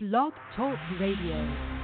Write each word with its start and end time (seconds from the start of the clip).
Blog 0.00 0.32
Talk 0.54 0.78
Radio. 1.00 1.77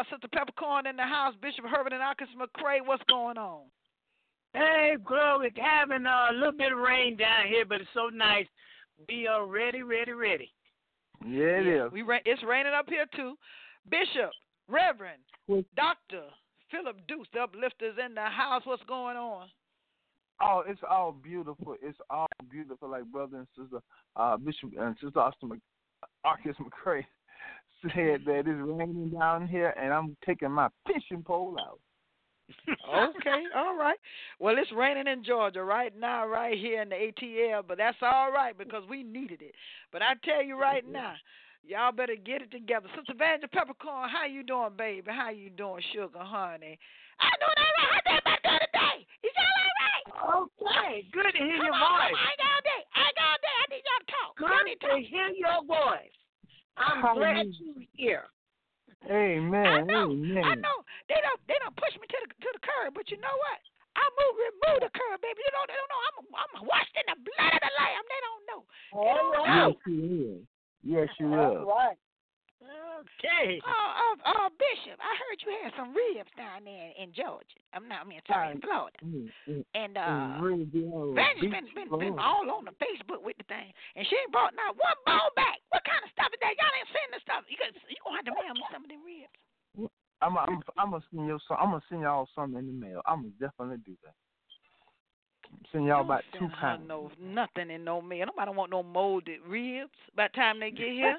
uh, 0.00 0.04
Sister 0.10 0.28
Peppercorn 0.32 0.86
in 0.86 0.96
the 0.96 1.02
house, 1.02 1.34
Bishop 1.42 1.64
Herbert 1.66 1.92
and 1.92 2.02
Arkes 2.02 2.28
McCray. 2.36 2.78
What's 2.84 3.02
going 3.08 3.36
on? 3.36 3.62
Hey, 4.54 4.96
bro, 5.06 5.38
we're 5.38 5.50
Having 5.54 6.06
a 6.06 6.28
little 6.34 6.52
bit 6.52 6.72
of 6.72 6.78
rain 6.78 7.16
down 7.16 7.46
here, 7.46 7.64
but 7.64 7.80
it's 7.80 7.90
so 7.94 8.08
nice. 8.12 8.46
We 9.08 9.26
are 9.26 9.46
ready, 9.46 9.82
ready, 9.82 10.12
ready. 10.12 10.52
Yeah, 11.24 11.60
it 11.60 11.66
is. 11.66 11.92
We 11.92 12.02
ra- 12.02 12.18
it's 12.24 12.42
raining 12.42 12.72
up 12.72 12.86
here, 12.88 13.06
too. 13.14 13.34
Bishop, 13.90 14.30
Reverend, 14.68 15.22
Dr. 15.76 16.24
Phillip 16.70 16.96
Dukes, 17.06 17.28
the 17.32 17.40
uplifters 17.40 17.96
in 18.04 18.14
the 18.14 18.22
house. 18.22 18.62
What's 18.64 18.82
going 18.84 19.16
on? 19.16 19.48
Oh, 20.42 20.62
it's 20.66 20.80
all 20.88 21.12
beautiful. 21.12 21.76
It's 21.82 21.98
all 22.08 22.26
beautiful, 22.50 22.90
like 22.90 23.04
brother 23.04 23.38
and 23.38 23.46
sister 23.56 23.80
uh, 24.16 24.36
Bishop 24.38 24.70
and 24.78 24.96
Sister 25.02 25.20
Austin 25.20 25.50
Mc- 25.50 25.60
Arkes 26.24 26.56
McCray 26.56 27.04
said 27.82 28.22
that 28.26 28.44
it's 28.46 28.48
raining 28.48 29.10
down 29.10 29.46
here, 29.48 29.74
and 29.80 29.92
I'm 29.92 30.16
taking 30.26 30.50
my 30.50 30.68
fishing 30.86 31.22
pole 31.22 31.56
out. 31.60 31.78
okay, 32.68 33.42
all 33.56 33.76
right. 33.76 33.98
Well, 34.38 34.56
it's 34.58 34.70
raining 34.72 35.06
in 35.06 35.24
Georgia 35.24 35.62
right 35.62 35.92
now, 35.98 36.26
right 36.26 36.58
here 36.58 36.82
in 36.82 36.88
the 36.88 36.96
ATL, 36.96 37.62
but 37.66 37.78
that's 37.78 37.96
all 38.02 38.32
right 38.32 38.56
because 38.56 38.82
we 38.88 39.02
needed 39.02 39.42
it. 39.42 39.54
But 39.92 40.02
I 40.02 40.14
tell 40.24 40.42
you 40.42 40.58
right 40.58 40.84
now, 40.90 41.14
y'all 41.64 41.92
better 41.92 42.16
get 42.16 42.42
it 42.42 42.50
together. 42.50 42.88
Sister 42.96 43.14
Vanja 43.14 43.50
Peppercorn, 43.50 44.08
how 44.08 44.26
you 44.26 44.42
doing, 44.42 44.72
baby? 44.76 45.10
How 45.10 45.30
you 45.30 45.50
doing, 45.50 45.82
sugar, 45.94 46.18
honey? 46.18 46.78
I'm 47.20 47.36
doing 47.38 47.58
all 47.60 47.74
right. 47.76 47.90
How's 47.92 48.06
everybody 48.06 48.40
doing 48.44 48.64
today? 48.66 48.98
Is 49.24 49.32
y'all 49.36 49.60
all 49.60 49.76
right? 49.78 50.04
Okay, 50.20 51.08
good 51.12 51.32
to 51.32 51.38
hear 51.38 51.56
your 51.60 51.72
Come 51.72 51.86
on, 51.86 52.10
voice. 52.10 52.18
I 52.18 52.28
ain't 52.28 52.42
all 52.44 52.62
day. 52.64 52.82
I 52.92 53.00
ain't 53.08 53.20
all 53.20 53.38
day. 53.40 53.56
I 53.56 53.64
need 53.70 53.84
y'all 53.84 54.02
to 54.02 54.10
talk. 54.10 54.30
Good 54.36 54.48
to 54.50 54.88
to 54.88 54.92
hear 55.06 55.28
your 55.36 55.60
voice. 55.64 56.19
I'm 56.80 57.04
glad 57.14 57.46
you're 57.60 57.84
here. 57.92 58.24
Amen. 59.08 59.66
I 59.66 59.80
know, 59.80 60.08
I 60.12 60.54
know. 60.56 60.78
They 61.08 61.20
don't, 61.20 61.40
they 61.48 61.56
don't 61.60 61.76
push 61.76 61.94
me 61.96 62.04
to 62.08 62.18
the 62.20 62.28
to 62.28 62.48
the 62.52 62.60
curb, 62.60 62.92
but 62.96 63.08
you 63.08 63.16
know 63.20 63.32
what? 63.32 63.60
I 63.96 64.04
move, 64.16 64.34
remove 64.36 64.78
the 64.84 64.92
curb, 64.92 65.20
baby. 65.20 65.40
You 65.40 65.52
know, 65.56 65.64
they 65.68 65.76
don't 65.76 65.90
know. 65.92 66.02
I'm, 66.08 66.16
I'm 66.36 66.52
washed 66.68 66.94
in 66.96 67.06
the 67.08 67.18
blood 67.20 67.52
of 67.52 67.62
the 67.64 67.72
Lamb. 67.80 68.04
They 68.06 68.20
don't 68.24 68.44
know. 68.48 68.60
All 68.92 69.24
right. 69.32 69.72
Yes, 69.72 69.76
you 69.86 70.00
is. 70.20 70.42
Yes, 70.84 71.08
you 71.18 71.28
All 71.32 71.52
is. 71.52 71.68
right. 71.68 71.98
Okay. 72.60 73.56
Oh, 73.64 73.88
oh, 73.96 74.14
oh, 74.28 74.48
Bishop, 74.60 75.00
I 75.00 75.12
heard 75.16 75.40
you 75.40 75.48
had 75.64 75.72
some 75.80 75.96
ribs 75.96 76.28
down 76.36 76.68
there 76.68 76.92
in 77.00 77.08
Georgia. 77.16 77.56
I'm 77.72 77.88
not, 77.88 78.04
I 78.04 78.06
mean, 78.06 78.20
sorry, 78.28 78.52
in 78.52 78.60
Florida. 78.60 79.00
Mm, 79.00 79.32
mm, 79.48 79.64
And 79.72 79.96
uh, 79.96 80.36
old 80.44 81.16
Van's 81.16 81.40
been, 81.40 81.64
been, 81.72 81.88
been 81.88 82.18
all 82.20 82.44
on 82.52 82.68
the 82.68 82.76
Facebook 82.76 83.24
with 83.24 83.40
the 83.40 83.48
thing, 83.48 83.72
and 83.96 84.04
she 84.04 84.12
ain't 84.12 84.28
brought 84.28 84.52
not 84.52 84.76
one 84.76 85.00
bone 85.08 85.32
back. 85.40 85.64
What 85.72 85.88
kind 85.88 86.04
of 86.04 86.12
stuff 86.12 86.28
is 86.36 86.40
that? 86.44 86.52
Y'all 86.60 86.76
ain't 86.76 86.92
sending 86.92 87.16
the 87.16 87.22
stuff. 87.24 87.48
You 87.48 87.56
got, 87.56 87.72
you 87.88 87.96
gonna 88.04 88.20
have 88.20 88.28
to 88.28 88.36
mail 88.36 88.52
me 88.52 88.64
some 88.68 88.84
of 88.84 88.90
them 88.92 89.02
ribs. 89.08 89.36
I'm, 90.20 90.36
I'm, 90.36 90.60
I'm 90.76 90.90
gonna 90.92 91.04
send 91.08 91.24
you 91.32 91.40
some. 91.48 91.56
I'm 91.56 91.72
gonna 91.72 91.88
send 91.88 92.04
y'all 92.04 92.28
some 92.36 92.52
in 92.60 92.68
the 92.68 92.76
mail. 92.76 93.00
I'm 93.08 93.24
gonna 93.24 93.40
definitely 93.40 93.80
do 93.88 93.96
that. 94.04 94.12
Send 95.72 95.88
y'all 95.88 96.04
about 96.04 96.28
Don't 96.36 96.52
two 96.52 96.60
send 96.60 96.60
pounds. 96.60 96.84
No, 96.84 97.08
nothing 97.16 97.72
in 97.72 97.88
no 97.88 98.04
mail. 98.04 98.28
Nobody 98.28 98.52
want 98.52 98.70
no 98.70 98.82
molded 98.82 99.40
ribs. 99.48 99.96
By 100.12 100.28
the 100.28 100.36
time 100.36 100.60
they 100.60 100.70
get 100.70 100.92
here, 100.92 101.16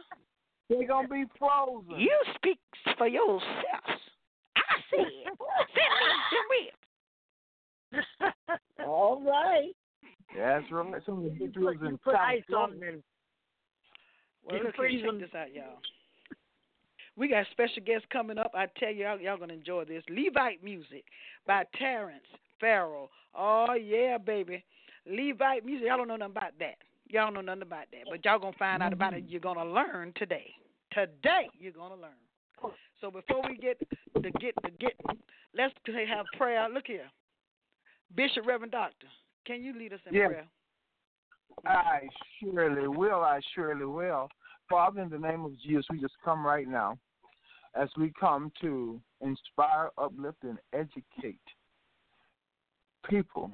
They're 0.71 0.87
gonna 0.87 1.07
be 1.07 1.25
frozen. 1.37 1.99
you 1.99 2.17
speak 2.35 2.59
for 2.97 3.07
yourself. 3.07 3.41
I 4.55 4.77
said, 4.89 5.05
send 5.75 5.93
me 5.99 6.09
some 6.31 6.47
ribs. 7.99 8.07
All 8.87 9.21
right. 9.21 9.71
That's 10.35 10.65
right. 10.71 11.01
Some 11.05 11.17
of 11.17 11.23
the 11.25 11.29
You 11.31 11.39
big 11.39 11.53
put, 11.55 11.63
ribs 11.65 11.81
you 11.81 11.87
in 11.89 11.97
put 11.97 12.15
ice 12.15 12.41
on 12.55 12.79
them. 12.79 12.83
and 12.87 13.03
Well, 14.45 14.57
You 14.57 14.63
look 14.63 14.75
here, 14.77 14.89
check 14.91 15.05
them. 15.05 15.19
this 15.19 15.29
out, 15.35 15.53
y'all. 15.53 15.79
We 17.17 17.27
got 17.27 17.45
special 17.51 17.83
guests 17.85 18.07
coming 18.11 18.37
up. 18.37 18.51
I 18.55 18.67
tell 18.79 18.89
you, 18.91 19.03
y'all, 19.03 19.19
y'all 19.19 19.37
gonna 19.37 19.53
enjoy 19.53 19.83
this. 19.83 20.03
Levite 20.09 20.63
music 20.63 21.03
by 21.45 21.63
Tarence 21.77 22.23
Farrell. 22.61 23.09
Oh 23.35 23.73
yeah, 23.73 24.17
baby. 24.17 24.63
Levite 25.05 25.65
music. 25.65 25.87
Y'all 25.87 25.97
don't 25.97 26.07
know 26.07 26.15
nothing 26.15 26.35
about 26.37 26.53
that. 26.59 26.75
Y'all 27.09 27.25
don't 27.25 27.33
know 27.33 27.41
nothing 27.41 27.63
about 27.63 27.85
that. 27.91 28.03
But 28.09 28.23
y'all 28.23 28.39
gonna 28.39 28.55
find 28.57 28.81
out 28.81 28.93
about 28.93 29.13
it. 29.13 29.23
Mm-hmm. 29.23 29.31
You're 29.31 29.41
gonna 29.41 29.65
learn 29.65 30.13
today. 30.15 30.51
Today 30.93 31.49
you're 31.57 31.71
gonna 31.71 31.95
learn. 31.95 32.11
So 32.99 33.09
before 33.09 33.41
we 33.47 33.57
get 33.57 33.79
to 33.79 34.31
get 34.39 34.55
to 34.63 34.71
get, 34.79 34.93
let's 35.55 35.73
have 36.15 36.25
prayer. 36.37 36.67
Look 36.69 36.87
here, 36.87 37.09
Bishop 38.15 38.45
Reverend 38.45 38.71
Doctor. 38.71 39.07
Can 39.45 39.63
you 39.63 39.73
lead 39.73 39.93
us 39.93 39.99
in 40.05 40.13
Yeah. 40.13 40.27
prayer? 40.27 40.47
I 41.65 42.07
surely 42.39 42.87
will. 42.87 43.21
I 43.21 43.39
surely 43.55 43.85
will. 43.85 44.29
Father, 44.69 45.01
in 45.01 45.09
the 45.09 45.17
name 45.17 45.43
of 45.43 45.59
Jesus, 45.59 45.85
we 45.89 45.99
just 45.99 46.13
come 46.23 46.45
right 46.45 46.67
now 46.67 46.97
as 47.75 47.89
we 47.97 48.11
come 48.19 48.51
to 48.61 48.99
inspire, 49.21 49.89
uplift, 49.97 50.43
and 50.43 50.57
educate 50.73 51.39
people 53.09 53.51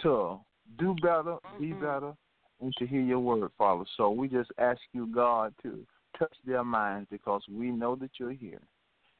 to 0.00 0.38
do 0.78 0.94
better, 1.02 1.38
be 1.58 1.72
Mhm. 1.72 1.80
better, 1.80 2.16
and 2.60 2.74
to 2.76 2.86
hear 2.86 3.00
your 3.00 3.20
word, 3.20 3.52
Father. 3.58 3.84
So 3.96 4.10
we 4.10 4.28
just 4.28 4.50
ask 4.58 4.80
you, 4.92 5.06
God, 5.06 5.54
to 5.62 5.86
touch 6.18 6.34
their 6.46 6.64
minds 6.64 7.08
because 7.10 7.42
we 7.50 7.70
know 7.70 7.96
that 7.96 8.10
you're 8.18 8.32
here. 8.32 8.60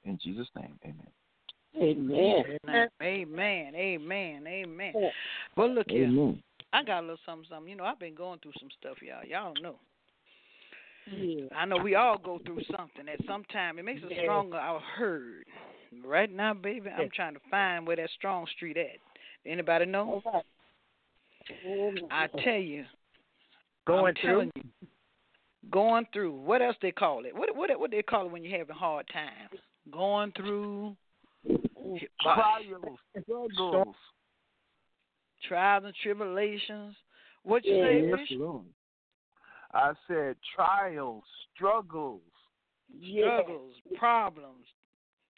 In 0.05 0.19
Jesus' 0.23 0.49
name, 0.57 0.79
amen. 0.85 1.07
Amen. 1.81 2.89
Amen. 3.03 3.75
Amen. 3.75 4.47
Amen. 4.47 4.93
Yeah. 4.95 5.09
Well, 5.57 5.71
look 5.71 5.91
here. 5.91 6.07
Amen. 6.07 6.43
I 6.73 6.83
got 6.83 7.01
a 7.01 7.03
little 7.03 7.19
something, 7.27 7.47
something. 7.51 7.71
You 7.71 7.77
know, 7.77 7.85
I've 7.85 7.99
been 7.99 8.15
going 8.15 8.39
through 8.41 8.53
some 8.59 8.69
stuff, 8.79 8.97
y'all. 9.03 9.25
Y'all 9.25 9.55
don't 9.55 9.63
know. 9.63 9.77
Yeah. 11.11 11.47
I 11.55 11.65
know 11.65 11.77
we 11.77 11.95
all 11.95 12.19
go 12.19 12.41
through 12.45 12.61
something 12.77 13.09
at 13.09 13.25
some 13.27 13.45
time. 13.53 13.79
It 13.79 13.85
makes 13.85 14.03
us 14.03 14.11
Yeah. 14.11 14.23
stronger. 14.23 14.59
I 14.59 14.79
heard. 14.79 15.47
Right 16.05 16.31
now, 16.31 16.53
baby, 16.55 16.91
I'm 16.91 17.11
trying 17.11 17.35
to 17.35 17.41
find 17.51 17.87
where 17.87 17.97
that 17.97 18.11
strong 18.11 18.47
street 18.49 18.77
at. 18.77 18.99
Anybody 19.45 19.87
know? 19.87 20.23
All 20.25 20.33
right. 20.33 22.05
I 22.11 22.27
tell 22.43 22.59
you. 22.59 22.85
Going 23.87 24.09
I'm 24.09 24.15
telling 24.17 24.51
through. 24.51 24.63
you. 24.65 24.71
Going 25.71 26.07
through. 26.13 26.33
What 26.33 26.63
else 26.63 26.77
they 26.81 26.93
call 26.93 27.25
it? 27.25 27.35
What 27.35 27.55
what 27.57 27.79
what 27.79 27.91
they 27.91 28.03
call 28.03 28.27
it 28.27 28.33
when 28.33 28.45
you're 28.45 28.59
having 28.59 28.77
hard 28.77 29.07
times? 29.13 29.61
Going 29.91 30.33
through 30.37 30.97
Trials, 32.21 32.99
struggles. 33.23 33.97
trials 35.49 35.85
and 35.85 35.95
tribulations. 36.03 36.97
What 37.43 37.65
you 37.65 37.77
Yeah. 37.77 37.83
say, 37.83 38.01
Yes, 38.09 38.31
Lord. 38.33 38.67
I 39.73 39.93
said 40.07 40.37
trials, 40.55 41.25
struggles, 41.55 42.23
Yeah. 42.89 43.43
struggles, 43.43 43.81
problems, 43.97 44.67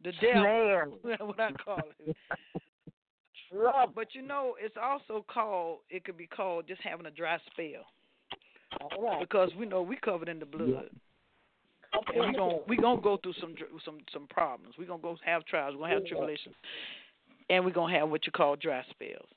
the 0.01 0.13
devil, 0.13 0.43
snares. 0.43 0.93
what 1.21 1.41
I 1.41 1.53
call 1.53 1.91
it. 1.99 2.17
Trouble. 3.51 3.93
But 3.95 4.15
you 4.15 4.23
know, 4.23 4.57
it's 4.61 4.77
also 4.77 5.25
called. 5.29 5.81
It 5.91 6.05
could 6.05 6.17
be 6.17 6.27
called 6.27 6.67
just 6.67 6.83
having 6.83 7.07
a 7.07 7.11
dry 7.11 7.39
spell 7.51 7.87
All 8.81 9.03
right. 9.03 9.20
because 9.20 9.50
we 9.59 9.67
know 9.67 9.82
we 9.82 9.97
covered 9.97 10.29
in 10.29 10.38
the 10.38 10.47
blood, 10.47 10.91
and 12.15 12.26
we 12.26 12.32
gonna 12.35 12.59
we 12.67 12.76
gonna 12.76 13.00
go 13.00 13.17
through 13.17 13.35
some 13.41 13.55
some 13.85 13.99
some 14.12 14.26
problems. 14.29 14.75
We 14.79 14.85
are 14.85 14.88
gonna 14.88 15.03
go 15.03 15.17
have 15.25 15.44
trials. 15.47 15.75
We 15.75 15.79
are 15.79 15.82
gonna 15.82 15.94
have 15.94 16.03
Yeah. 16.05 16.09
tribulations, 16.09 16.55
and 17.50 17.65
we 17.65 17.70
are 17.70 17.75
gonna 17.75 17.99
have 17.99 18.11
what 18.11 18.26
you 18.26 18.32
call 18.32 18.56
dry 18.56 18.85
spells. 18.91 19.28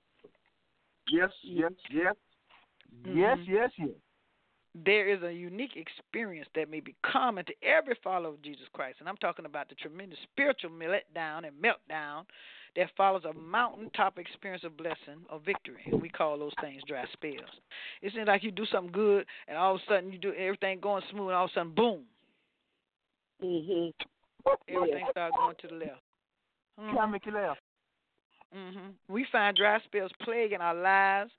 Yes, 1.07 1.31
yes, 1.43 1.71
yes. 1.89 2.15
Yes, 3.05 3.37
Mhm. 3.39 3.47
yes, 3.47 3.71
yes. 3.77 3.89
There 4.73 5.07
is 5.07 5.21
a 5.23 5.33
unique 5.33 5.75
experience 5.75 6.47
that 6.55 6.69
may 6.69 6.79
be 6.79 6.95
common 7.03 7.43
to 7.45 7.63
every 7.63 7.95
follower 7.95 8.33
of 8.33 8.41
Jesus 8.41 8.67
Christ, 8.69 8.99
and 8.99 9.09
I'm 9.09 9.17
talking 9.17 9.45
about 9.45 9.67
the 9.69 9.75
tremendous 9.75 10.19
spiritual 10.19 10.71
letdown 10.71 11.45
and 11.45 11.61
meltdown 11.61 12.25
that 12.75 12.89
follows 12.95 13.25
a 13.25 13.33
mountaintop 13.33 14.17
experience 14.17 14.63
of 14.63 14.77
blessing 14.77 15.25
or 15.29 15.39
victory. 15.39 15.81
And 15.85 16.01
we 16.01 16.09
call 16.09 16.37
those 16.39 16.53
things 16.61 16.81
dry 16.87 17.05
spells. 17.13 17.49
It's 18.01 18.15
like 18.27 18.43
you 18.43 18.51
do 18.51 18.65
something 18.65 18.91
good, 18.91 19.25
and 19.47 19.57
all 19.57 19.75
of 19.75 19.81
a 19.81 19.93
sudden 19.93 20.11
you 20.11 20.17
do 20.17 20.33
everything 20.33 20.79
going 20.79 21.03
smooth, 21.11 21.27
and 21.27 21.35
all 21.35 21.45
of 21.45 21.51
a 21.51 21.53
sudden, 21.53 21.73
boom, 21.73 22.05
Mhm. 23.41 23.93
everything 24.67 25.07
starts 25.11 25.35
going 25.35 25.55
to 25.55 25.67
the 25.67 25.75
left. 25.75 26.01
Mhm. 26.79 26.93
Can't 26.95 27.11
make 27.11 27.25
you 27.25 27.31
laugh. 27.31 27.57
hmm 28.53 28.89
We 29.07 29.23
find 29.25 29.55
dry 29.55 29.79
spells 29.81 30.11
plaguing 30.19 30.61
our 30.61 30.75
lives, 30.75 31.31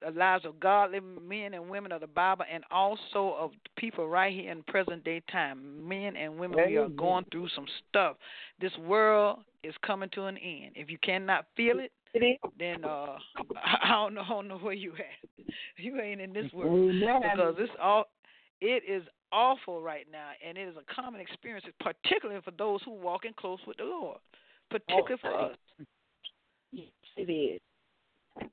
the 0.00 0.10
lives 0.10 0.44
of 0.44 0.60
godly 0.60 1.00
men 1.00 1.54
and 1.54 1.70
women 1.70 1.92
of 1.92 2.00
the 2.00 2.06
Bible, 2.06 2.44
and 2.50 2.64
also 2.70 3.34
of 3.34 3.52
people 3.76 4.08
right 4.08 4.32
here 4.32 4.50
in 4.50 4.62
present 4.64 5.04
day 5.04 5.20
time. 5.20 5.86
Men 5.88 6.16
and 6.16 6.38
women, 6.38 6.58
we 6.66 6.76
are 6.76 6.88
going 6.88 7.24
through 7.30 7.48
some 7.48 7.66
stuff. 7.88 8.16
This 8.60 8.76
world 8.78 9.44
is 9.66 9.74
coming 9.84 10.08
to 10.14 10.24
an 10.24 10.36
end. 10.38 10.72
If 10.74 10.90
you 10.90 10.98
cannot 10.98 11.46
feel 11.56 11.78
it, 11.78 11.92
then 12.58 12.84
uh, 12.84 13.16
I 13.84 13.90
don't 13.92 14.14
know, 14.14 14.22
I 14.22 14.28
don't 14.28 14.48
know 14.48 14.58
where 14.58 14.74
you 14.74 14.92
at. 14.92 15.46
You 15.78 16.00
ain't 16.00 16.20
in 16.20 16.32
this 16.32 16.52
world 16.52 16.90
because 16.90 17.54
it's 17.58 17.72
all. 17.80 18.06
It 18.60 18.82
is 18.88 19.02
awful 19.32 19.80
right 19.80 20.06
now, 20.10 20.30
and 20.46 20.58
it 20.58 20.68
is 20.68 20.74
a 20.76 20.94
common 20.94 21.20
experience, 21.20 21.64
particularly 21.80 22.40
for 22.42 22.50
those 22.52 22.80
who 22.84 22.92
walk 22.92 23.24
in 23.24 23.32
close 23.34 23.58
with 23.66 23.76
the 23.76 23.84
Lord, 23.84 24.18
particularly 24.70 25.16
for 25.20 25.50
us. 25.52 25.56
Yes, 26.72 26.86
it 27.16 27.30
is. 27.30 27.60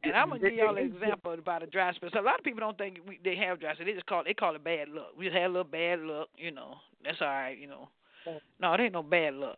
And 0.03 0.13
I'm 0.15 0.29
gonna 0.29 0.41
give 0.41 0.53
y'all 0.53 0.77
an 0.77 0.83
example 0.93 1.33
about 1.33 1.63
a 1.63 1.67
dry 1.67 1.93
spell. 1.93 2.09
So 2.13 2.19
a 2.19 2.21
lot 2.21 2.39
of 2.39 2.45
people 2.45 2.59
don't 2.59 2.77
think 2.77 2.99
we, 3.07 3.19
they 3.23 3.35
have 3.37 3.59
dry 3.59 3.73
spell. 3.73 3.85
They 3.85 3.93
just 3.93 4.05
call 4.05 4.21
it, 4.21 4.25
they 4.25 4.33
call 4.33 4.55
it 4.55 4.63
bad 4.63 4.89
luck. 4.89 5.11
We 5.17 5.25
just 5.25 5.35
had 5.35 5.45
a 5.45 5.47
little 5.47 5.63
bad 5.63 5.99
luck, 5.99 6.29
you 6.37 6.51
know. 6.51 6.75
That's 7.03 7.17
all 7.21 7.27
right, 7.27 7.57
you 7.57 7.67
know. 7.67 7.89
No, 8.61 8.73
it 8.73 8.79
ain't 8.79 8.93
no 8.93 9.03
bad 9.03 9.33
luck. 9.33 9.57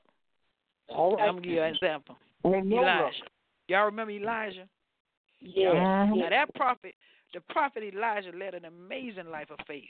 All 0.89 1.15
right. 1.15 1.27
I'm 1.27 1.35
gonna 1.35 1.41
give 1.41 1.51
you 1.53 1.61
an 1.61 1.73
example. 1.73 2.17
Luck. 2.43 2.63
Elijah. 2.65 3.15
Y'all 3.67 3.85
remember 3.85 4.11
Elijah? 4.11 4.67
Yeah. 5.41 6.05
Now 6.13 6.29
that 6.29 6.53
prophet, 6.55 6.93
the 7.33 7.41
prophet 7.49 7.83
Elijah 7.83 8.31
led 8.37 8.53
an 8.53 8.65
amazing 8.65 9.29
life 9.31 9.49
of 9.51 9.57
faith. 9.67 9.89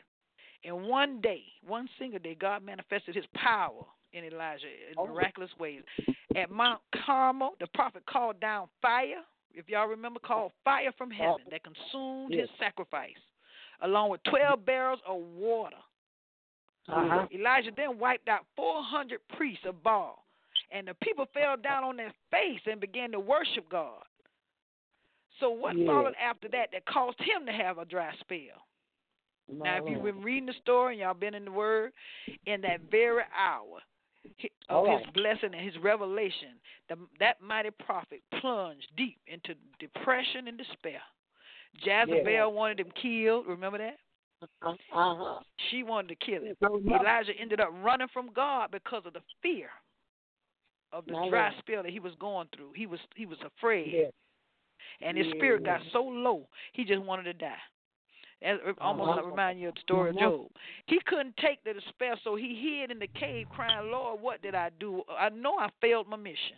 And 0.64 0.84
one 0.88 1.22
day, 1.22 1.44
one 1.66 1.88
single 2.00 2.20
day, 2.20 2.36
God 2.40 2.64
manifested 2.64 3.16
His 3.16 3.26
power 3.36 3.86
in 4.14 4.24
Elijah 4.24 4.66
in 4.66 5.14
miraculous 5.14 5.52
ways. 5.60 5.82
At 6.36 6.50
Mount 6.50 6.82
Carmel, 7.06 7.56
the 7.60 7.68
prophet 7.74 8.04
called 8.10 8.40
down 8.40 8.68
fire. 8.82 9.22
If 9.54 9.70
y'all 9.70 9.88
remember, 9.88 10.20
called 10.20 10.52
fire 10.64 10.92
from 10.98 11.12
heaven 11.12 11.46
that 11.52 11.62
consumed 11.64 12.34
his 12.34 12.50
sacrifice, 12.60 13.12
along 13.82 14.10
with 14.10 14.22
twelve 14.30 14.66
barrels 14.66 15.00
of 15.08 15.22
water. 15.38 15.78
Uh-huh. 16.88 17.26
Elijah 17.34 17.72
then 17.76 17.98
wiped 17.98 18.30
out 18.30 18.42
400 18.56 19.20
priests 19.36 19.66
of 19.68 19.82
Baal, 19.82 20.25
and 20.72 20.88
the 20.88 20.94
people 21.04 21.26
fell 21.34 21.56
down 21.58 21.84
on 21.84 21.98
their 21.98 22.14
face 22.32 22.62
and 22.66 22.80
began 22.80 23.12
to 23.12 23.20
worship 23.20 23.70
God. 23.70 24.04
So, 25.40 25.50
what 25.50 25.76
followed 25.86 26.14
after 26.22 26.48
that 26.50 26.70
that 26.72 26.86
caused 26.86 27.20
him 27.20 27.46
to 27.46 27.52
have 27.52 27.78
a 27.78 27.86
dry 27.86 28.12
spell? 28.22 28.64
Now, 29.52 29.78
if 29.78 29.84
you've 29.88 30.04
been 30.04 30.22
reading 30.22 30.48
the 30.48 30.54
story 30.62 30.94
and 30.94 31.02
y'all 31.02 31.14
been 31.14 31.36
in 31.36 31.46
the 31.46 31.52
Word, 31.52 31.92
in 32.46 32.62
that 32.62 32.82
very 32.90 33.24
hour 33.38 33.80
of 34.70 34.76
All 34.76 34.98
his 34.98 35.06
blessing 35.14 35.54
and 35.54 35.64
his 35.64 35.76
revelation, 35.84 36.58
the, 36.90 36.96
that 37.20 37.42
mighty 37.42 37.70
prophet 37.86 38.22
plunged 38.40 38.88
deep 38.98 39.18
into 39.28 39.54
depression 39.80 40.48
and 40.48 40.58
despair. 40.58 41.02
Jezebel 41.84 42.54
wanted 42.54 42.80
him 42.80 42.92
killed. 43.00 43.46
Remember 43.46 43.78
that? 43.78 43.98
Uh-huh. 44.64 45.40
She 45.70 45.84
wanted 45.84 46.08
to 46.20 46.26
kill 46.26 46.42
him. 46.44 46.56
Elijah 47.00 47.34
ended 47.40 47.60
up 47.60 47.70
running 47.84 48.08
from 48.14 48.30
God 48.34 48.70
because 48.72 49.04
of 49.06 49.14
the 49.14 49.22
fear 49.42 49.70
of 50.96 51.06
the 51.06 51.14
My 51.14 51.30
dry 51.30 51.50
Lord. 51.50 51.60
spell 51.60 51.84
that 51.84 51.92
he 51.92 52.00
was 52.00 52.14
going 52.20 52.48
through. 52.56 52.72
He 52.76 52.86
was 52.88 53.00
he 53.16 53.26
was 53.26 53.38
afraid, 53.46 54.12
and 55.02 55.18
his 55.18 55.28
spirit 55.32 55.64
got 55.66 55.82
so 55.92 56.02
low 56.04 56.48
he 56.74 56.84
just 56.86 57.02
wanted 57.02 57.24
to 57.24 57.34
die. 57.34 57.62
As, 58.42 58.60
almost 58.80 59.08
Uh-huh. 59.10 59.16
like 59.22 59.26
remind 59.26 59.60
you 59.60 59.70
of 59.70 59.76
the 59.76 59.82
story 59.82 60.10
of 60.12 60.18
Uh-huh. 60.18 60.30
Job. 60.30 60.52
He 60.88 61.00
couldn't 61.06 61.36
take 61.38 61.64
the 61.64 61.74
despair, 61.74 62.16
so 62.24 62.36
he 62.36 62.54
hid 62.56 62.92
in 62.92 63.00
the 63.00 63.08
cave, 63.08 63.48
crying, 63.50 63.92
"Lord, 63.92 64.20
what 64.22 64.42
did 64.42 64.56
I 64.56 64.70
do? 64.80 65.04
I 65.10 65.30
know 65.30 65.58
I 65.58 65.70
failed 65.82 66.08
my 66.08 66.18
mission. 66.18 66.58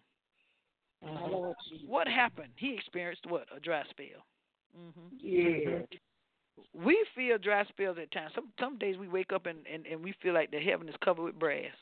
Uh-huh. 1.03 1.53
What 1.85 2.07
happened?" 2.07 2.53
He 2.57 2.73
experienced 2.73 3.25
what 3.27 3.47
a 3.55 3.59
dry 3.59 3.83
spell. 3.89 4.25
hmm 4.75 5.07
Yeah. 5.11 5.81
We 6.73 7.05
feel 7.15 7.37
dry 7.37 7.63
spells 7.65 7.97
at 7.99 8.11
times. 8.11 8.33
Some 8.33 8.51
some 8.59 8.77
days 8.77 8.97
we 8.97 9.07
wake 9.07 9.31
up 9.31 9.45
and, 9.45 9.65
and, 9.67 9.85
and 9.85 10.03
we 10.03 10.11
feel 10.13 10.33
like 10.33 10.49
the 10.51 10.59
heaven 10.59 10.89
is 10.89 10.95
covered 10.97 11.23
with 11.23 11.39
brass. 11.39 11.75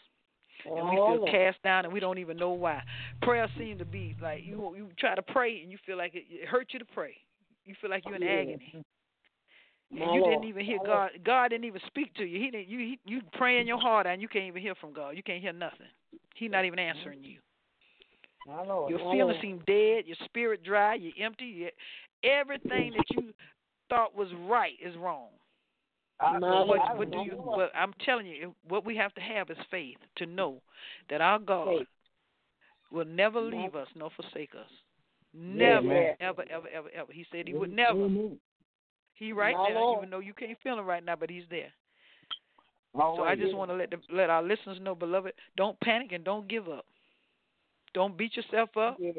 And 0.65 0.89
we 0.89 0.95
feel 0.95 1.25
cast 1.31 1.61
down 1.63 1.85
and 1.85 1.93
we 1.93 1.99
don't 1.99 2.17
even 2.17 2.37
know 2.37 2.51
why. 2.51 2.81
Prayer 3.21 3.49
seems 3.57 3.79
to 3.79 3.85
be 3.85 4.15
like 4.21 4.43
you 4.43 4.73
you 4.75 4.89
try 4.97 5.15
to 5.15 5.21
pray 5.21 5.61
and 5.61 5.71
you 5.71 5.77
feel 5.85 5.97
like 5.97 6.15
it, 6.15 6.23
it 6.29 6.47
hurts 6.47 6.73
you 6.73 6.79
to 6.79 6.85
pray. 6.85 7.15
You 7.65 7.75
feel 7.81 7.89
like 7.89 8.03
you're 8.05 8.15
in 8.15 8.21
Yeah. 8.21 8.29
agony. 8.29 8.73
And 9.91 10.13
you 10.13 10.21
didn't 10.23 10.43
even 10.43 10.65
hear 10.65 10.79
God. 10.85 11.11
God 11.23 11.49
didn't 11.49 11.65
even 11.65 11.81
speak 11.87 12.13
to 12.15 12.25
you. 12.25 12.39
He 12.39 12.51
didn't. 12.51 12.67
You 12.67 12.79
he, 12.79 12.99
you 13.05 13.21
pray 13.33 13.59
in 13.61 13.67
your 13.67 13.79
heart 13.79 14.05
out, 14.05 14.13
and 14.13 14.21
you 14.21 14.27
can't 14.27 14.45
even 14.45 14.61
hear 14.61 14.75
from 14.75 14.91
God. 14.93 15.15
You 15.15 15.23
can't 15.23 15.41
hear 15.41 15.53
nothing. 15.53 15.87
He's 16.35 16.51
not 16.51 16.65
even 16.65 16.79
answering 16.79 17.23
you. 17.23 17.39
Lord. 18.67 18.91
Your 18.91 18.99
feelings 19.11 19.37
seem 19.41 19.59
dead. 19.65 20.05
Your 20.05 20.17
spirit 20.25 20.63
dry. 20.63 20.95
You're 20.95 21.25
empty. 21.25 21.45
You, 21.45 21.69
everything 22.23 22.91
that 22.93 23.05
you 23.11 23.33
thought 23.89 24.15
was 24.15 24.27
right 24.47 24.73
is 24.83 24.95
wrong. 24.97 25.29
I- 26.19 26.37
My 26.39 26.63
What, 26.63 26.97
what 26.97 27.11
do 27.11 27.19
you? 27.19 27.41
Well, 27.45 27.69
I'm 27.75 27.93
telling 28.05 28.25
you, 28.25 28.55
what 28.67 28.85
we 28.85 28.95
have 28.97 29.13
to 29.15 29.21
have 29.21 29.49
is 29.49 29.57
faith 29.69 29.97
to 30.17 30.25
know 30.25 30.61
that 31.09 31.21
our 31.21 31.39
God 31.39 31.79
Faith. 31.79 31.87
will 32.91 33.05
never 33.05 33.41
leave 33.41 33.75
us 33.75 33.87
nor 33.95 34.09
forsake 34.15 34.51
us. 34.55 34.69
Never, 35.33 35.87
Amen. 35.91 36.15
ever, 36.21 36.45
ever, 36.49 36.67
ever, 36.73 36.89
ever. 36.95 37.11
He 37.11 37.25
said 37.31 37.47
he 37.47 37.53
would 37.53 37.73
never. 37.73 38.07
He 39.15 39.33
right 39.33 39.55
My 39.55 39.69
there, 39.69 39.79
Lord. 39.79 39.99
even 39.99 40.09
though 40.09 40.19
you 40.19 40.33
can't 40.33 40.57
feel 40.61 40.79
him 40.79 40.85
right 40.85 41.03
now, 41.03 41.15
but 41.17 41.29
he's 41.29 41.43
there. 41.49 41.71
So 42.95 43.23
I 43.23 43.35
just 43.35 43.53
want 43.53 43.69
to 43.71 43.75
let 43.75 43.89
the, 43.91 43.97
let 44.09 44.29
our 44.29 44.41
listeners 44.41 44.77
know, 44.81 44.95
beloved, 44.95 45.33
don't 45.57 45.77
panic 45.81 46.13
and 46.13 46.23
don't 46.23 46.47
give 46.47 46.69
up. 46.69 46.85
Don't 47.93 48.17
beat 48.17 48.37
yourself 48.37 48.69
up 48.77 48.97
Yeah. 48.99 49.11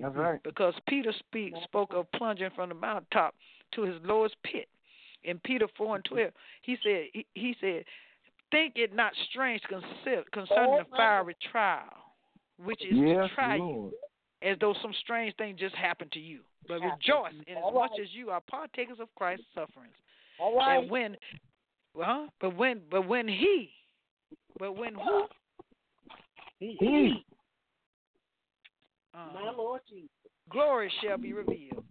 That's 0.00 0.16
right. 0.16 0.42
because 0.42 0.72
Peter 0.88 1.12
speak, 1.18 1.52
spoke 1.64 1.92
of 1.92 2.10
plunging 2.12 2.48
from 2.54 2.70
the 2.70 2.74
mountaintop 2.74 3.34
to 3.74 3.82
his 3.82 3.96
lowest 4.04 4.36
pit. 4.42 4.68
In 5.24 5.38
Peter 5.44 5.66
four 5.76 5.96
and 5.96 6.04
twelve, 6.04 6.32
he 6.62 6.76
said 6.82 7.04
he, 7.12 7.26
he 7.34 7.56
said, 7.60 7.84
"Think 8.50 8.74
it 8.76 8.94
not 8.94 9.12
strange 9.30 9.62
concerning 9.68 10.78
the 10.78 10.86
fiery 10.96 11.36
trial, 11.50 11.84
which 12.62 12.82
is 12.84 12.96
Yes, 12.96 13.28
to 13.28 13.34
try 13.34 13.56
you, 13.56 13.92
as 14.42 14.56
though 14.60 14.74
some 14.82 14.92
strange 15.00 15.34
thing 15.36 15.56
just 15.56 15.74
happened 15.76 16.12
to 16.12 16.18
you. 16.20 16.40
But 16.68 16.80
Happened. 16.80 17.00
rejoice 17.06 17.44
in 17.46 17.56
as 17.56 17.62
All 17.62 17.72
much 17.72 17.90
right. 17.92 18.00
as 18.00 18.08
you 18.12 18.30
are 18.30 18.40
partakers 18.40 18.98
of 19.00 19.08
Christ's 19.16 19.46
sufferings. 19.54 19.94
All 20.38 20.56
right. 20.56 20.78
And 20.80 20.90
when, 20.90 21.16
well, 21.94 22.28
but 22.40 22.56
when, 22.56 22.80
but 22.90 23.06
when 23.06 23.26
he, 23.28 23.70
but 24.58 24.76
when 24.76 24.94
who? 24.94 25.24
He. 26.58 27.24
Uh, 29.14 29.18
My 29.34 29.50
Lord 29.56 29.80
Jesus. 29.90 30.08
glory 30.50 30.90
shall 31.02 31.18
be 31.18 31.32
revealed. 31.32 31.84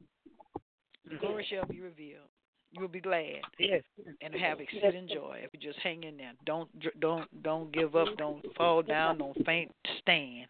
Glory 1.19 1.45
shall 1.49 1.65
be 1.67 1.81
revealed. 1.81 2.30
You 2.71 2.81
will 2.81 2.87
be 2.87 3.01
glad 3.01 3.41
Yes. 3.59 3.83
and 4.21 4.33
have 4.33 4.61
exceeding 4.61 5.07
joy 5.07 5.41
if 5.43 5.49
you 5.53 5.59
just 5.59 5.79
hang 5.79 6.03
in 6.03 6.17
there. 6.17 6.31
Don't 6.45 6.69
don't 6.99 7.43
don't 7.43 7.71
give 7.71 7.95
up. 7.95 8.07
Don't 8.17 8.43
fall 8.55 8.81
down. 8.81 9.17
Don't 9.17 9.45
faint. 9.45 9.73
Stand. 9.99 10.47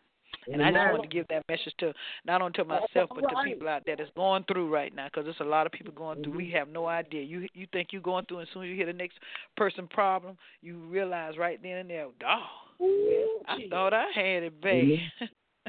And 0.52 0.64
I 0.64 0.72
just 0.72 0.92
wanted 0.92 1.04
to 1.04 1.08
give 1.16 1.28
that 1.28 1.44
message 1.48 1.74
to 1.80 1.94
not 2.26 2.42
only 2.42 2.54
to 2.54 2.66
myself 2.66 3.10
but 3.14 3.22
to 3.22 3.36
people 3.46 3.68
out 3.68 3.84
there 3.86 3.96
that's 3.96 4.10
going 4.16 4.44
through 4.52 4.74
right 4.74 4.94
now, 4.94 5.06
because 5.06 5.26
there's 5.26 5.40
a 5.40 5.44
lot 5.44 5.66
of 5.66 5.72
people 5.72 5.94
going 5.94 6.24
through. 6.24 6.34
We 6.34 6.46
mm-hmm. 6.46 6.58
have 6.58 6.68
no 6.70 6.88
idea. 6.88 7.24
You 7.24 7.48
you 7.54 7.68
think 7.72 7.90
you're 7.92 8.02
going 8.02 8.26
through, 8.26 8.40
and 8.40 8.48
as 8.48 8.54
soon 8.54 8.64
as 8.64 8.70
you 8.70 8.76
hear 8.76 8.86
the 8.86 8.94
next 8.94 9.20
person 9.56 9.88
problem, 9.88 10.38
you 10.62 10.78
realize 10.78 11.38
right 11.38 11.62
then 11.62 11.78
and 11.78 11.90
there, 11.90 12.08
oh, 12.28 13.40
I 13.48 13.58
thought 13.70 13.94
I 13.94 14.06
had 14.14 14.44
it 14.44 14.62
bad. 14.62 14.84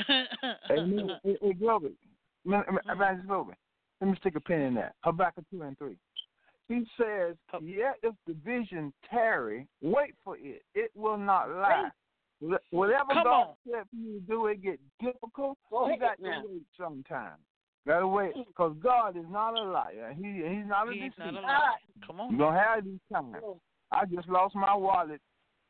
Amen. 0.70 1.10
Hey, 1.22 1.36
hey, 1.40 1.52
Glory. 1.52 1.92
Man, 2.44 2.64
man, 2.98 3.24
Glory. 3.26 3.54
Let 4.00 4.10
me 4.10 4.16
stick 4.20 4.34
a 4.36 4.40
pin 4.40 4.60
in 4.62 4.74
that. 4.74 4.94
Habakkuk 5.04 5.44
2 5.50 5.62
and 5.62 5.78
3. 5.78 5.96
He 6.72 6.86
says, 6.96 7.36
Oh. 7.52 7.58
Yet 7.60 7.96
if 8.02 8.14
the 8.26 8.34
vision 8.44 8.92
tarry, 9.10 9.66
wait 9.82 10.14
for 10.24 10.36
it. 10.38 10.62
It 10.74 10.90
will 10.94 11.18
not 11.18 11.50
lie. 11.50 11.90
Wh- 12.40 12.72
Whatever 12.72 13.12
Come 13.14 13.24
God 13.24 13.32
on. 13.48 13.54
said 13.70 13.84
you 13.92 14.20
do, 14.28 14.46
it 14.46 14.62
get 14.62 14.80
difficult. 15.00 15.58
Go 15.70 15.86
you 15.86 15.92
ahead 15.94 16.00
got 16.00 16.20
now. 16.20 16.42
to 16.42 16.48
wait 16.48 16.62
sometime. 16.78 17.36
Got 17.86 18.00
to 18.00 18.08
wait 18.08 18.32
because 18.46 18.74
God 18.82 19.16
is 19.16 19.24
not 19.28 19.58
a 19.58 19.62
liar. 19.64 20.14
He 20.16 20.22
He's 20.22 20.66
not 20.66 20.88
a 20.88 20.92
He's 20.92 21.12
not 21.18 21.26
deceiver. 21.26 21.38
a 21.38 21.42
liar. 21.42 21.60
Come 22.06 22.16
You're 22.16 22.26
on. 22.26 22.38
gonna 22.38 22.58
have 22.58 22.84
these 22.84 23.00
times. 23.12 23.36
I 23.92 24.04
just 24.06 24.28
lost 24.28 24.54
my 24.54 24.74
wallet 24.74 25.20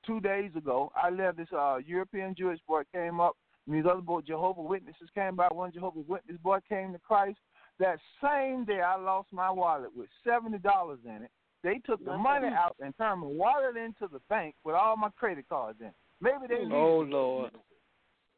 two 0.06 0.20
days 0.20 0.50
ago. 0.56 0.92
I 0.94 1.10
left 1.10 1.38
this 1.38 1.48
uh 1.56 1.78
European 1.84 2.34
Jewish 2.38 2.60
boy 2.68 2.82
came 2.94 3.18
up, 3.20 3.36
and 3.66 3.74
these 3.74 3.84
other 3.90 4.00
boy 4.02 4.20
Jehovah 4.20 4.62
Witnesses 4.62 5.08
came 5.14 5.36
by. 5.36 5.48
One 5.50 5.72
Jehovah 5.72 6.00
Witness 6.06 6.36
boy 6.42 6.58
came 6.68 6.92
to 6.92 6.98
Christ. 6.98 7.38
That 7.82 7.98
same 8.22 8.64
day, 8.64 8.80
I 8.80 8.94
lost 8.96 9.26
my 9.32 9.50
wallet 9.50 9.90
with 9.96 10.08
seventy 10.24 10.58
dollars 10.58 11.00
in 11.04 11.24
it. 11.24 11.30
They 11.64 11.80
took 11.84 12.04
the 12.04 12.16
money 12.16 12.46
out 12.46 12.76
and 12.78 12.96
turned 12.96 13.22
my 13.22 13.26
wallet 13.26 13.76
into 13.76 14.06
the 14.12 14.20
bank 14.28 14.54
with 14.64 14.76
all 14.76 14.96
my 14.96 15.08
credit 15.18 15.46
cards 15.48 15.78
in. 15.80 15.88
it. 15.88 15.94
Maybe 16.20 16.46
they. 16.48 16.64
Oh 16.72 17.00
Lord. 17.00 17.50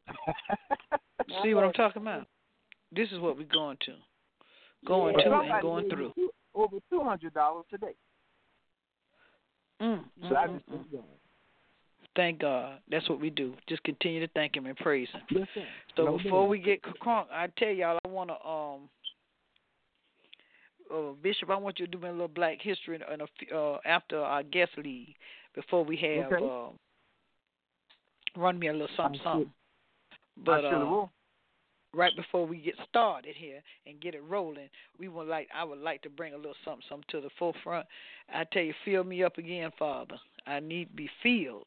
See 1.42 1.52
what 1.52 1.64
I'm 1.64 1.74
talking 1.74 2.00
about? 2.00 2.26
This 2.90 3.10
is 3.12 3.18
what 3.18 3.36
we're 3.36 3.44
going 3.44 3.76
to. 3.84 3.96
Going 4.86 5.14
But 5.14 5.24
to 5.24 5.34
and 5.34 5.60
going 5.60 5.84
gave 5.84 5.92
through. 5.92 6.06
me 6.08 6.12
two- 6.14 6.30
over 6.54 6.76
two 6.88 7.02
hundred 7.02 7.34
dollars 7.34 7.66
today. 7.70 7.94
Mm, 9.82 10.04
So 10.26 10.36
I 10.36 10.46
mm, 10.46 10.54
just 10.54 10.70
mm, 10.70 10.78
mm. 10.94 11.02
thank 12.16 12.38
God. 12.40 12.78
That's 12.90 13.06
what 13.10 13.20
we 13.20 13.28
do. 13.28 13.52
Just 13.68 13.82
continue 13.82 14.20
to 14.26 14.32
thank 14.32 14.56
Him 14.56 14.64
and 14.64 14.76
praise 14.78 15.08
Him. 15.12 15.20
Yes, 15.30 15.48
sir. 15.54 15.64
So 15.96 16.04
No 16.06 16.16
before 16.16 16.44
doubt. 16.44 16.48
we 16.48 16.58
get 16.60 16.80
crunk, 16.82 17.26
I 17.30 17.48
tell 17.58 17.68
y'all, 17.68 17.98
I 18.06 18.08
want 18.08 18.30
to 18.30 18.48
um. 18.48 18.88
Uh, 20.92 21.12
Bishop, 21.22 21.50
I 21.50 21.56
want 21.56 21.78
you 21.78 21.86
to 21.86 21.92
do 21.92 21.98
me 21.98 22.08
a 22.08 22.12
little 22.12 22.28
Black 22.28 22.58
History 22.60 23.00
and 23.10 23.22
a 23.22 23.26
few- 23.38 23.56
uh, 23.56 23.80
after 23.84 24.20
our 24.20 24.42
guest 24.42 24.72
lead 24.76 25.16
before 25.54 25.84
we 25.84 25.96
have 25.96 26.32
Okay. 26.32 26.44
uh, 26.44 26.70
run 28.36 28.58
me 28.58 28.68
a 28.68 28.72
little 28.72 28.88
something 28.96 29.20
I 29.20 29.24
something. 29.24 29.52
I 30.12 30.16
But 30.36 30.60
surely 30.62 30.86
uh, 30.86 30.90
will. 30.90 31.12
right 31.92 32.14
before 32.16 32.46
we 32.46 32.58
get 32.58 32.74
started 32.88 33.34
here 33.36 33.62
and 33.86 34.00
get 34.00 34.14
it 34.14 34.22
rolling, 34.24 34.68
we 34.98 35.08
would 35.08 35.28
like 35.28 35.48
I 35.54 35.64
would 35.64 35.78
like 35.78 36.02
to 36.02 36.10
bring 36.10 36.34
a 36.34 36.36
little 36.36 36.56
something 36.64 36.84
something 36.88 37.06
to 37.10 37.20
the 37.20 37.30
forefront. 37.38 37.86
I 38.28 38.44
tell 38.44 38.62
you, 38.62 38.74
fill 38.84 39.04
me 39.04 39.22
up 39.22 39.38
again, 39.38 39.70
Father. 39.78 40.18
I 40.46 40.60
need 40.60 40.90
to 40.90 40.94
be 40.94 41.10
filled. 41.22 41.66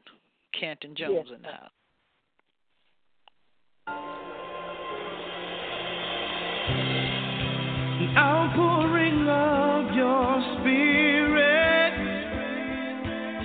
Canton 0.53 0.95
Jones 0.95 1.29
in 1.31 1.41
the 1.41 1.47
house. 1.47 1.71
outpouring 8.17 8.96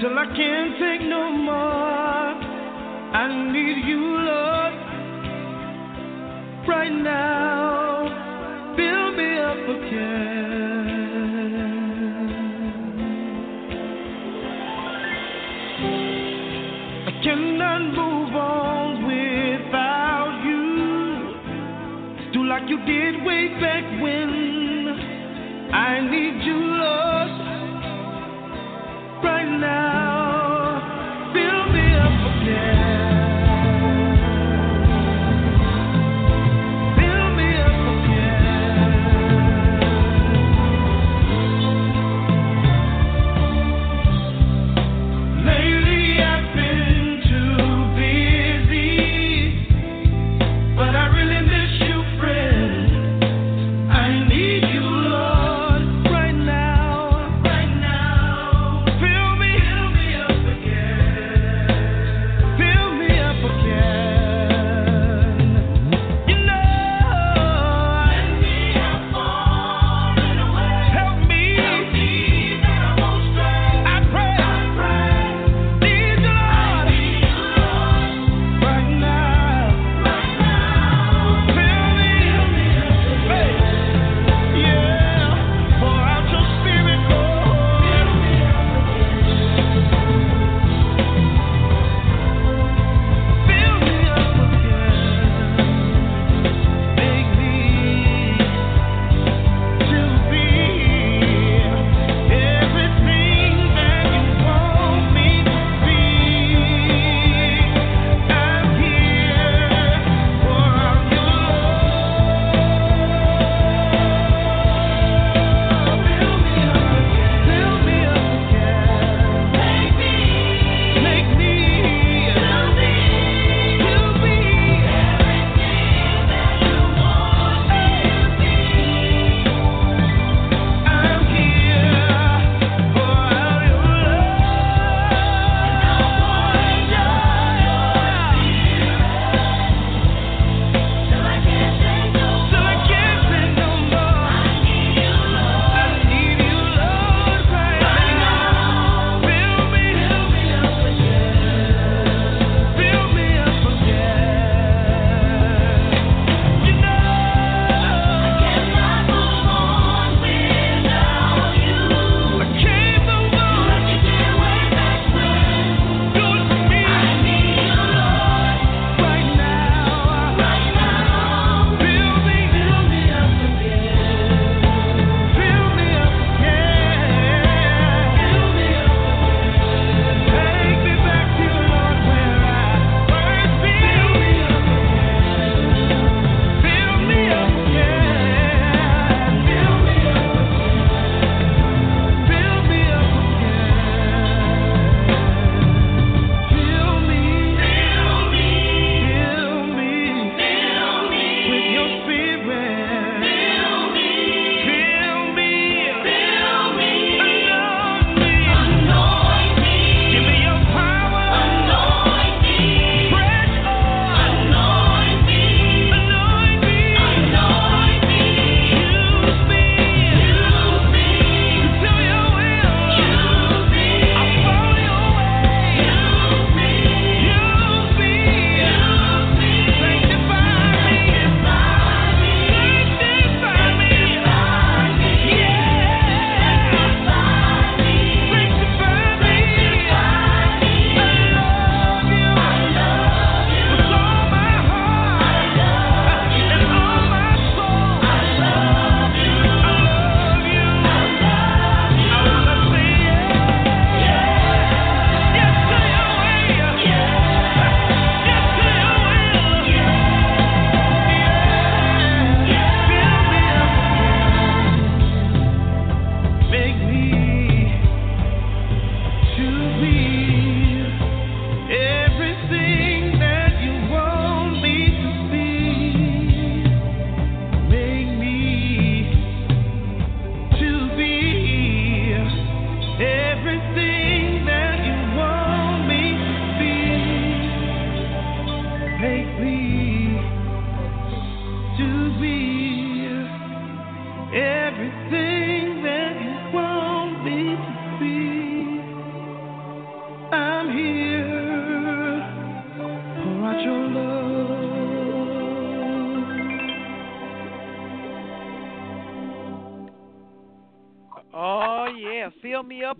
till 0.03 0.19
I 0.19 0.27
can't 0.37 0.75
take 0.81 1.03
no 1.09 1.31
more. 1.31 2.35
I 3.15 3.53
need 3.53 3.85
you, 3.87 4.03
Lord, 4.29 4.75
right 6.67 6.91
now. 6.91 8.09
Fill 8.75 9.13
me 9.13 9.39
up 9.39 9.65
again. 9.77 10.89
I 17.07 17.11
cannot 17.23 17.83
move 18.01 18.35
on 18.35 19.07
without 19.07 20.35
you. 20.49 20.67
Do 22.33 22.43
like 22.49 22.69
you 22.69 22.79
did 22.85 23.23
way 23.25 23.43
back 23.61 23.85
when. 24.03 24.31
I 25.73 26.01
need 26.01 26.43
you, 26.45 26.59
Lord 26.59 27.22
right 29.23 29.49
now. 29.49 30.02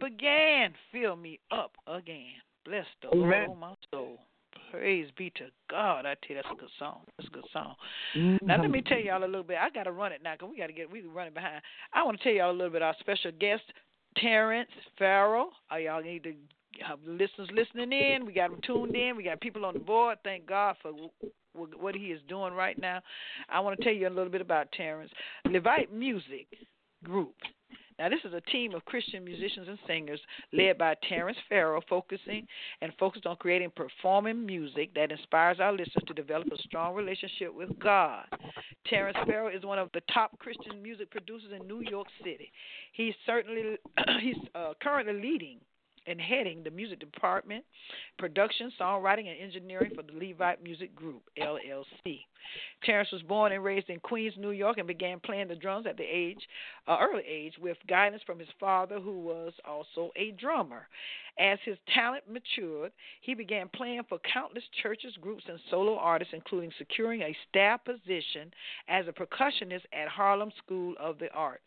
Again. 0.05 0.73
Fill 0.91 1.17
me 1.17 1.38
up 1.51 1.73
again. 1.87 2.35
Bless 2.65 2.87
the 3.03 3.17
Lord, 3.17 3.35
Amen. 3.35 3.47
oh 3.51 3.55
my 3.55 3.75
soul. 3.93 4.19
Praise 4.71 5.09
be 5.17 5.31
to 5.37 5.45
God. 5.71 6.07
I 6.07 6.15
tell 6.15 6.29
you, 6.31 6.35
that's 6.37 6.49
a 6.53 6.57
good 6.57 6.71
song. 6.79 7.01
That's 7.19 7.29
a 7.29 7.33
good 7.33 7.45
song. 7.53 7.75
Now 8.43 8.61
let 8.61 8.71
me 8.71 8.81
tell 8.81 8.99
y'all 8.99 9.23
a 9.23 9.27
little 9.27 9.43
bit. 9.43 9.59
I 9.61 9.69
got 9.71 9.85
to 9.85 9.93
run 9.93 10.12
it 10.12 10.23
now 10.23 10.35
because 10.35 10.49
we 10.51 10.59
got 10.59 10.69
to 10.69 10.73
get 10.73 10.91
we 10.91 11.03
running 11.03 11.35
behind. 11.35 11.62
I 11.93 12.03
want 12.03 12.19
to 12.19 12.25
tell 12.25 12.33
y'all 12.33 12.51
a 12.51 12.53
little 12.53 12.71
bit. 12.71 12.81
Our 12.81 12.95
special 13.01 13.33
guest, 13.38 13.62
Tarence 14.17 14.71
Farrell. 14.99 15.51
Uh, 15.71 15.77
y'all 15.77 16.03
need 16.03 16.23
to 16.25 16.33
have 16.87 16.99
listeners 17.07 17.51
listening 17.55 17.93
in. 17.93 18.25
We 18.25 18.33
got 18.33 18.51
them 18.51 18.61
tuned 18.67 18.97
in. 18.97 19.17
We 19.17 19.25
got 19.25 19.41
people 19.41 19.65
on 19.65 19.75
the 19.75 19.81
board. 19.81 20.19
Thank 20.25 20.47
God 20.47 20.77
for 20.81 20.93
what 21.55 21.95
he 21.95 22.07
is 22.07 22.21
doing 22.29 22.55
right 22.55 22.79
now. 22.79 23.01
I 23.51 23.61
want 23.61 23.79
to 23.79 23.85
tell 23.85 23.93
you 23.93 24.09
a 24.09 24.11
little 24.11 24.33
bit 24.33 24.41
about 24.41 24.69
Tarence. 24.73 25.11
Levite 25.51 25.93
Music 25.93 26.47
Group. 27.05 27.35
Now, 27.98 28.09
this 28.09 28.20
is 28.24 28.35
a 28.35 28.40
team 28.50 28.74
of 28.74 28.85
Christian 28.85 29.24
musicians 29.24 29.68
and 29.68 29.78
singers 29.87 30.20
led 30.52 30.78
by 30.78 30.94
Tarence 31.09 31.37
Farrell, 31.48 31.83
focusing 31.88 32.46
and 32.81 32.92
focused 32.98 33.26
on 33.26 33.37
creating 33.37 33.72
performing 33.74 34.44
music 34.44 34.94
that 34.94 35.12
inspires 35.12 35.61
our 35.61 35.72
listeners 35.72 36.05
to 36.07 36.14
develop 36.14 36.48
a 36.52 36.62
strong 36.62 36.94
relationship 36.94 37.55
with 37.55 37.78
God. 37.78 38.24
Tarence 38.90 39.16
Farrell 39.26 39.55
is 39.55 39.64
one 39.64 39.78
of 39.78 39.90
the 39.94 40.02
top 40.12 40.38
Christian 40.38 40.83
music 40.83 41.11
producers 41.11 41.52
in 41.59 41.66
New 41.66 41.83
York 41.88 42.07
City. 42.22 42.50
He's 42.92 43.14
certainly 43.26 43.76
he's 44.20 44.37
uh, 44.55 44.72
currently 44.83 45.14
leading 45.14 45.59
and 46.07 46.21
heading 46.21 46.62
the 46.62 46.71
music 46.71 47.01
department, 47.01 47.65
production, 48.19 48.73
songwriting, 48.81 49.31
and 49.31 49.41
engineering 49.41 49.93
for 49.95 50.03
the 50.03 50.12
Levite 50.12 50.62
Music 50.62 50.95
Group, 50.95 51.23
LLC. 51.38 52.21
Tarence 52.85 53.12
was 53.12 53.23
born 53.23 53.53
and 53.53 53.62
raised 53.62 53.88
in 53.88 54.01
Queens, 54.01 54.35
New 54.37 54.51
York, 54.51 54.79
and 54.79 54.87
began 54.87 55.21
playing 55.21 55.49
the 55.49 55.55
drums 55.55 55.87
at 55.87 55.97
the 55.97 56.03
age, 56.03 56.41
uh, 56.88 56.97
early 57.01 57.23
age, 57.29 57.55
with 57.61 57.77
guidance 57.88 58.23
from 58.27 58.38
his 58.38 58.49
father, 58.59 58.99
who 58.99 59.21
was 59.21 59.53
also 59.65 60.11
a 60.17 60.33
drummer. 60.33 60.88
As 61.38 61.59
his 61.65 61.79
talent 61.95 62.25
matured, 62.29 62.93
he 63.23 63.35
began 63.35 63.69
playing 63.69 64.03
for 64.09 64.19
countless 64.31 64.65
churches, 64.83 65.17
groups, 65.21 65.45
and 65.49 65.59
solo 65.71 65.97
artists, 65.97 66.35
including 66.35 66.73
securing 66.77 67.23
a 67.23 67.37
staff 67.49 67.83
position 67.85 68.53
as 68.88 69.07
a 69.07 69.12
percussionist 69.12 69.85
at 69.93 70.09
Harlem 70.09 70.53
School 70.59 70.95
of 71.01 71.19
the 71.19 71.33
Arts. 71.33 71.65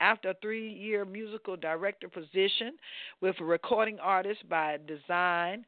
After 0.00 0.30
a 0.30 0.34
three 0.42 0.68
year 0.68 1.04
musical 1.04 1.56
director 1.56 2.08
position 2.08 2.74
with 3.20 3.36
a 3.40 3.44
recording 3.44 3.98
artist 3.98 4.46
by 4.48 4.78
design, 4.86 5.64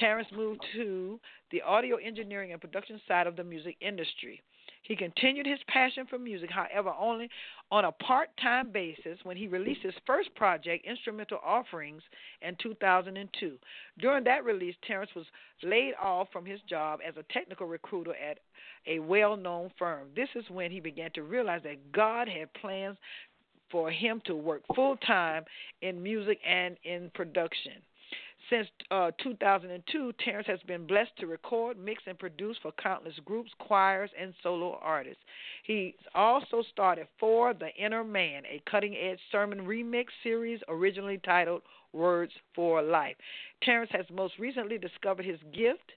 Tarence 0.00 0.30
moved 0.32 0.64
to 0.74 1.18
the 1.50 1.62
audio 1.62 1.96
engineering 1.96 2.52
and 2.52 2.60
production 2.60 3.00
side 3.06 3.26
of 3.26 3.36
the 3.36 3.44
music 3.44 3.76
industry. 3.80 4.42
He 4.82 4.94
continued 4.94 5.46
his 5.46 5.60
passion 5.68 6.06
for 6.06 6.18
music, 6.18 6.50
however, 6.50 6.92
only 6.98 7.30
on 7.70 7.86
a 7.86 7.92
part 7.92 8.28
time 8.36 8.70
basis 8.70 9.18
when 9.22 9.36
he 9.36 9.48
released 9.48 9.80
his 9.82 9.94
first 10.06 10.34
project, 10.34 10.84
Instrumental 10.84 11.38
Offerings, 11.42 12.02
in 12.42 12.54
2002. 12.62 13.58
During 13.98 14.24
that 14.24 14.44
release, 14.44 14.74
Tarence 14.86 15.14
was 15.16 15.24
laid 15.62 15.94
off 16.00 16.28
from 16.32 16.44
his 16.44 16.60
job 16.68 17.00
as 17.06 17.16
a 17.16 17.32
technical 17.32 17.66
recruiter 17.66 18.14
at 18.14 18.40
a 18.86 18.98
well 18.98 19.36
known 19.36 19.70
firm. 19.78 20.08
This 20.14 20.28
is 20.34 20.44
when 20.50 20.70
he 20.70 20.80
began 20.80 21.10
to 21.12 21.22
realize 21.22 21.62
that 21.62 21.92
God 21.92 22.28
had 22.28 22.52
plans 22.52 22.98
for 23.70 23.90
him 23.90 24.20
to 24.26 24.34
work 24.34 24.62
full 24.74 24.96
time 24.98 25.44
in 25.82 26.02
music 26.02 26.38
and 26.46 26.76
in 26.84 27.10
production. 27.14 27.72
Since 28.50 28.68
uh, 28.90 29.10
2002, 29.22 30.12
Tarence 30.22 30.46
has 30.46 30.60
been 30.66 30.86
blessed 30.86 31.12
to 31.18 31.26
record, 31.26 31.78
mix, 31.78 32.02
and 32.06 32.18
produce 32.18 32.58
for 32.60 32.72
countless 32.72 33.14
groups, 33.24 33.50
choirs, 33.58 34.10
and 34.20 34.34
solo 34.42 34.78
artists. 34.82 35.22
He's 35.64 35.94
also 36.14 36.62
started 36.70 37.06
For 37.18 37.54
the 37.54 37.70
Inner 37.74 38.04
Man, 38.04 38.42
a 38.44 38.62
cutting 38.70 38.96
edge 38.96 39.18
sermon 39.32 39.60
remix 39.60 40.06
series 40.22 40.60
originally 40.68 41.18
titled 41.24 41.62
Words 41.94 42.32
for 42.54 42.82
Life. 42.82 43.16
Tarence 43.62 43.90
has 43.92 44.04
most 44.12 44.34
recently 44.38 44.76
discovered 44.78 45.24
his 45.24 45.38
gift 45.52 45.92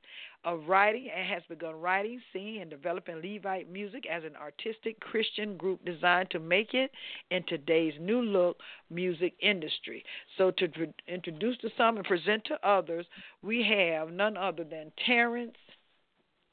of 0.46 0.68
writing 0.68 1.10
and 1.14 1.28
has 1.28 1.44
begun 1.50 1.76
writing, 1.76 2.22
singing, 2.32 2.62
and 2.62 2.70
developing 2.70 3.22
Levite 3.22 3.70
music 3.70 4.06
as 4.10 4.24
an 4.24 4.36
artistic 4.36 5.00
Christian 5.00 5.58
group 5.58 5.84
designed 5.84 6.30
to 6.32 6.40
make 6.40 6.74
it 6.74 6.92
in 7.32 7.44
today's 7.48 7.94
new 8.00 8.22
look 8.22 8.58
music 8.90 9.34
industry. 9.42 10.04
So, 10.38 10.52
to 10.52 10.68
tr- 10.68 10.84
introduce 11.08 11.58
to 11.60 11.70
some 11.78 11.98
and 11.98 12.06
present 12.06 12.46
to 12.46 12.68
others, 12.68 13.06
we 13.42 13.64
have 13.64 14.12
none 14.12 14.38
other 14.38 14.64
than 14.64 14.92
Tarence 15.06 15.58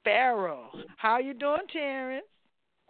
Farrell. 0.02 0.70
How 0.96 1.12
are 1.12 1.22
you 1.22 1.34
doing, 1.34 1.62
Tarence? 1.72 2.22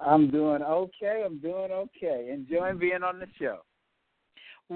I'm 0.00 0.30
doing 0.30 0.62
okay. 0.62 1.22
I'm 1.24 1.38
doing 1.38 1.70
okay. 1.70 2.30
Enjoying 2.32 2.78
being 2.78 3.02
on 3.02 3.18
the 3.18 3.26
show. 3.38 3.58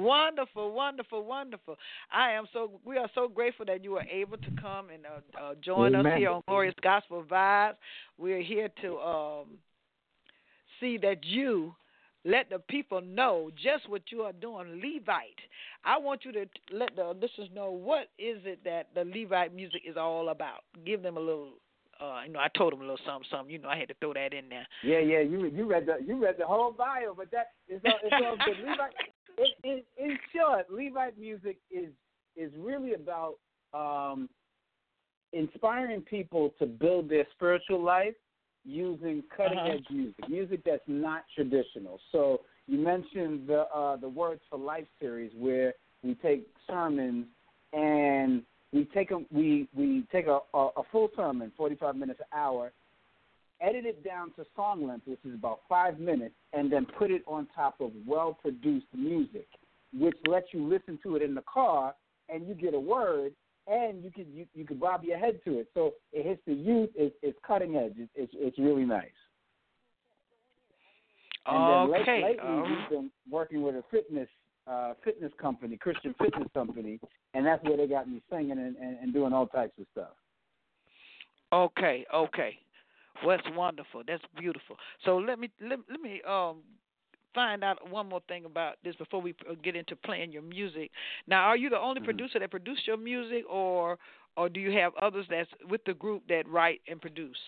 Wonderful, 0.03 0.73
wonderful, 0.73 1.25
wonderful. 1.25 1.77
I 2.13 2.33
am 2.33 2.47
so 2.53 2.81
we 2.85 2.97
are 2.99 3.09
so 3.15 3.29
grateful 3.29 3.67
that 3.67 3.83
you 3.83 3.93
were 3.93 4.07
able 4.11 4.37
to 4.39 4.51
come 4.61 4.91
and 4.91 5.05
uh, 5.07 5.41
uh, 5.41 5.55
join 5.65 5.95
us 5.95 6.07
here 6.17 6.31
on 6.31 6.43
Glorious 6.47 6.75
Gospel 6.83 7.25
Vibes. 7.29 7.75
We're 8.17 8.43
here 8.43 8.69
to 8.83 8.99
um, 8.99 9.47
see 10.81 10.99
that 10.99 11.25
you 11.25 11.75
let 12.25 12.51
the 12.51 12.59
people 12.59 13.01
know 13.01 13.51
just 13.57 13.89
what 13.89 14.03
you 14.11 14.23
are 14.23 14.33
doing, 14.33 14.83
Levite. 14.83 15.41
I 15.85 15.99
want 15.99 16.25
you 16.25 16.33
to 16.33 16.47
let 16.73 16.95
the 16.97 17.15
listeners 17.15 17.49
know 17.55 17.71
what 17.71 18.09
is 18.19 18.39
it 18.45 18.61
that 18.65 18.89
the 18.95 19.05
Levite 19.05 19.55
music 19.55 19.83
is 19.89 19.97
all 19.97 20.29
about. 20.29 20.65
Give 20.85 21.03
them 21.03 21.17
a 21.17 21.21
little. 21.21 21.53
Uh, 22.01 22.21
you 22.27 22.33
know, 22.33 22.39
I 22.39 22.47
told 22.57 22.73
them 22.73 22.81
a 22.81 22.83
little 22.83 22.99
something, 23.05 23.27
something. 23.29 23.51
You 23.51 23.59
know, 23.59 23.69
I 23.69 23.77
had 23.77 23.89
to 23.89 23.95
throw 23.95 24.13
that 24.15 24.33
in 24.33 24.49
there. 24.49 24.67
Yeah, 24.85 25.01
yeah. 25.01 25.21
You 25.21 25.47
you 25.47 25.67
read 25.67 25.87
the 25.87 25.99
you 26.05 26.23
read 26.23 26.37
the 26.39 26.47
whole 26.47 26.71
bio, 26.71 27.15
but 27.17 27.31
that 27.33 27.49
is 27.69 27.81
all, 27.85 27.99
it's 28.05 28.15
all 28.25 28.37
good. 28.45 28.57
Levite, 28.69 28.95
it, 29.38 29.55
it, 29.64 29.87
in 29.96 30.18
short, 30.35 30.70
Levite 30.70 31.18
music 31.18 31.59
is 31.70 31.90
is 32.37 32.53
really 32.59 32.94
about 32.94 33.35
um, 33.74 34.29
inspiring 35.33 36.03
people 36.03 36.55
to 36.59 36.66
build 36.66 37.09
their 37.09 37.27
spiritual 37.35 37.83
life 37.83 38.14
using 38.64 39.22
cutting 39.37 39.59
edge 39.59 39.85
music, 39.90 40.29
music 40.29 40.61
that's 40.64 40.83
not 40.87 41.24
traditional. 41.35 41.98
So 42.12 42.42
you 42.66 42.79
mentioned 42.79 43.48
the 43.48 43.66
uh, 43.74 43.96
the 43.96 44.09
Words 44.09 44.42
for 44.51 44.59
Life 44.59 44.87
series, 45.01 45.33
where 45.37 45.74
we 46.03 46.14
take 46.14 46.46
sermons 46.66 47.27
and 47.72 48.42
we 48.72 48.85
take 48.94 49.09
them, 49.09 49.27
we 49.31 49.68
we 49.74 50.05
take 50.12 50.27
a, 50.27 50.40
a, 50.55 50.68
a 50.77 50.83
full 50.92 51.09
sermon, 51.16 51.53
forty 51.57 51.77
five 51.77 51.96
minutes, 51.96 52.20
an 52.20 52.38
hour, 52.38 52.72
edit 53.61 53.87
it 53.87 54.05
down 54.05 54.33
to 54.35 54.44
song 54.55 54.87
length, 54.87 55.07
which 55.07 55.18
is 55.25 55.35
about 55.35 55.61
five 55.68 55.99
minutes, 55.99 56.35
and 56.53 56.71
then 56.73 56.87
put 56.99 57.11
it 57.11 57.23
on 57.27 57.49
top 57.55 57.81
of 57.81 57.90
well 58.07 58.38
produced 58.40 58.87
music, 58.94 59.49
which 59.92 60.16
lets 60.29 60.47
you 60.53 60.66
listen 60.66 60.99
to 61.03 61.16
it 61.16 61.23
in 61.23 61.35
the 61.35 61.44
car 61.53 61.94
and 62.29 62.47
you 62.47 62.55
get 62.55 62.75
a 62.75 62.81
word 62.81 63.33
and 63.66 64.03
you 64.03 64.11
can 64.11 64.27
you, 64.33 64.47
you 64.55 64.64
can 64.64 64.79
bob 64.79 65.05
your 65.05 65.18
head 65.18 65.40
to 65.44 65.59
it. 65.59 65.68
So 65.75 65.94
it 66.12 66.27
hits 66.27 66.40
the 66.47 66.55
youth. 66.55 66.90
It's, 66.94 67.14
it's 67.23 67.38
cutting 67.47 67.77
edge. 67.77 67.94
It's, 67.97 68.11
it's 68.14 68.33
it's 68.37 68.59
really 68.59 68.85
nice. 68.85 69.05
And 71.47 71.68
then 71.68 71.90
Okay. 71.90 72.21
late, 72.21 72.38
lately 72.38 72.51
all 72.51 72.62
we've 72.62 72.88
been 72.90 73.11
working 73.31 73.62
with 73.62 73.75
a 73.75 73.85
fitness 73.90 74.29
uh, 74.66 74.94
fitness 75.03 75.33
company, 75.40 75.77
Christian 75.79 76.14
fitness 76.18 76.49
company, 76.53 77.01
and 77.35 77.47
that's 77.47 77.62
where 77.64 77.77
they 77.77 77.87
got 77.87 78.09
me 78.09 78.23
singing 78.31 78.53
and, 78.53 78.77
and, 78.77 78.99
and 79.01 79.12
doing 79.14 79.33
all 79.33 79.47
types 79.47 79.73
of 79.79 79.87
stuff. 79.92 80.12
Okay, 81.53 82.05
okay. 82.12 82.59
Well, 83.25 83.37
that's 83.37 83.57
wonderful. 83.57 84.03
That's 84.07 84.23
beautiful. 84.39 84.77
So 85.05 85.17
let 85.19 85.39
me 85.39 85.51
let, 85.61 85.79
let 85.91 86.01
me 86.01 86.23
um 86.23 86.63
find 87.35 87.63
out 87.63 87.89
one 87.91 88.09
more 88.09 88.23
thing 88.29 88.45
about 88.47 88.77
this 88.83 88.97
before 88.97 89.21
we 89.21 89.35
uh, 89.49 89.55
get 89.63 89.77
into 89.77 89.95
playing 89.97 90.33
your 90.33 90.43
music. 90.43 90.91
Now, 91.27 91.45
are 91.45 91.57
you 91.57 91.69
the 91.69 91.79
only 91.79 92.01
Mhm. 92.01 92.05
producer 92.05 92.39
that 92.39 92.51
produced 92.51 92.87
your 92.87 92.97
music, 92.97 93.45
or 93.49 93.99
or 94.37 94.49
do 94.49 94.61
you 94.61 94.71
have 94.73 94.95
others 94.97 95.27
that's 95.29 95.51
with 95.69 95.85
the 95.85 95.95
group 95.95 96.23
that 96.29 96.49
write 96.49 96.81
and 96.87 97.01
produce? 97.01 97.39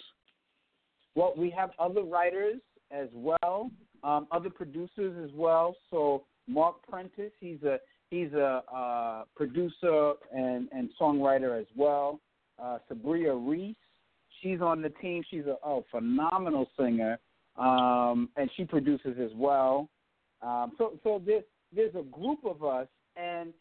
Well, 1.14 1.34
we 1.36 1.50
have 1.50 1.70
other 1.78 2.02
writers 2.02 2.60
as 2.90 3.08
well, 3.12 3.70
um, 4.02 4.26
other 4.32 4.50
producers 4.50 5.16
as 5.24 5.32
well. 5.36 5.76
So 5.90 6.24
Mark 6.46 6.76
Prentice, 6.88 7.32
he's 7.40 7.62
a 7.62 7.78
he's 8.10 8.32
a 8.32 8.62
uh, 8.72 9.24
producer 9.36 10.14
and, 10.34 10.68
and 10.72 10.90
songwriter 11.00 11.58
as 11.60 11.66
well. 11.76 12.20
Uh, 12.58 12.78
Sabria 12.90 13.34
Reese, 13.48 13.76
she's 14.42 14.60
on 14.60 14.82
the 14.82 14.90
team. 14.90 15.22
She's 15.30 15.46
a 15.46 15.56
oh, 15.64 15.84
phenomenal 15.90 16.68
singer, 16.78 17.18
um, 17.56 18.28
and 18.36 18.50
she 18.56 18.64
produces 18.64 19.16
as 19.22 19.30
well. 19.34 19.88
Um, 20.42 20.72
so 20.78 20.98
so 21.02 21.22
there's 21.24 21.44
there's 21.74 21.94
a 21.94 22.02
group 22.02 22.40
of 22.44 22.64
us, 22.64 22.88
and 23.16 23.52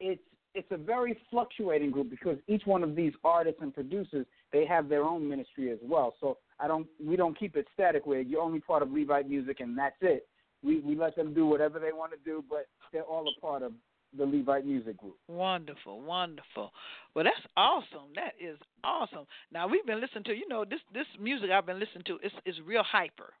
it's 0.00 0.22
it's 0.54 0.70
a 0.70 0.76
very 0.76 1.16
fluctuating 1.30 1.90
group 1.90 2.10
because 2.10 2.38
each 2.48 2.62
one 2.64 2.82
of 2.82 2.96
these 2.96 3.12
artists 3.24 3.60
and 3.60 3.74
producers 3.74 4.26
they 4.52 4.64
have 4.64 4.88
their 4.88 5.04
own 5.04 5.28
ministry 5.28 5.70
as 5.70 5.78
well. 5.82 6.14
So 6.20 6.38
I 6.58 6.66
don't 6.66 6.86
we 7.04 7.16
don't 7.16 7.38
keep 7.38 7.56
it 7.56 7.66
static 7.74 8.06
where 8.06 8.20
you're 8.20 8.40
only 8.40 8.60
part 8.60 8.82
of 8.82 8.90
Levite 8.90 9.28
music 9.28 9.60
and 9.60 9.76
that's 9.76 9.96
it. 10.00 10.26
We 10.62 10.80
we 10.80 10.96
let 10.96 11.16
them 11.16 11.34
do 11.34 11.46
whatever 11.46 11.78
they 11.78 11.92
want 11.92 12.12
to 12.12 12.18
do, 12.24 12.42
but 12.48 12.66
they're 12.92 13.02
all 13.02 13.26
a 13.28 13.40
part 13.40 13.62
of 13.62 13.72
the 14.16 14.24
Levite 14.26 14.64
music 14.66 14.96
group. 14.96 15.16
Wonderful, 15.28 16.00
wonderful. 16.00 16.72
Well, 17.14 17.24
that's 17.24 17.46
awesome. 17.56 18.12
That 18.14 18.32
is 18.40 18.58
awesome. 18.84 19.26
Now 19.52 19.66
we've 19.68 19.84
been 19.86 20.00
listening 20.00 20.24
to 20.24 20.34
you 20.34 20.48
know 20.48 20.64
this 20.64 20.80
this 20.92 21.06
music 21.20 21.50
I've 21.50 21.66
been 21.66 21.80
listening 21.80 22.04
to 22.06 22.14
is 22.24 22.32
is 22.44 22.56
real 22.64 22.82
hyper, 22.82 23.32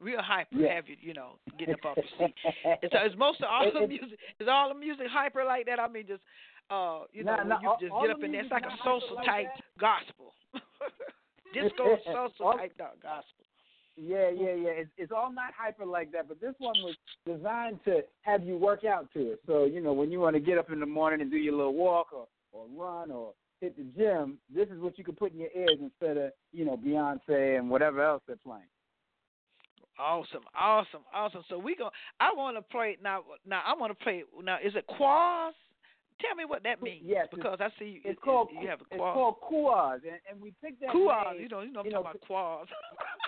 real 0.00 0.22
hyper. 0.22 0.56
Yeah. 0.56 0.74
Have 0.76 0.88
you 0.88 0.96
you 1.00 1.14
know 1.14 1.38
getting 1.58 1.74
up 1.74 1.84
off 1.84 1.96
your 1.96 2.28
seat? 2.28 2.34
It's, 2.82 2.94
it's 2.96 3.16
most 3.18 3.40
of 3.40 3.48
all 3.50 3.70
the 3.72 3.86
music. 3.86 4.18
Is 4.40 4.48
all 4.50 4.68
the 4.68 4.78
music 4.78 5.06
hyper 5.10 5.44
like 5.44 5.66
that? 5.66 5.78
I 5.80 5.88
mean, 5.88 6.06
just 6.06 6.22
uh, 6.70 7.00
you 7.12 7.24
know, 7.24 7.36
nah, 7.44 7.60
you 7.60 7.68
all- 7.68 7.78
just 7.80 7.92
all 7.92 8.02
get 8.02 8.10
up 8.10 8.22
in 8.22 8.32
there. 8.32 8.40
It's 8.42 8.50
like 8.50 8.64
a 8.64 8.76
social 8.84 9.16
like 9.16 9.26
type 9.26 9.46
that. 9.56 9.80
gospel. 9.80 10.32
Disco 11.54 11.96
social 12.06 12.46
All- 12.46 12.58
type 12.58 12.76
gospel. 12.78 13.44
Yeah, 13.96 14.30
yeah, 14.30 14.54
yeah. 14.54 14.70
It's, 14.70 14.90
it's 14.96 15.12
all 15.12 15.32
not 15.32 15.52
hyper 15.56 15.86
like 15.86 16.10
that, 16.12 16.28
but 16.28 16.40
this 16.40 16.54
one 16.58 16.74
was 16.82 16.96
designed 17.26 17.78
to 17.84 18.00
have 18.22 18.42
you 18.44 18.56
work 18.56 18.84
out 18.84 19.08
to 19.14 19.32
it. 19.32 19.40
So 19.46 19.64
you 19.64 19.80
know, 19.80 19.92
when 19.92 20.10
you 20.10 20.20
want 20.20 20.34
to 20.34 20.40
get 20.40 20.58
up 20.58 20.70
in 20.70 20.80
the 20.80 20.86
morning 20.86 21.20
and 21.20 21.30
do 21.30 21.36
your 21.36 21.54
little 21.54 21.74
walk 21.74 22.12
or 22.12 22.26
or 22.52 22.66
run 22.76 23.10
or 23.10 23.34
hit 23.60 23.76
the 23.76 23.84
gym, 23.96 24.38
this 24.52 24.68
is 24.68 24.80
what 24.80 24.98
you 24.98 25.04
can 25.04 25.14
put 25.14 25.32
in 25.32 25.38
your 25.38 25.50
ears 25.56 25.78
instead 25.80 26.16
of 26.16 26.32
you 26.52 26.64
know 26.64 26.76
Beyonce 26.76 27.58
and 27.58 27.70
whatever 27.70 28.02
else 28.02 28.22
they're 28.26 28.36
playing. 28.36 28.64
Awesome, 29.96 30.42
awesome, 30.58 31.02
awesome. 31.14 31.44
So 31.48 31.56
we 31.56 31.76
go. 31.76 31.90
I 32.18 32.32
want 32.34 32.56
to 32.56 32.62
play 32.62 32.96
now. 33.00 33.22
Now 33.46 33.62
I 33.64 33.74
want 33.78 33.96
to 33.96 34.04
play 34.04 34.24
now. 34.42 34.56
Is 34.56 34.74
it 34.74 34.86
quaz? 34.88 35.54
Tell 36.20 36.34
me 36.36 36.44
what 36.44 36.62
that 36.62 36.82
means. 36.82 37.02
Yes, 37.04 37.26
because 37.32 37.58
I 37.60 37.68
see 37.78 37.86
you. 37.86 38.00
It's 38.04 38.18
it- 38.18 38.20
called 38.20 38.48
you 38.60 38.68
have 38.68 38.80
a 38.80 38.84
it's 38.90 38.98
called 38.98 39.36
Kuaz, 39.50 40.00
and, 40.02 40.18
and 40.30 40.40
we 40.40 40.52
picked 40.62 40.80
that 40.80 40.90
Quaz. 40.90 41.34
name. 41.34 41.42
You 41.42 41.48
know, 41.48 41.60
you 41.62 41.72
know, 41.72 41.80
I'm 41.80 41.86
you 41.86 41.92
talking 41.92 41.92
know, 41.92 42.00
about 42.00 42.20
quaz. 42.22 42.66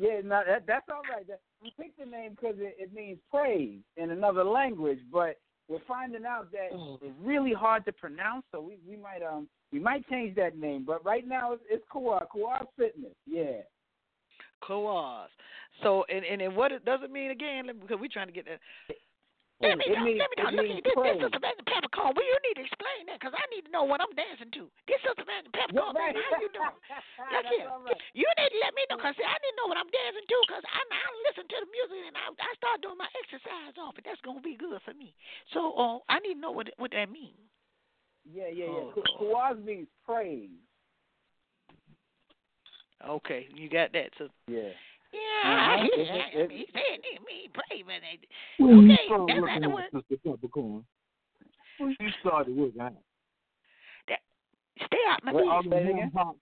Yeah, 0.00 0.20
no, 0.24 0.42
that, 0.46 0.64
that's 0.66 0.86
all 0.90 1.02
right. 1.12 1.26
That, 1.26 1.40
we 1.62 1.72
picked 1.76 1.98
the 1.98 2.06
name 2.06 2.30
because 2.30 2.54
it, 2.58 2.76
it 2.78 2.94
means 2.94 3.18
praise 3.30 3.78
in 3.96 4.10
another 4.10 4.44
language, 4.44 5.00
but 5.12 5.38
we're 5.68 5.78
finding 5.86 6.24
out 6.24 6.50
that 6.52 6.68
Oh. 6.72 6.98
it's 7.02 7.14
really 7.22 7.52
hard 7.52 7.84
to 7.86 7.92
pronounce, 7.92 8.44
so 8.52 8.60
we, 8.60 8.78
we 8.88 8.96
might 8.96 9.22
um 9.22 9.48
we 9.72 9.78
might 9.78 10.08
change 10.08 10.34
that 10.36 10.56
name. 10.56 10.84
But 10.86 11.04
right 11.04 11.26
now 11.26 11.52
it's, 11.52 11.62
it's 11.68 11.84
Kuaz, 11.94 12.26
Kuaz 12.34 12.66
Fitness. 12.76 13.12
Yeah. 13.26 13.62
Quaz. 14.62 15.26
So 15.82 16.04
and 16.08 16.24
and, 16.24 16.40
and 16.42 16.56
what 16.56 16.72
it 16.72 16.84
does 16.84 17.00
it 17.02 17.10
mean 17.10 17.30
again? 17.30 17.66
Because 17.80 17.98
we're 18.00 18.08
trying 18.08 18.28
to 18.28 18.32
get 18.32 18.46
that. 18.46 18.60
Let 19.58 19.74
me 19.74 19.90
it 19.90 19.98
know. 19.98 20.06
means, 20.06 20.22
let 20.22 20.30
me 20.30 20.36
know. 20.38 20.62
means 20.62 20.86
at 20.86 20.94
this. 21.02 21.18
Is 21.18 21.32
Samantha 21.34 21.64
Peppercorn. 21.66 22.14
Well, 22.14 22.22
you 22.22 22.38
need 22.46 22.62
to 22.62 22.64
explain 22.64 23.10
that 23.10 23.18
because 23.18 23.34
I 23.34 23.42
need 23.50 23.66
to 23.66 23.72
know 23.74 23.82
what 23.82 23.98
I'm 23.98 24.14
dancing 24.14 24.54
to. 24.54 24.70
This 24.86 25.02
is 25.02 25.14
Samantha 25.18 25.50
Yeah, 25.50 25.58
Peppercorn. 25.66 25.98
right. 25.98 26.14
baby. 26.14 26.22
How 26.22 26.38
you 26.38 26.50
doing? 26.54 26.78
Look 27.34 27.46
here. 27.50 27.66
right. 27.66 27.98
You 28.14 28.28
need 28.38 28.50
to 28.54 28.58
let 28.62 28.72
me 28.78 28.82
know 28.86 29.02
because 29.02 29.18
I 29.18 29.34
need 29.42 29.54
to 29.54 29.58
know 29.58 29.66
what 29.66 29.78
I'm 29.82 29.90
dancing 29.90 30.22
to 30.30 30.36
because 30.46 30.62
I, 30.62 30.78
I 30.78 31.02
listen 31.26 31.44
to 31.50 31.58
the 31.58 31.68
music 31.74 32.00
and 32.06 32.14
I, 32.14 32.30
I 32.38 32.50
start 32.54 32.78
doing 32.86 32.98
my 33.02 33.10
exercise 33.18 33.74
off 33.82 33.98
it. 33.98 34.06
That's 34.06 34.22
going 34.22 34.38
to 34.38 34.46
be 34.46 34.54
good 34.54 34.78
for 34.86 34.94
me. 34.94 35.10
So 35.50 35.74
uh, 35.74 35.98
I 36.06 36.22
need 36.22 36.38
to 36.38 36.42
know 36.42 36.54
what 36.54 36.70
what 36.78 36.94
that 36.94 37.10
means. 37.10 37.34
Yeah, 38.22 38.46
yeah, 38.54 38.70
yeah. 38.70 38.94
Oh, 38.94 39.02
Kuaz 39.18 39.58
means 39.58 39.90
praise. 40.06 40.54
Okay, 43.02 43.46
you 43.54 43.68
got 43.70 43.92
that. 43.92 44.10
So 44.18 44.28
Yeah. 44.46 44.70
yeah, 45.10 45.50
Uh-huh. 45.50 45.77
I 46.00 46.04
hear 46.04 46.22
It- 46.22 46.34
it- 46.34 46.38
it- 46.38 46.50
he 46.50 46.66
said 46.72 47.04
he 47.04 47.18
me 47.26 47.48
pray, 47.52 47.82
but 47.82 48.00
they, 48.02 48.18
you 48.58 48.78
Okay, 48.78 49.06
started 49.06 49.28
that's 49.28 49.40
working 49.40 49.54
not 49.54 49.60
the 49.60 49.68
out, 49.68 49.74
word. 49.74 49.90
Sister 49.92 50.16
Peppercorn, 50.24 50.86
when 51.78 51.96
you 52.00 52.10
started 52.20 52.56
working 52.56 52.80
out, 52.80 52.96
stay 54.86 55.04
out 55.08 55.24
my 55.24 55.32
Well, 55.32 55.44
business. 55.44 55.64
the 55.64 55.70
Say 55.70 55.82
it 55.82 55.90
again? 55.90 56.02
hip 56.04 56.14
hop, 56.14 56.36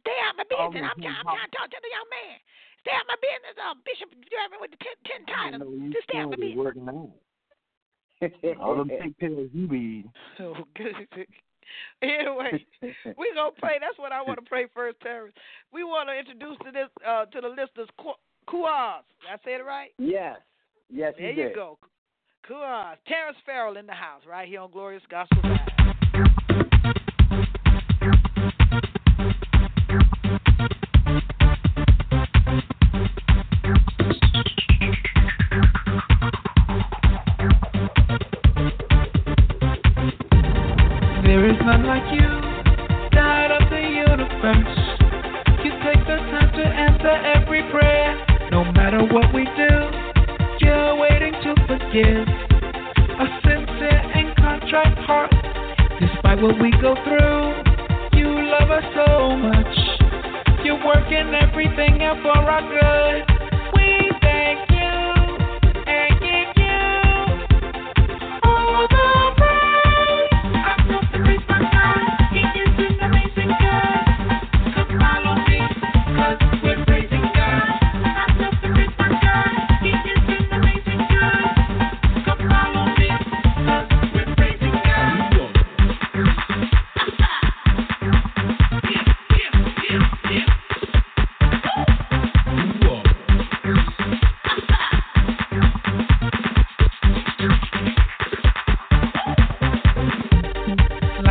Stay 0.00 0.18
out 0.22 0.36
my 0.36 0.44
all 0.58 0.70
business. 0.70 0.82
the 0.82 0.90
I'm 0.90 1.00
trying, 1.02 1.16
I'm 1.16 1.24
trying 1.24 1.50
to 1.50 1.56
talk 1.56 1.70
to 1.70 1.80
the 1.82 1.90
young 1.90 2.08
man. 2.10 2.38
Stay 2.80 2.92
out 2.94 3.06
my 3.08 3.16
business, 3.18 3.54
uh, 3.58 3.74
Bishop 3.82 4.10
driving 4.30 4.60
with 4.60 4.70
the 4.70 4.78
ten, 4.78 4.94
ten 5.06 5.22
titles. 5.26 5.92
Just 5.92 6.04
stay 6.06 6.18
out 6.18 6.30
my 6.30 6.36
business. 6.36 6.56
working 6.56 6.88
out. 6.88 7.10
All 8.60 8.76
them 8.76 8.88
thick 8.88 9.18
pills 9.18 9.50
you 9.52 9.66
be 9.66 9.76
eating. 10.06 10.12
Oh, 10.40 10.56
good. 10.74 11.26
anyway, 12.02 12.64
we 13.18 13.32
gonna 13.34 13.50
play. 13.52 13.76
That's 13.80 13.98
what 13.98 14.12
I 14.12 14.22
want 14.22 14.38
to 14.42 14.48
play 14.48 14.66
first, 14.72 15.00
Tarence. 15.00 15.34
We 15.72 15.84
want 15.84 16.08
to 16.08 16.14
introduce 16.16 16.56
to 16.64 16.70
this 16.72 16.88
uh, 17.06 17.26
to 17.26 17.40
the 17.40 17.48
listeners, 17.48 17.88
Ku- 18.00 18.16
Kuaz. 18.48 19.02
Did 19.20 19.30
I 19.32 19.36
say 19.44 19.54
it 19.54 19.64
right? 19.64 19.90
yes. 19.98 20.38
Yes, 20.88 21.14
There 21.18 21.32
you 21.32 21.52
go. 21.54 21.78
Kuaz. 22.48 22.96
Tarence 23.08 23.36
Farrell 23.44 23.76
in 23.76 23.86
the 23.86 23.92
house, 23.92 24.22
right 24.28 24.48
here 24.48 24.60
on 24.60 24.70
Glorious 24.70 25.02
Gospel 25.10 25.42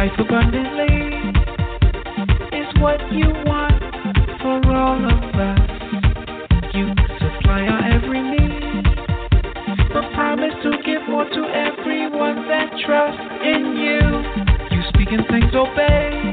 life 0.06 0.20
abundantly 0.20 1.32
is 2.58 2.68
what 2.80 3.00
you 3.12 3.28
want 3.46 3.82
for 4.42 4.62
all 4.76 5.02
of 5.04 5.36
us. 5.36 5.60
You 6.76 6.94
supply 7.18 7.62
our 7.66 7.84
every 7.92 8.22
need, 8.22 8.84
but 9.94 10.12
promise 10.14 10.54
to 10.64 10.72
give 10.86 11.08
more 11.10 11.26
to 11.26 11.44
everyone 11.50 12.48
that 12.48 12.72
trusts 12.86 13.22
in 13.44 13.78
you. 13.78 14.78
You 14.78 14.84
speak 14.90 15.10
and 15.12 15.26
things 15.28 15.56
obey. 15.56 16.25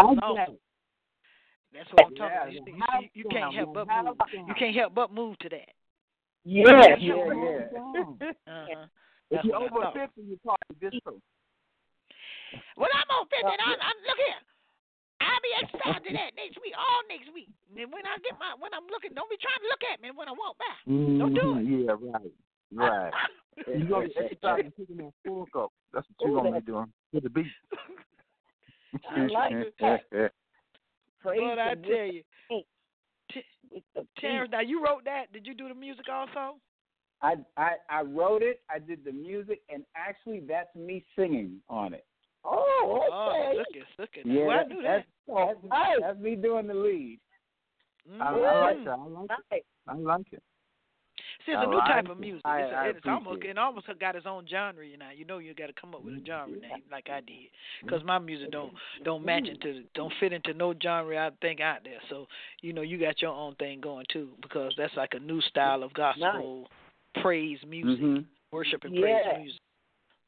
Oh, 0.00 0.14
that's 0.14 0.26
awesome. 0.26 0.58
That's 1.72 1.88
what 1.92 2.06
I'm 2.06 2.14
talking 2.14 2.34
Yeah, 2.34 2.42
about. 2.42 2.52
You, 2.52 2.62
you, 2.66 3.22
you, 3.22 3.24
can't 3.30 3.54
help 3.54 3.74
but 3.74 3.86
move. 3.86 4.16
You 4.48 4.54
can't 4.58 4.74
help 4.74 4.94
but 4.94 5.12
move 5.12 5.38
to 5.38 5.48
that. 5.50 5.70
Yeah, 6.44 6.96
yeah, 6.98 7.16
yeah. 7.28 8.34
Uh-huh. 8.50 8.86
If 9.30 9.44
you're 9.44 9.54
over 9.54 9.86
50, 9.94 10.10
you 10.26 10.38
call 10.42 10.58
it 10.68 10.80
disco. 10.80 11.14
Well, 12.74 12.90
I'm 12.90 13.10
on 13.14 13.30
50. 13.30 13.46
and 13.46 13.62
I'm, 13.62 13.78
I'm, 13.78 13.98
look 14.02 14.18
here. 14.18 14.42
I'll 15.22 15.44
be 15.44 15.52
exercising 15.54 16.16
that 16.18 16.34
next 16.34 16.58
week, 16.58 16.74
all 16.74 17.04
next 17.06 17.30
week. 17.30 17.52
And 17.68 17.78
then 17.78 17.94
when 17.94 18.02
I 18.08 18.18
get 18.24 18.34
my, 18.40 18.58
when 18.58 18.74
I'm 18.74 18.90
looking, 18.90 19.14
don't 19.14 19.30
be 19.30 19.38
trying 19.38 19.62
to 19.62 19.68
look 19.70 19.84
at 19.86 20.02
me 20.02 20.10
when 20.10 20.26
I 20.26 20.34
walk 20.34 20.58
by. 20.58 20.74
Don't 20.88 21.30
do 21.36 21.60
it. 21.60 21.68
Mhm, 21.68 21.86
Yeah, 21.86 21.94
right. 21.94 22.32
Right. 22.72 23.12
You're 23.66 24.02
to 24.02 24.08
be 24.08 24.16
exercising, 24.18 24.72
taking 24.74 24.96
that 24.98 25.12
full 25.22 25.46
cup. 25.52 25.70
That's 25.92 26.06
what 26.08 26.26
you're 26.26 26.40
going 26.40 26.54
to 26.54 26.60
be 26.60 26.66
doing. 26.66 26.90
To 27.14 27.20
the 27.20 27.30
beat. 27.30 27.46
I 29.10 29.26
like 29.26 29.52
that. 29.80 30.00
Praise 31.22 31.40
But 31.42 31.58
I 31.58 31.74
tell 31.74 32.06
you, 32.06 32.22
Tarence, 34.20 34.50
now 34.50 34.60
you 34.60 34.82
wrote 34.84 35.04
that. 35.04 35.32
Did 35.32 35.46
you 35.46 35.54
do 35.54 35.68
the 35.68 35.74
music 35.74 36.06
also? 36.10 36.56
I, 37.22 37.34
I 37.56 37.72
I 37.90 38.02
wrote 38.02 38.42
it. 38.42 38.60
I 38.70 38.78
did 38.78 39.04
the 39.04 39.12
music, 39.12 39.60
and 39.72 39.84
actually, 39.94 40.40
that's 40.40 40.74
me 40.74 41.04
singing 41.16 41.60
on 41.68 41.92
it. 41.92 42.06
Oh, 42.44 43.04
Oh, 43.12 43.50
okay. 43.50 43.58
look 43.58 43.66
at, 43.76 44.00
look 44.00 44.10
at. 44.18 44.26
Yeah, 44.26 44.46
Well, 44.46 44.50
I 44.50 44.62
that- 44.62 44.68
knew 44.70 44.82
that's, 44.82 45.06
that. 45.28 45.34
that's, 45.36 45.64
Nice. 45.68 45.96
that's 46.00 46.18
me 46.18 46.36
doing 46.36 46.66
the 46.66 46.74
lead. 46.74 47.20
I, 48.18 48.28
I 48.28 48.30
like 48.60 48.76
Mhm. 48.78 48.84
that. 48.86 48.90
I 48.92 48.96
like 49.06 49.30
it. 49.52 49.66
I 49.86 49.94
like 49.94 50.32
it. 50.32 50.42
See, 51.46 51.52
it's 51.52 51.58
I 51.58 51.64
a 51.64 51.66
new 51.66 51.80
type 51.80 52.08
of 52.10 52.18
music. 52.20 52.42
I- 52.44 52.60
it's, 52.60 52.72
a, 52.72 52.76
I 52.76 52.86
it's 52.88 53.00
almost 53.06 53.26
appreciate 53.36 53.50
it 53.50 53.58
almost 53.58 53.86
got 53.98 54.16
its 54.16 54.26
own 54.26 54.46
genre. 54.46 54.84
You 54.86 54.98
know, 54.98 55.08
you 55.14 55.24
know, 55.24 55.38
you 55.38 55.54
got 55.54 55.68
to 55.68 55.72
come 55.72 55.94
up 55.94 56.04
with 56.04 56.14
a 56.14 56.26
genre 56.26 56.52
Mm-hmm. 56.56 56.60
name 56.60 56.82
like 56.90 57.08
I 57.10 57.20
did, 57.20 57.48
because 57.82 58.02
my 58.04 58.18
music 58.18 58.50
don't 58.50 58.72
don't 59.04 59.24
match 59.24 59.46
into 59.48 59.84
don't 59.94 60.12
fit 60.20 60.32
into 60.32 60.52
no 60.54 60.74
genre 60.82 61.16
I 61.16 61.30
think 61.40 61.60
out 61.60 61.78
there. 61.84 61.98
So 62.10 62.26
you 62.60 62.72
know, 62.72 62.82
you 62.82 62.98
got 62.98 63.22
your 63.22 63.32
own 63.32 63.54
thing 63.56 63.80
going 63.80 64.06
too, 64.12 64.30
because 64.42 64.74
that's 64.76 64.94
like 64.96 65.14
a 65.14 65.18
new 65.18 65.40
style 65.42 65.82
of 65.82 65.92
gospel 65.94 66.68
praise 67.22 67.58
music, 67.66 68.04
Mhm. 68.04 68.24
worship 68.52 68.84
and 68.84 68.94
Yeah. 68.94 69.00
praise 69.00 69.38
music. 69.38 69.60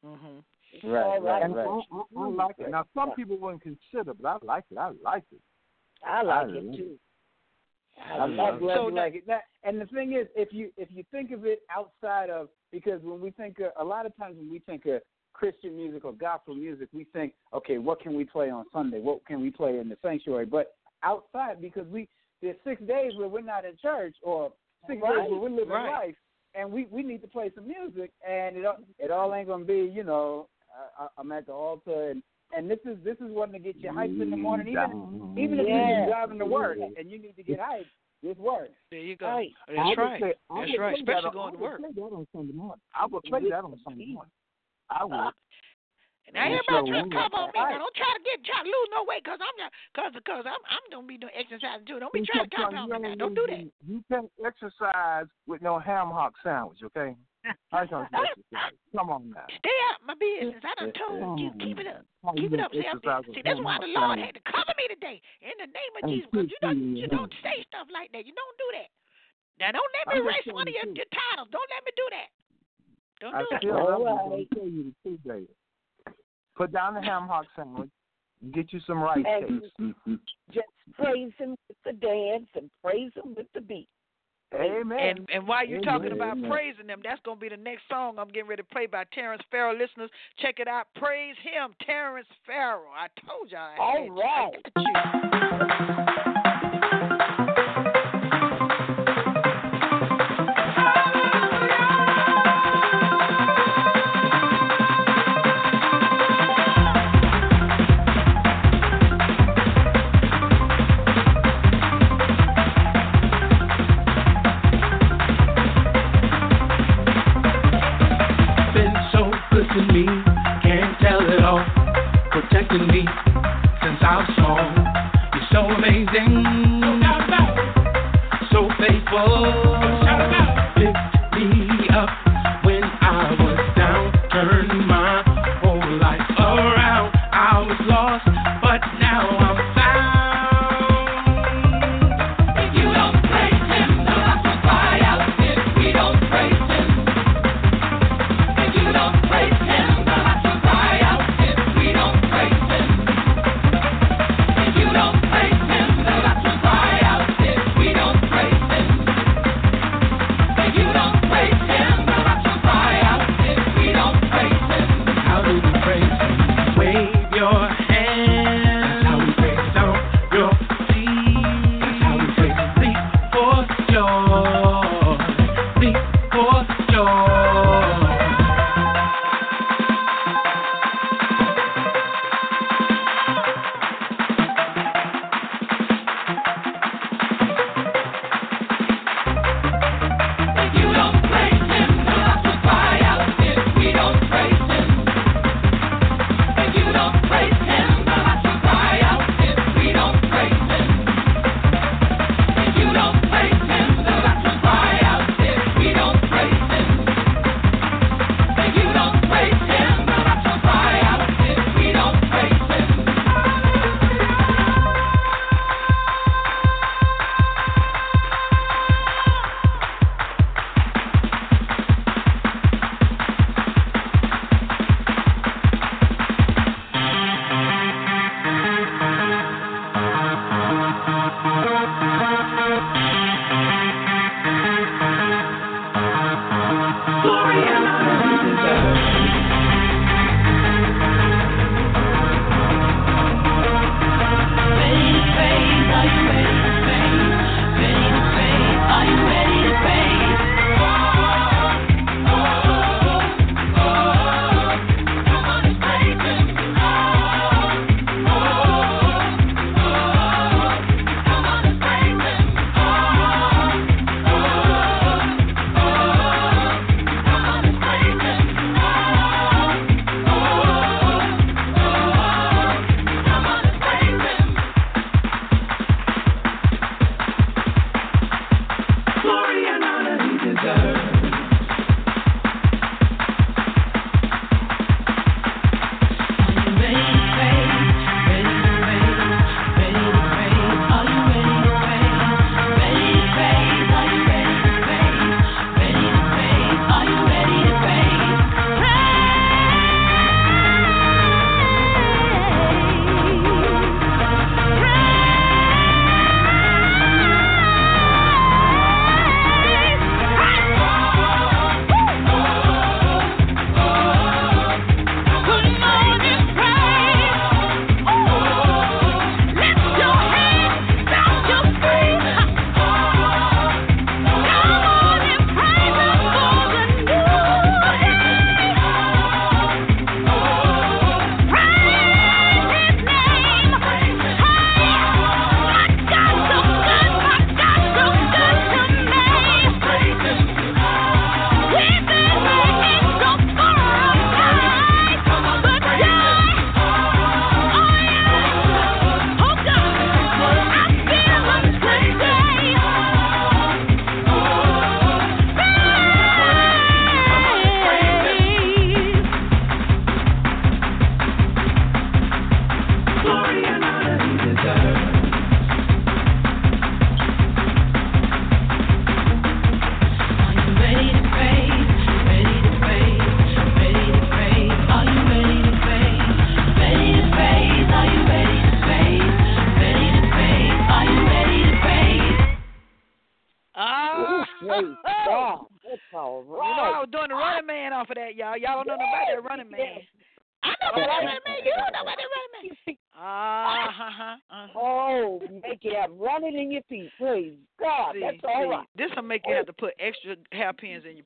Mhm. 0.03 0.43
Right, 0.83 1.03
all 1.03 1.21
right, 1.21 1.43
And 1.43 1.53
I, 1.53 1.63
right. 1.65 1.83
I, 1.91 2.19
I 2.19 2.27
like 2.29 2.55
it. 2.57 2.69
Now, 2.71 2.83
some 2.95 3.11
people 3.11 3.37
wouldn't 3.37 3.61
consider, 3.61 4.15
but 4.15 4.27
I 4.27 4.37
like 4.45 4.63
it. 4.71 4.77
I 4.77 4.89
like 5.03 5.23
it. 5.31 5.39
I 6.03 6.23
like 6.23 6.47
I 6.47 6.49
it 6.49 6.75
too. 6.75 6.99
I 8.01 8.17
I'm, 8.17 8.35
love 8.37 8.53
I'm 8.55 8.59
glad 8.59 8.75
So 8.75 8.87
you 8.89 8.95
now- 8.95 9.01
like 9.03 9.15
it. 9.15 9.27
That, 9.27 9.43
and 9.63 9.79
the 9.79 9.85
thing 9.87 10.13
is, 10.13 10.27
if 10.35 10.51
you 10.51 10.71
if 10.77 10.89
you 10.91 11.03
think 11.11 11.31
of 11.31 11.45
it 11.45 11.61
outside 11.75 12.29
of 12.29 12.49
because 12.71 13.01
when 13.03 13.21
we 13.21 13.31
think 13.31 13.59
of, 13.59 13.71
a 13.79 13.83
lot 13.83 14.05
of 14.05 14.15
times 14.17 14.35
when 14.37 14.49
we 14.49 14.59
think 14.59 14.85
of 14.85 15.01
Christian 15.33 15.75
music 15.75 16.05
or 16.05 16.13
gospel 16.13 16.55
music, 16.55 16.89
we 16.93 17.05
think, 17.05 17.33
okay, 17.53 17.77
what 17.77 17.99
can 18.01 18.15
we 18.15 18.23
play 18.25 18.49
on 18.49 18.65
Sunday? 18.73 18.99
What 18.99 19.25
can 19.25 19.41
we 19.41 19.51
play 19.51 19.79
in 19.79 19.89
the 19.89 19.97
sanctuary? 20.01 20.45
But 20.45 20.75
outside, 21.03 21.61
because 21.61 21.87
we 21.87 22.07
there's 22.41 22.57
six 22.63 22.81
days 22.83 23.13
where 23.17 23.27
we're 23.27 23.41
not 23.41 23.63
in 23.65 23.73
church 23.81 24.15
or 24.21 24.51
six 24.87 25.01
Right, 25.01 25.15
days 25.21 25.31
where 25.31 25.39
we're 25.39 25.49
living 25.49 25.69
right. 25.69 25.91
life, 26.07 26.15
and 26.55 26.71
we 26.71 26.87
we 26.91 27.03
need 27.03 27.21
to 27.21 27.27
play 27.27 27.51
some 27.55 27.67
music, 27.67 28.11
and 28.27 28.57
it 28.57 28.65
all- 28.65 28.77
it 28.99 29.11
all 29.11 29.33
ain't 29.33 29.47
gonna 29.47 29.65
be, 29.65 29.79
you 29.93 30.03
know, 30.03 30.49
I, 30.99 31.03
I- 31.05 31.09
I'm 31.17 31.31
at 31.31 31.45
the 31.45 31.53
altar 31.53 32.09
and. 32.09 32.23
And 32.55 32.69
this 32.69 32.79
is 32.85 32.97
this 33.03 33.17
is 33.17 33.31
one 33.33 33.51
to 33.51 33.59
get 33.59 33.75
you 33.77 33.89
hyped 33.91 34.21
in 34.21 34.29
the 34.29 34.37
morning, 34.37 34.67
even 34.67 34.83
mm-hmm. 34.89 35.39
even 35.39 35.59
if 35.59 35.67
Yeah. 35.67 35.97
you're 35.97 36.07
driving 36.07 36.39
to 36.39 36.45
work 36.45 36.77
and 36.79 37.09
you 37.09 37.19
need 37.19 37.35
to 37.35 37.43
get 37.43 37.59
hyped. 37.59 37.85
This 38.21 38.37
works. 38.37 38.71
There 38.89 38.99
you 38.99 39.17
go. 39.17 39.27
Right. 39.27 39.51
That's 39.67 39.79
I 39.79 40.01
right. 40.01 40.19
Play, 40.21 40.33
I 40.49 40.59
That's 40.59 40.71
would 40.71 40.79
right. 40.79 40.95
play 40.95 41.03
that 41.03 41.17
Especially 41.19 41.27
on- 41.27 41.33
going 41.33 41.53
to 41.53 41.57
I 41.57 41.61
would 41.61 41.71
work. 41.71 41.79
play 41.81 41.91
that 41.91 42.15
on 42.15 42.27
Sunday 42.31 42.53
morning. 42.53 42.81
I 42.95 43.05
would 43.05 43.23
play 43.23 43.41
that 43.49 43.63
on 43.67 43.79
Sunday 43.83 44.05
morning. 44.15 44.31
I 44.89 45.03
would. 45.03 45.33
And 46.23 46.33
now 46.39 46.45
everybody 46.47 46.87
sure 46.87 47.03
trying 47.03 47.09
to 47.11 47.15
come 47.19 47.33
on 47.35 47.47
me. 47.51 47.59
Now 47.59 47.77
don't 47.83 47.95
try 47.99 48.11
to 48.15 48.23
get 48.23 48.39
try 48.47 48.63
to 48.63 48.69
lose 48.71 48.89
no 48.95 49.03
weight 49.03 49.23
because 49.27 49.39
I'm 49.43 49.57
not 49.59 49.71
because 49.91 50.11
because 50.15 50.43
I'm 50.47 50.61
I'm 50.71 50.85
gonna 50.87 51.07
be 51.07 51.17
doing 51.19 51.35
exercise 51.35 51.83
too. 51.83 51.99
Don't 51.99 52.13
be 52.15 52.23
You 52.23 52.31
trying 52.31 52.47
to 52.47 52.55
come 52.55 52.75
on 52.79 52.87
me 53.01 53.11
now. 53.11 53.15
Don't 53.19 53.35
do 53.35 53.43
that. 53.49 53.67
You 53.83 53.99
can't 54.07 54.31
exercise 54.39 55.27
with 55.47 55.61
no 55.61 55.79
ham 55.79 56.07
hock 56.15 56.33
sandwich, 56.43 56.79
okay? 56.95 57.17
I 57.71 57.85
can't. 57.87 58.07
Come 58.95 59.09
on 59.09 59.31
now. 59.35 59.47
Stay 59.59 59.77
out 59.91 59.99
my 60.05 60.15
business. 60.15 60.61
I 60.63 60.73
done 60.79 60.93
told 60.95 61.39
you 61.39 61.51
keep 61.59 61.79
it 61.79 61.87
up. 61.87 62.05
Keep 62.37 62.53
it 62.53 62.59
up. 62.59 62.71
See, 62.71 62.85
I'm- 62.85 63.01
see 63.33 63.41
that's 63.43 63.59
why 63.59 63.77
the 63.81 63.91
Lord 63.91 64.19
had 64.19 64.35
to 64.35 64.43
cover 64.47 64.71
me 64.77 64.87
today 64.87 65.19
in 65.41 65.55
the 65.59 65.67
name 65.67 65.93
of 65.97 66.01
And 66.03 66.11
Jesus. 66.11 66.29
Because 66.31 66.49
you 66.49 66.59
don't 66.61 66.81
you 66.95 67.07
don't 67.07 67.33
say 67.43 67.65
stuff 67.67 67.87
like 67.91 68.11
that. 68.13 68.25
You 68.25 68.33
don't 68.33 68.57
do 68.57 68.69
that. 68.79 68.89
Now 69.59 69.71
don't 69.75 69.91
let 69.99 70.13
me 70.13 70.21
I'm 70.21 70.27
erase 70.27 70.47
one 70.53 70.67
of 70.67 70.73
your, 70.73 70.87
your 70.95 71.09
titles. 71.11 71.49
Don't 71.51 71.69
let 71.69 71.81
me 71.83 71.91
do 71.95 72.07
that. 72.15 72.29
Don't 73.19 73.35
I 73.35 73.39
do 73.41 73.47
it. 73.51 73.59
still 73.59 73.77
All 73.77 74.03
love 74.03 74.47
you, 74.47 74.47
but 74.53 74.61
right. 74.61 74.71
You 74.71 74.83
the 74.87 74.93
truth, 75.03 75.21
David. 75.25 75.55
Put 76.55 76.71
down 76.71 76.93
the 76.93 77.01
ham 77.01 77.27
hock 77.27 77.45
sandwich. 77.55 77.89
Get 78.51 78.71
you 78.73 78.79
some 78.85 79.01
rice 79.01 79.23
cakes. 79.23 79.71
just 80.51 80.67
praise 80.93 81.31
him 81.37 81.55
with 81.67 81.77
the 81.85 81.93
dance 81.93 82.47
and 82.55 82.69
praise 82.83 83.11
him 83.15 83.33
with 83.35 83.47
the 83.53 83.61
beat. 83.61 83.87
Amen. 84.55 84.99
And 84.99 85.29
and 85.33 85.47
while 85.47 85.65
you're 85.65 85.81
talking 85.81 86.11
about 86.11 86.37
Amen. 86.37 86.49
praising 86.49 86.87
them, 86.87 87.01
that's 87.03 87.21
gonna 87.25 87.39
be 87.39 87.49
the 87.49 87.57
next 87.57 87.83
song 87.89 88.15
I'm 88.19 88.27
getting 88.29 88.49
ready 88.49 88.61
to 88.61 88.69
play 88.69 88.85
by 88.85 89.03
Tarence 89.13 89.41
Farrell. 89.49 89.77
Listeners, 89.77 90.09
check 90.39 90.59
it 90.59 90.67
out. 90.67 90.87
Praise 90.95 91.35
him, 91.43 91.73
Tarence 91.87 92.27
Farrell. 92.45 92.91
I 92.95 93.07
told 93.27 93.51
y'all. 93.51 93.61
I 93.61 93.77
All 93.79 94.05
you. 94.05 94.13
right. 96.35 96.39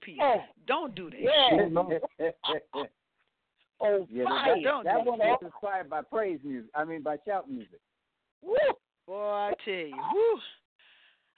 Hairpins 0.05 0.13
in 0.13 0.17
your 0.17 0.35
feet. 0.35 0.39
Yeah. 0.39 0.45
Don't 0.67 0.95
do 0.95 1.09
that. 1.09 2.33
Yeah. 3.79 3.83
Oh, 3.89 4.07
yeah, 4.09 4.23
fire. 4.23 4.55
that, 4.55 4.63
Don't 4.63 4.83
that 4.85 5.03
do 5.03 5.09
one 5.11 5.19
that. 5.19 5.27
was 5.27 5.39
inspired 5.43 5.87
by 5.87 6.01
praise 6.01 6.39
music. 6.43 6.71
I 6.73 6.83
mean, 6.83 7.03
by 7.03 7.17
shout 7.27 7.47
music. 7.47 7.79
Woo. 8.41 8.55
Boy, 9.05 9.21
I 9.23 9.53
tell 9.63 9.73
you, 9.73 9.95
whew. 10.11 10.39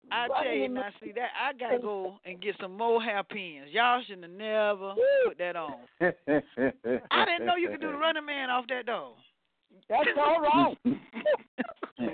I 0.10 0.28
tell 0.42 0.54
you 0.54 0.64
in 0.64 0.74
now. 0.74 0.90
See 1.04 1.12
that 1.12 1.32
I 1.38 1.52
gotta 1.52 1.80
go 1.80 2.18
and 2.24 2.42
get 2.42 2.56
some 2.62 2.78
more 2.78 3.02
hairpins. 3.02 3.72
Y'all 3.72 4.02
shouldn't 4.08 4.24
have 4.24 4.32
never 4.32 4.94
put 5.28 5.38
that 5.38 5.58
on. 5.58 5.74
I 6.02 7.26
didn't 7.26 7.46
know 7.46 7.58
you 7.58 7.68
could 7.70 7.82
do 7.82 7.92
the 7.92 7.98
running 7.98 8.26
man 8.26 8.50
off 8.50 8.66
that 8.70 8.86
though. 8.86 9.16
That's 9.90 10.08
all 10.18 10.40
right. 10.42 10.78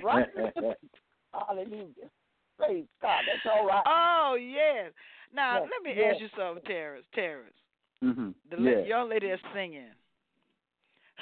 Running 0.04 0.28
in 0.38 0.52
your 0.56 0.74
feet. 0.82 0.92
Hallelujah. 1.34 2.10
Praise 2.58 2.86
God. 3.00 3.22
That's 3.32 3.56
all 3.56 3.68
right. 3.68 3.84
Oh 3.86 4.36
yes. 4.42 4.92
Now 5.36 5.56
Yeah, 5.56 5.60
let 5.62 5.84
me 5.84 6.02
yeah. 6.02 6.12
ask 6.12 6.22
you 6.22 6.30
something, 6.38 6.64
Tarence. 6.66 7.06
Tarence, 7.14 7.54
hmm 8.02 8.30
the 8.50 8.58
la- 8.58 8.86
young 8.86 9.10
lady 9.10 9.30
that's 9.30 9.42
singing. 9.54 9.92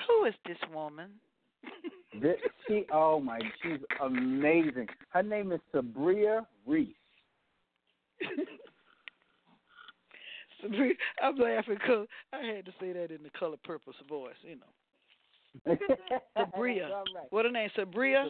Who 0.07 0.26
is 0.26 0.34
this 0.45 0.57
woman? 0.74 1.11
This, 2.22 2.36
she, 2.68 2.86
oh 2.93 3.20
my, 3.20 3.39
she's 3.64 3.80
amazing. 3.99 4.88
Her 5.09 5.24
name 5.24 5.51
is 5.51 5.59
Sabria 5.74 6.45
Reese. 6.66 6.93
Sabri- 10.64 10.97
I'm 11.22 11.36
laughing 11.38 11.78
because 11.80 12.07
I 12.32 12.43
had 12.45 12.66
to 12.66 12.72
say 12.80 12.93
that 12.93 13.09
in 13.09 13.24
the 13.24 13.32
Color 13.32 13.57
Purple 13.64 13.93
voice. 14.07 14.36
You 14.43 14.57
know, 14.57 15.76
Sabria. 16.38 16.89
Right. 17.16 17.32
What 17.32 17.45
her 17.45 17.51
name? 17.51 17.70
Sabria. 17.76 18.30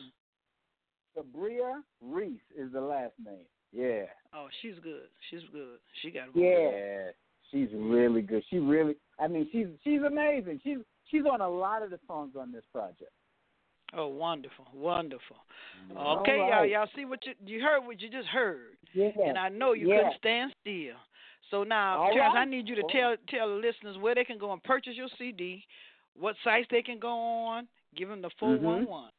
Sabria 1.17 1.81
Reese 2.01 2.39
is 2.57 2.71
the 2.71 2.81
last 2.81 3.13
name. 3.23 3.45
Yeah. 3.73 4.03
Oh, 4.35 4.47
she's 4.61 4.75
good. 4.83 5.07
She's 5.29 5.41
good. 5.51 5.79
She 6.01 6.11
got. 6.11 6.27
Yeah. 6.35 7.11
She's 7.51 7.69
really 7.73 8.21
good. 8.21 8.43
She 8.49 8.57
really 8.57 8.95
I 9.19 9.27
mean 9.27 9.47
she's 9.51 9.67
she's 9.83 10.01
amazing. 10.01 10.59
She's 10.63 10.77
she's 11.09 11.23
on 11.31 11.41
a 11.41 11.49
lot 11.49 11.83
of 11.83 11.89
the 11.89 11.99
songs 12.07 12.33
on 12.39 12.51
this 12.51 12.63
project. 12.71 13.11
Oh, 13.95 14.07
wonderful, 14.07 14.65
wonderful. 14.73 15.35
Okay, 15.95 16.37
y'all, 16.37 16.49
right. 16.49 16.69
y'all 16.69 16.87
see 16.95 17.05
what 17.05 17.19
you 17.25 17.33
you 17.45 17.61
heard? 17.61 17.85
What 17.85 18.01
you 18.01 18.09
just 18.09 18.27
heard, 18.27 18.75
Yeah. 18.93 19.11
and 19.23 19.37
I 19.37 19.49
know 19.49 19.73
you 19.73 19.89
Yeah. 19.89 19.97
couldn't 19.97 20.17
stand 20.17 20.55
still. 20.61 20.95
So 21.51 21.63
now, 21.63 22.01
All 22.01 22.13
Tarence, 22.13 22.35
I 22.35 22.45
need 22.45 22.67
you 22.67 22.75
to 22.75 22.81
All 22.81 22.89
tell 22.89 23.15
tell 23.29 23.49
the 23.49 23.55
listeners 23.55 23.97
where 23.99 24.15
they 24.15 24.23
can 24.23 24.39
go 24.39 24.51
and 24.51 24.63
purchase 24.63 24.95
your 24.95 25.09
CD, 25.19 25.63
what 26.15 26.35
sites 26.43 26.67
they 26.71 26.81
can 26.81 26.97
go 26.97 27.09
on. 27.09 27.67
Give 27.95 28.09
them 28.09 28.23
the 28.23 28.31
four 28.39 28.55
mm-hmm. 28.55 28.65
one 28.65 28.85
one. 28.87 29.11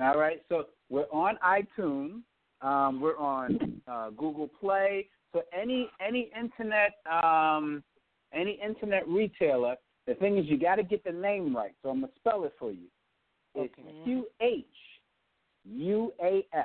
All 0.00 0.16
right, 0.16 0.40
so 0.48 0.68
we're 0.88 1.10
on 1.10 1.36
iTunes. 1.38 2.22
Um, 2.66 3.00
we're 3.00 3.16
on 3.16 3.80
uh, 3.86 4.10
Google 4.10 4.50
Play. 4.60 5.08
So 5.32 5.42
any 5.56 5.88
any 6.04 6.32
internet 6.36 6.94
um, 7.10 7.84
any 8.32 8.58
internet 8.64 9.06
retailer, 9.06 9.76
the 10.06 10.14
thing 10.14 10.36
is 10.36 10.46
you 10.48 10.58
got 10.58 10.76
to 10.76 10.82
get 10.82 11.04
the 11.04 11.12
name 11.12 11.54
right. 11.54 11.74
So 11.82 11.90
I'm 11.90 12.00
gonna 12.00 12.12
spell 12.16 12.44
it 12.44 12.54
for 12.58 12.72
you. 12.72 12.88
It's 13.54 13.72
Q 14.04 14.26
H 14.40 14.64
U 15.64 16.12
A 16.20 16.44
S. 16.52 16.64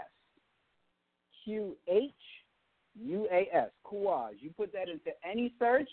Q 1.44 1.76
H 1.88 2.12
U 3.00 3.28
A 3.32 3.48
S. 3.56 3.70
Kuaz. 3.86 4.32
You 4.40 4.50
put 4.58 4.74
that 4.74 4.90
into 4.90 5.12
any 5.30 5.54
search. 5.60 5.90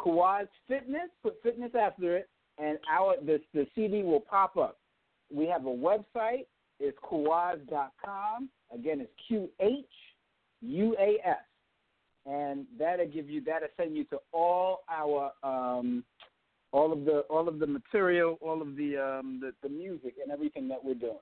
Kuaz 0.00 0.46
Fitness. 0.68 1.10
Put 1.20 1.42
fitness 1.42 1.72
after 1.74 2.16
it, 2.16 2.28
and 2.58 2.78
our 2.92 3.16
the 3.26 3.40
the 3.54 3.66
CD 3.74 4.02
will 4.02 4.20
pop 4.20 4.56
up. 4.56 4.78
We 5.34 5.46
have 5.46 5.66
a 5.66 5.68
website. 5.68 6.46
It's 6.80 6.96
kuaz.com. 7.10 8.48
Again, 8.72 9.00
it's 9.00 9.12
Q 9.26 9.48
H 9.60 9.84
U 10.60 10.96
A 10.98 11.26
S, 11.26 11.36
and 12.26 12.66
that'll 12.78 13.06
give 13.08 13.28
you 13.28 13.42
that'll 13.44 13.68
send 13.76 13.96
you 13.96 14.04
to 14.04 14.18
all 14.32 14.80
our 14.90 15.32
um, 15.42 16.04
all 16.72 16.92
of 16.92 17.04
the 17.04 17.20
all 17.30 17.48
of 17.48 17.58
the 17.58 17.66
material, 17.66 18.38
all 18.40 18.60
of 18.60 18.76
the 18.76 18.96
um, 18.96 19.40
the, 19.40 19.52
the 19.62 19.68
music 19.68 20.14
and 20.22 20.30
everything 20.30 20.68
that 20.68 20.84
we're 20.84 20.94
doing. 20.94 21.16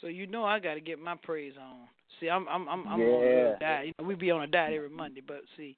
So 0.00 0.08
you 0.08 0.26
know 0.26 0.44
I 0.44 0.58
got 0.58 0.74
to 0.74 0.80
get 0.80 0.98
my 0.98 1.14
praise 1.22 1.54
on. 1.60 1.88
See, 2.20 2.28
I'm 2.28 2.48
I'm 2.48 2.68
I'm, 2.68 2.86
I'm 2.88 3.00
Yeah. 3.00 3.06
on 3.06 3.22
a 3.54 3.58
diet. 3.58 3.86
You 3.86 3.92
know, 3.98 4.08
we 4.08 4.14
be 4.14 4.30
on 4.30 4.42
a 4.42 4.46
diet 4.46 4.74
every 4.74 4.90
Monday, 4.90 5.22
but 5.26 5.42
see, 5.56 5.76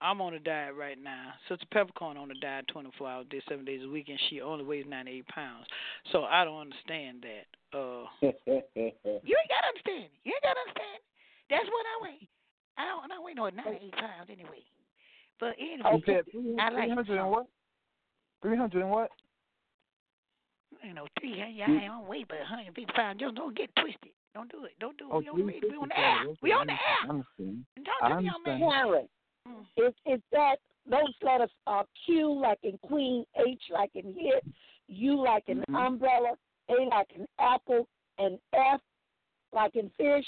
I'm 0.00 0.20
on 0.20 0.34
a 0.34 0.38
diet 0.38 0.74
right 0.78 0.96
now. 0.96 1.34
Sister 1.48 1.66
Peppercorn 1.70 2.16
on 2.16 2.30
a 2.30 2.34
diet 2.34 2.66
24 2.68 3.08
hours 3.08 3.26
a 3.28 3.30
day, 3.30 3.42
seven 3.48 3.64
days 3.64 3.80
a 3.84 3.88
week, 3.88 4.08
and 4.08 4.18
she 4.28 4.40
only 4.40 4.64
weighs 4.64 4.86
98 4.88 5.28
pounds. 5.28 5.66
So 6.12 6.24
I 6.24 6.44
don't 6.44 6.60
understand 6.60 7.24
that. 7.24 7.46
Uh, 7.76 8.04
you 8.22 8.32
ain't 8.32 9.50
got 9.52 9.60
to 9.60 9.68
understand. 9.68 10.08
You 10.24 10.32
ain't 10.32 10.44
got 10.44 10.56
to 10.56 10.62
understand. 10.64 11.00
That's 11.50 11.66
what 11.66 11.84
I 11.84 11.96
weigh. 12.02 12.28
I 12.78 12.86
don't. 12.86 13.04
I 13.04 13.08
don't 13.08 13.24
weigh 13.24 13.34
no 13.34 13.48
98 13.48 13.92
pounds 13.92 14.28
anyway. 14.30 14.64
But 15.38 15.56
anyway, 15.58 15.96
You 15.96 16.02
said 16.04 16.24
three 16.30 16.56
I 16.58 16.70
like 16.70 16.90
hundred 16.90 17.18
and 17.18 17.30
what? 17.30 17.46
Three 18.42 18.56
hundred 18.56 18.82
and 18.82 18.90
what? 18.90 19.10
you 20.82 20.94
know, 20.94 21.06
three. 21.18 21.40
I, 21.42 21.46
I 21.64 21.70
ain't 21.70 21.92
on 21.92 22.06
weight, 22.06 22.26
but 22.28 22.38
150 22.38 22.86
pounds. 22.94 23.20
Just 23.20 23.34
don't 23.34 23.56
get 23.56 23.70
twisted. 23.76 24.12
Don't 24.34 24.50
do 24.50 24.64
it. 24.64 24.72
Don't 24.80 24.96
do 24.96 25.06
it. 25.06 25.12
Oh, 25.12 25.18
we 25.20 25.28
on 25.28 25.36
the. 25.36 25.42
We 25.42 25.76
on 25.76 25.88
the 25.88 25.98
air. 25.98 26.24
We 26.42 26.52
on 26.52 26.66
the 26.66 26.72
air. 26.72 27.02
I 27.04 27.08
understand. 27.08 27.64
And 27.76 27.84
talk 27.84 28.00
I 28.02 28.08
to 28.08 28.16
me, 28.16 28.24
young 28.24 28.42
man. 28.46 28.60
Understand. 29.56 29.66
Mm. 29.76 29.88
is 29.88 29.94
is 30.18 30.22
that 30.32 30.56
those 30.88 31.14
letters 31.22 31.50
are 31.66 31.84
Q 32.06 32.32
like 32.40 32.58
in 32.62 32.78
Queen, 32.86 33.24
H 33.36 33.62
like 33.70 33.90
in 33.94 34.14
hit, 34.14 34.44
U 34.88 35.22
like 35.22 35.44
in 35.48 35.60
Mhm. 35.68 35.86
umbrella, 35.86 36.34
A 36.68 36.74
like 36.86 37.10
in 37.14 37.26
apple, 37.38 37.86
and 38.18 38.38
F 38.52 38.80
like 39.52 39.74
in 39.76 39.90
fish. 39.90 40.26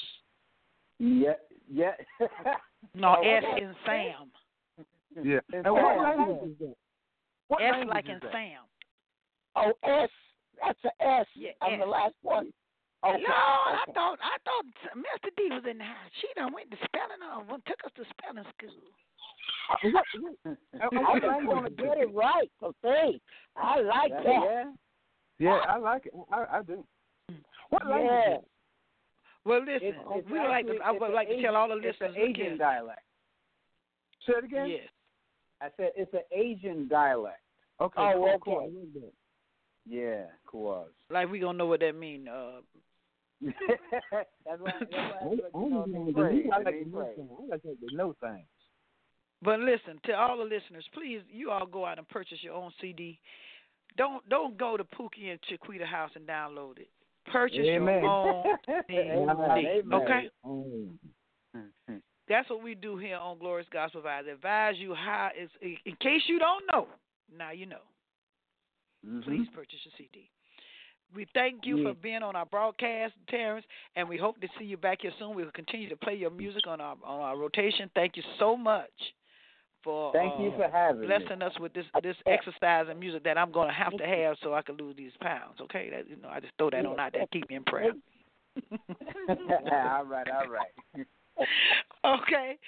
yeah, 0.98 1.34
yeah. 1.70 1.94
No, 2.94 3.16
Oh, 3.16 3.22
S 3.22 3.44
okay. 3.44 3.62
in 3.62 3.76
Sam. 3.86 4.32
Yeah. 5.22 5.38
And 5.52 5.66
And 5.66 5.74
what 5.74 5.94
Sam. 5.94 6.02
language 6.02 6.50
is 6.50 6.58
that? 6.58 6.76
What 7.48 7.62
S 7.62 7.86
like 7.86 8.08
in 8.08 8.18
that? 8.22 8.32
Sam. 8.32 8.62
Oh, 9.54 9.72
S. 9.84 10.10
That's 10.60 10.84
a 10.84 10.92
S 11.22 11.26
Yeah, 11.34 11.50
on 11.60 11.78
the 11.78 11.84
S. 11.86 11.90
last 11.90 12.14
one. 12.22 12.52
Okay. 13.04 13.22
no, 13.22 13.34
I 13.34 13.84
thought 13.94 14.18
I 14.22 14.36
thought 14.44 14.66
Mr. 14.96 15.30
D 15.36 15.48
was 15.50 15.64
in 15.68 15.78
the 15.78 15.84
house. 15.84 16.10
She 16.20 16.28
done 16.36 16.52
went 16.52 16.70
to 16.70 16.76
spelling 16.84 17.22
off 17.22 17.48
and 17.50 17.64
took 17.66 17.82
us 17.84 17.90
to 17.96 18.04
spelling 18.14 18.44
school. 18.56 18.78
What, 19.82 20.04
what, 20.20 20.34
and- 20.44 20.56
and 20.72 21.26
I 21.26 21.36
what 21.38 21.46
gonna 21.46 21.70
get 21.70 21.98
it 21.98 22.14
right. 22.14 22.50
So 22.60 22.72
say, 22.82 23.20
I 23.56 23.80
like 23.80 24.10
Yeah, 24.10 24.22
that. 24.22 24.44
yeah. 24.44 24.64
Yeah, 25.38 25.58
I 25.68 25.76
like 25.78 26.06
it. 26.06 26.12
I, 26.32 26.58
I 26.58 26.62
do. 26.62 26.84
What 27.70 27.86
language 27.86 28.10
Yeah. 28.12 28.36
Well, 29.44 29.60
listen, 29.60 29.88
It's, 29.88 29.98
it's 30.12 30.30
we 30.30 30.38
would 30.38 30.48
like 30.48 30.66
to. 30.66 30.78
I 30.84 30.90
would 30.92 31.12
like 31.12 31.28
to 31.28 31.34
Asian- 31.34 31.44
tell 31.44 31.56
all 31.56 31.68
the 31.68 31.74
it's 31.78 31.84
listeners. 32.00 32.14
an 32.16 32.22
Asian 32.22 32.34
here. 32.34 32.56
dialect. 32.58 33.00
Say 34.26 34.32
it 34.38 34.44
again. 34.44 34.68
Yes. 34.68 34.88
I 35.60 35.68
said 35.76 35.90
it's 35.96 36.12
an 36.14 36.20
Asian 36.32 36.86
dialect. 36.88 37.40
Okay. 37.80 38.00
Oh, 38.00 38.12
cool, 38.14 38.28
okay. 38.28 38.38
cool. 38.44 38.70
Like. 39.02 39.12
Yeah, 39.88 40.26
Kuaz. 40.46 40.84
Like 41.10 41.28
we 41.30 41.40
gonna 41.40 41.58
know 41.58 41.66
what 41.66 41.80
that 41.80 41.96
mean. 41.96 42.28
Uh, 42.28 42.60
that's 43.42 43.52
why. 44.60 44.72
That's 44.78 44.92
why 44.92 45.00
I 45.00 45.24
I, 46.54 46.62
like 46.62 46.74
to 46.74 47.96
know 47.96 48.14
like 48.22 48.44
but 49.42 49.60
listen 49.60 50.00
to 50.04 50.12
all 50.12 50.38
the 50.38 50.44
listeners. 50.44 50.84
Please, 50.94 51.20
you 51.30 51.50
all 51.50 51.66
go 51.66 51.84
out 51.84 51.98
and 51.98 52.08
purchase 52.08 52.38
your 52.42 52.54
own 52.54 52.70
CD. 52.80 53.18
Don't 53.96 54.26
don't 54.28 54.56
go 54.56 54.76
to 54.76 54.84
Pookie 54.84 55.30
and 55.30 55.40
Chiquita 55.42 55.84
House 55.86 56.10
and 56.14 56.26
download 56.26 56.78
it. 56.78 56.88
Purchase 57.30 57.58
Amen. 57.66 58.02
your 58.02 58.10
own 58.10 58.44
CD. 58.88 59.82
Okay. 59.92 60.30
Um, 60.44 60.98
That's 62.28 62.48
what 62.48 62.62
we 62.62 62.74
do 62.74 62.96
here 62.96 63.16
on 63.16 63.38
Glorious 63.38 63.68
Gospel 63.72 64.00
Vibes. 64.02 64.32
Advise 64.32 64.76
you 64.78 64.94
how 64.94 65.30
is 65.40 65.50
in 65.62 65.94
case 66.00 66.22
you 66.26 66.38
don't 66.38 66.64
know. 66.72 66.86
Now 67.36 67.50
you 67.50 67.66
know. 67.66 67.82
Mhm. 69.06 69.24
Please 69.24 69.48
purchase 69.54 69.78
your 69.84 69.92
CD. 69.98 70.30
We 71.14 71.26
thank 71.34 71.66
you 71.66 71.76
Yeah. 71.78 71.90
for 71.90 71.94
being 71.94 72.22
on 72.22 72.36
our 72.36 72.46
broadcast, 72.46 73.14
Tarence, 73.30 73.64
and 73.96 74.08
we 74.08 74.16
hope 74.16 74.40
to 74.40 74.48
see 74.58 74.64
you 74.64 74.78
back 74.78 75.02
here 75.02 75.12
soon. 75.18 75.34
We'll 75.34 75.50
continue 75.50 75.88
to 75.90 75.96
play 75.96 76.14
your 76.14 76.30
music 76.30 76.66
on 76.66 76.80
our 76.80 76.96
on 77.04 77.20
our 77.20 77.36
rotation. 77.36 77.90
Thank 77.94 78.16
you 78.16 78.22
so 78.38 78.56
much 78.56 79.12
for 79.84 80.12
Thank 80.12 80.40
you 80.40 80.50
uh, 80.50 80.56
for 80.56 80.68
having 80.70 81.02
me. 81.02 81.06
blessing 81.06 81.42
us 81.42 81.52
with 81.60 81.72
this 81.72 81.86
this 82.02 82.16
exercise 82.26 82.86
and 82.88 82.98
music 82.98 83.24
that 83.24 83.38
I'm 83.38 83.52
going 83.52 83.68
to 83.68 83.74
have 83.74 83.96
to 83.96 84.06
have 84.06 84.36
so 84.42 84.54
I 84.54 84.62
can 84.62 84.76
lose 84.76 84.96
these 84.96 85.12
pounds. 85.20 85.60
Okay, 85.60 85.90
that 85.90 86.08
you 86.08 86.16
know 86.16 86.28
I 86.28 86.40
just 86.40 86.52
throw 86.58 86.70
that 86.70 86.86
on 86.86 86.98
out 86.98 87.12
there, 87.12 87.26
keep 87.32 87.48
me 87.48 87.56
in 87.56 87.64
prayer. 87.64 87.92
all 88.78 90.04
right, 90.04 90.28
all 90.28 90.48
right. 90.48 91.06
okay. 92.04 92.58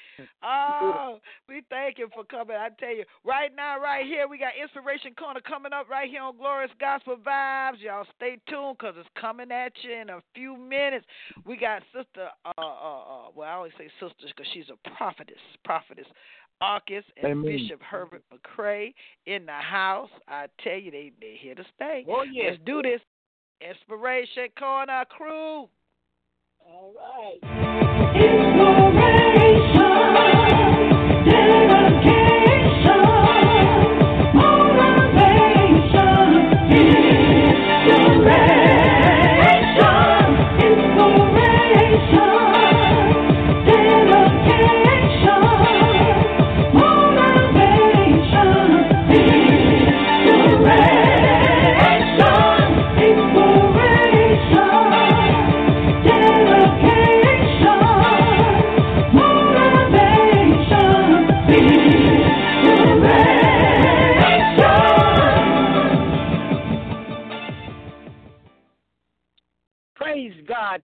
Oh, 0.43 1.19
we 1.49 1.63
thank 1.71 1.99
you 1.99 2.09
for 2.15 2.25
coming. 2.25 2.57
I 2.57 2.69
tell 2.79 2.95
you, 2.95 3.05
right 3.25 3.51
now, 3.55 3.81
right 3.81 4.07
here, 4.07 4.27
we 4.29 4.39
got 4.39 4.53
Inspiration 4.61 5.13
Corner 5.19 5.41
coming 5.41 5.73
up 5.73 5.89
right 5.89 6.09
here 6.09 6.23
on 6.23 6.37
Glorious 6.37 6.73
Gospel 6.81 7.17
Vibes. 7.17 7.81
Y'all 7.81 8.07
stay 8.17 8.39
tuned 8.49 8.77
because 8.79 8.95
it's 8.99 9.09
coming 9.21 9.51
at 9.51 9.73
you 9.83 9.93
in 9.93 10.11
a 10.11 10.21
few 10.35 10.57
minutes. 10.57 11.07
We 11.45 11.57
got 11.57 11.83
Sister, 11.95 12.29
uh, 12.45 12.53
uh, 12.59 12.63
uh 12.63 13.29
well, 13.35 13.49
I 13.49 13.53
always 13.53 13.73
say 13.79 13.89
sister 14.01 14.27
because 14.27 14.51
she's 14.53 14.67
a 14.71 14.91
prophetess, 14.97 15.43
prophetess. 15.65 16.07
Arkes 16.63 17.05
and 17.17 17.33
Amen. 17.33 17.45
Bishop 17.45 17.83
Herbert 17.83 18.23
McCray 18.33 18.95
in 19.27 19.47
the 19.47 19.53
house. 19.53 20.11
I 20.29 20.47
tell 20.63 20.79
you, 20.79 20.91
they 20.91 21.13
they 21.21 21.37
here 21.39 21.55
to 21.55 21.65
stay. 21.75 22.05
Oh, 22.09 22.23
yes. 22.23 22.53
Let's 22.53 22.63
do 22.65 22.83
this. 22.83 23.01
Inspiration 23.61 24.49
Corner 24.59 25.05
crew. 25.09 25.69
All 26.67 26.93
right. 26.97 28.81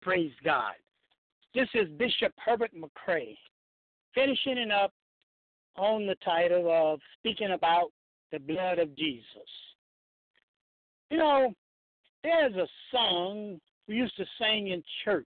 Praise 0.06 0.32
God. 0.44 0.74
This 1.56 1.68
is 1.74 1.90
Bishop 1.98 2.32
Herbert 2.38 2.70
McCray, 2.78 3.36
finishing 4.14 4.60
it 4.60 4.70
up 4.70 4.92
on 5.78 6.06
the 6.06 6.16
title 6.24 6.70
of 6.72 7.00
Speaking 7.18 7.54
About 7.54 7.92
the 8.32 8.38
Blood 8.38 8.78
of 8.78 8.96
Jesus. 8.96 9.26
You 11.10 11.18
know, 11.18 11.54
there's 12.24 12.54
a 12.54 12.68
song 12.92 13.60
we 13.88 13.96
used 13.96 14.16
to 14.18 14.26
sing 14.40 14.68
in 14.68 14.84
church 15.04 15.26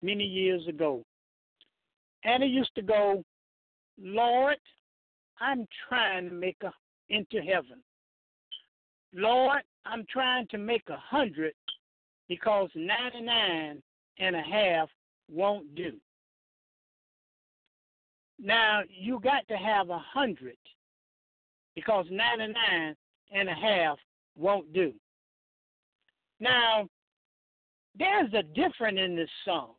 many 0.00 0.24
years 0.24 0.66
ago, 0.66 1.04
and 2.24 2.42
it 2.42 2.48
used 2.48 2.74
to 2.76 2.82
go, 2.82 3.22
Lord, 4.02 4.56
I'm 5.40 5.66
trying 5.90 6.30
to 6.30 6.34
make 6.34 6.56
a 6.62 6.72
into 7.10 7.42
heaven. 7.42 7.82
Lord, 9.12 9.60
I'm 9.84 10.06
trying 10.10 10.46
to 10.52 10.58
make 10.58 10.84
a 10.88 10.96
hundred 10.96 11.52
because 12.30 12.70
99 12.74 13.82
and 14.20 14.36
a 14.36 14.42
half 14.42 14.88
won't 15.28 15.74
do. 15.74 15.92
Now, 18.38 18.82
you 18.88 19.20
got 19.20 19.46
to 19.48 19.56
have 19.56 19.90
a 19.90 19.98
hundred 19.98 20.56
because 21.74 22.06
99 22.10 22.96
and 23.32 23.48
a 23.48 23.54
half 23.54 23.98
won't 24.36 24.72
do. 24.72 24.92
Now, 26.40 26.88
there's 27.98 28.32
a 28.34 28.42
difference 28.42 28.98
in 29.02 29.16
this 29.16 29.28
song. 29.44 29.74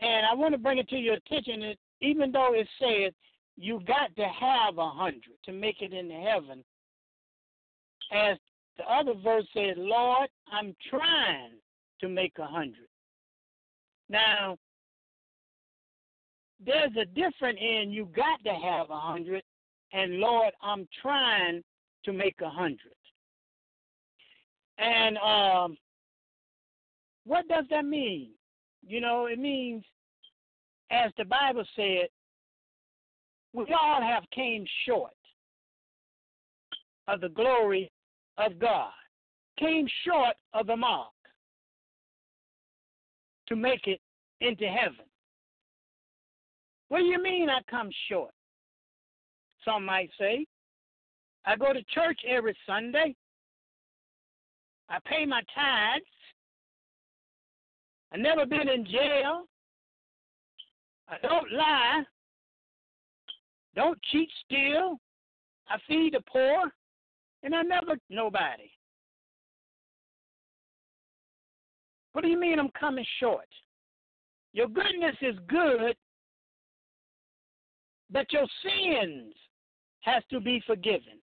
And 0.00 0.26
I 0.26 0.34
want 0.34 0.52
to 0.52 0.58
bring 0.58 0.78
it 0.78 0.88
to 0.88 0.96
your 0.96 1.14
attention 1.14 1.60
that 1.60 1.76
even 2.00 2.32
though 2.32 2.54
it 2.54 2.68
says 2.80 3.12
you 3.56 3.80
got 3.86 4.14
to 4.16 4.24
have 4.24 4.78
a 4.78 4.88
hundred 4.88 5.36
to 5.44 5.52
make 5.52 5.80
it 5.80 5.92
into 5.92 6.14
heaven, 6.14 6.64
as 8.12 8.36
the 8.76 8.84
other 8.84 9.14
verse 9.22 9.46
says, 9.54 9.74
Lord, 9.76 10.28
I'm 10.52 10.74
trying 10.88 11.52
to 12.02 12.08
make 12.08 12.34
a 12.38 12.46
hundred. 12.46 12.88
Now, 14.08 14.58
there's 16.64 16.92
a 17.00 17.06
different 17.06 17.58
end. 17.60 17.92
you 17.92 18.08
got 18.14 18.42
to 18.44 18.54
have 18.54 18.90
a 18.90 19.00
hundred 19.00 19.42
and 19.92 20.14
Lord, 20.14 20.52
I'm 20.62 20.88
trying 21.00 21.62
to 22.04 22.12
make 22.12 22.36
a 22.42 22.48
hundred. 22.48 22.78
And 24.78 25.18
um, 25.18 25.76
what 27.24 27.46
does 27.48 27.64
that 27.70 27.84
mean? 27.84 28.30
You 28.86 29.00
know, 29.00 29.26
it 29.26 29.38
means, 29.38 29.84
as 30.90 31.12
the 31.18 31.24
Bible 31.24 31.64
said, 31.76 32.08
we 33.52 33.66
all 33.78 34.00
have 34.00 34.24
came 34.34 34.64
short 34.86 35.12
of 37.06 37.20
the 37.20 37.28
glory 37.28 37.90
of 38.38 38.58
God, 38.58 38.90
came 39.58 39.86
short 40.06 40.34
of 40.54 40.66
the 40.66 40.76
mark 40.76 41.08
to 43.52 43.56
make 43.56 43.86
it 43.86 44.00
into 44.40 44.64
heaven. 44.66 45.04
What 46.88 47.00
do 47.00 47.04
you 47.04 47.22
mean 47.22 47.50
I 47.50 47.60
come 47.70 47.90
short? 48.08 48.30
Some 49.62 49.84
might 49.84 50.10
say. 50.18 50.46
I 51.44 51.56
go 51.56 51.72
to 51.72 51.82
church 51.94 52.18
every 52.26 52.56
Sunday. 52.66 53.14
I 54.88 54.98
pay 55.04 55.26
my 55.26 55.42
tithes. 55.54 56.04
I 58.12 58.16
never 58.16 58.46
been 58.46 58.68
in 58.68 58.86
jail. 58.86 59.44
I 61.08 61.16
don't 61.22 61.52
lie. 61.52 62.02
Don't 63.76 63.98
cheat, 64.10 64.30
steal. 64.46 64.98
I 65.68 65.76
feed 65.86 66.14
the 66.14 66.22
poor, 66.30 66.70
and 67.42 67.54
I 67.54 67.62
never 67.62 67.96
nobody. 68.08 68.70
What 72.12 72.22
do 72.22 72.28
you 72.28 72.38
mean 72.38 72.58
I'm 72.58 72.70
coming 72.78 73.04
short? 73.20 73.48
Your 74.52 74.68
goodness 74.68 75.16
is 75.22 75.36
good, 75.48 75.96
but 78.10 78.30
your 78.32 78.46
sins 78.62 79.34
has 80.00 80.22
to 80.30 80.40
be 80.40 80.62
forgiven. 80.66 81.18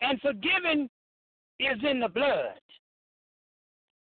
And 0.00 0.20
forgiven 0.20 0.88
is 1.60 1.78
in 1.88 2.00
the 2.00 2.08
blood. 2.08 2.60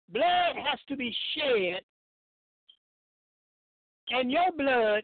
Blood 0.09 0.57
has 0.57 0.79
to 0.89 0.97
be 0.97 1.15
shed, 1.35 1.83
and 4.11 4.31
your 4.31 4.51
blood 4.57 5.03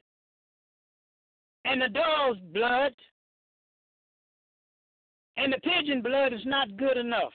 and 1.64 1.82
the 1.82 1.88
dove's 1.88 2.40
blood 2.52 2.92
and 5.36 5.52
the 5.52 5.58
pigeon 5.58 6.00
blood 6.02 6.32
is 6.32 6.44
not 6.44 6.76
good 6.76 6.96
enough. 6.96 7.32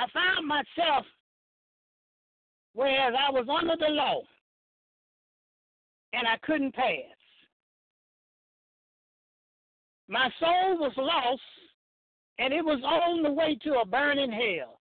I 0.00 0.06
found 0.14 0.48
myself 0.48 1.04
whereas 2.72 3.12
I 3.18 3.30
was 3.30 3.46
under 3.50 3.76
the 3.76 3.92
law 3.92 4.22
and 6.14 6.26
I 6.26 6.38
couldn't 6.42 6.74
pass. 6.74 6.86
My 10.08 10.30
soul 10.40 10.78
was 10.78 10.92
lost 10.96 11.42
and 12.38 12.54
it 12.54 12.64
was 12.64 12.80
on 12.82 13.22
the 13.22 13.30
way 13.30 13.58
to 13.62 13.80
a 13.80 13.84
burning 13.84 14.32
hell, 14.32 14.80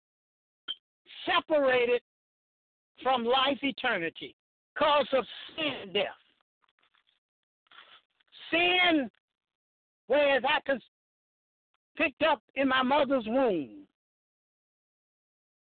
separated 1.25 2.01
from 3.03 3.25
life 3.25 3.59
eternity 3.61 4.35
because 4.73 5.07
of 5.11 5.25
sin 5.57 5.73
and 5.83 5.93
death. 5.93 6.05
Sin, 8.51 9.11
whereas 10.07 10.43
I 10.47 10.71
was 10.71 10.81
picked 11.97 12.23
up 12.23 12.41
in 12.55 12.69
my 12.69 12.83
mother's 12.83 13.25
womb. 13.27 13.85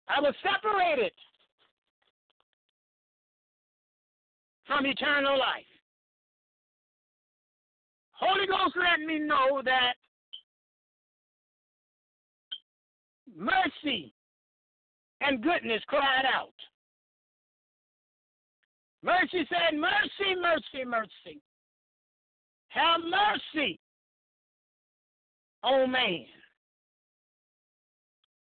I 0.10 0.22
was 0.22 0.34
separated 0.41 1.12
from 4.66 4.86
eternal 4.86 5.38
life. 5.38 5.64
Holy 8.12 8.47
Ghost 8.47 8.76
let 8.76 9.05
me 9.05 9.20
know 9.20 9.62
that 9.64 9.93
mercy 13.36 14.14
and 15.22 15.41
goodness 15.43 15.82
cried 15.88 16.26
out. 16.26 16.53
Mercy 19.03 19.47
said, 19.49 19.78
Mercy, 19.78 20.36
mercy, 20.41 20.86
mercy. 20.86 21.41
Have 22.70 23.01
mercy 23.01 23.80
on 25.64 25.91
man. 25.91 26.26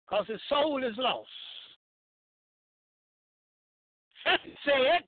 Because 0.10 0.28
his 0.28 0.42
soul 0.50 0.84
is 0.84 0.96
lost. 0.98 1.30
said, 4.66 5.04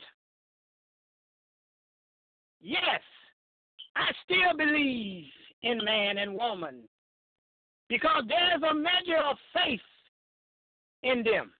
Yes, 2.61 3.01
I 3.95 4.11
still 4.23 4.55
believe 4.55 5.25
in 5.63 5.83
man 5.83 6.19
and 6.19 6.35
woman 6.35 6.83
because 7.89 8.23
there's 8.27 8.61
a 8.69 8.73
measure 8.73 9.21
of 9.29 9.37
faith 9.53 9.79
in 11.03 11.23
them. 11.23 11.51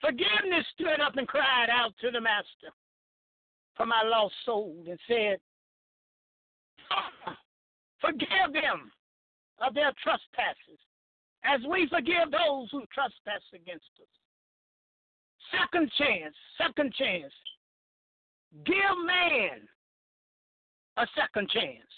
Forgiveness 0.00 0.66
stood 0.74 1.00
up 1.00 1.16
and 1.16 1.26
cried 1.26 1.70
out 1.70 1.92
to 2.02 2.10
the 2.10 2.20
Master 2.20 2.70
for 3.74 3.86
my 3.86 4.02
lost 4.04 4.34
soul 4.44 4.76
and 4.86 4.98
said, 5.08 5.38
forgive 8.00 8.52
them 8.52 8.92
of 9.60 9.74
their 9.74 9.92
trespasses 10.02 10.80
as 11.44 11.60
we 11.68 11.86
forgive 11.88 12.30
those 12.30 12.68
who 12.70 12.84
trespass 12.92 13.42
against 13.54 13.90
us. 14.00 14.08
Second 15.52 15.90
chance, 15.98 16.34
second 16.58 16.92
chance. 16.94 17.32
Give 18.64 18.96
man 19.04 19.68
a 20.96 21.06
second 21.16 21.50
chance. 21.50 21.94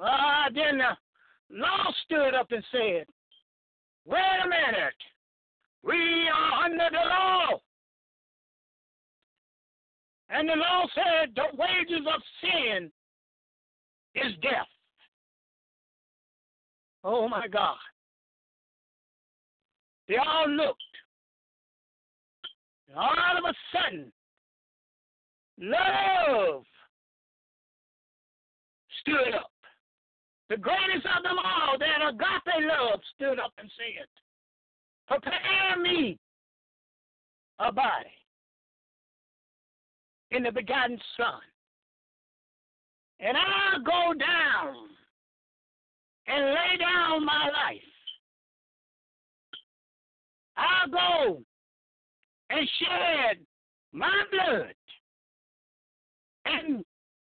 Ah, 0.00 0.48
then 0.54 0.78
the 0.78 1.56
law 1.56 1.92
stood 2.04 2.34
up 2.34 2.50
and 2.50 2.64
said, 2.72 3.06
Wait 4.06 4.40
a 4.44 4.48
minute. 4.48 4.94
We 5.82 6.28
are 6.28 6.64
under 6.64 6.88
the 6.90 7.08
law. 7.08 7.60
And 10.30 10.48
the 10.48 10.54
law 10.56 10.86
said 10.94 11.34
the 11.34 11.56
wages 11.56 12.06
of 12.06 12.22
sin 12.40 12.90
is 14.14 14.34
death. 14.42 14.66
Oh 17.04 17.28
my 17.28 17.48
God. 17.48 17.76
They 20.08 20.16
all 20.16 20.48
looked. 20.48 20.82
And 22.88 22.98
all 22.98 23.38
of 23.38 23.44
a 23.44 23.54
sudden, 23.72 24.12
love 25.58 26.64
stood 29.00 29.34
up. 29.34 29.50
The 30.48 30.56
greatest 30.56 31.06
of 31.16 31.22
them 31.22 31.38
all, 31.38 31.78
that 31.78 32.08
agape 32.08 32.66
love, 32.66 33.00
stood 33.14 33.38
up 33.38 33.52
and 33.58 33.70
said, 33.76 34.06
Prepare 35.06 35.80
me 35.80 36.18
a 37.60 37.72
body 37.72 38.10
in 40.32 40.42
the 40.42 40.50
begotten 40.50 40.98
Son. 41.16 41.40
And 43.22 43.36
I'll 43.36 43.82
go 43.82 44.14
down 44.18 44.74
and 46.26 46.44
lay 46.46 46.78
down 46.78 47.24
my 47.24 47.46
life. 47.46 47.82
I'll 50.56 50.90
go 50.90 51.42
and 52.50 52.68
shed 52.78 53.38
my 53.92 54.22
blood 54.30 54.74
and 56.46 56.84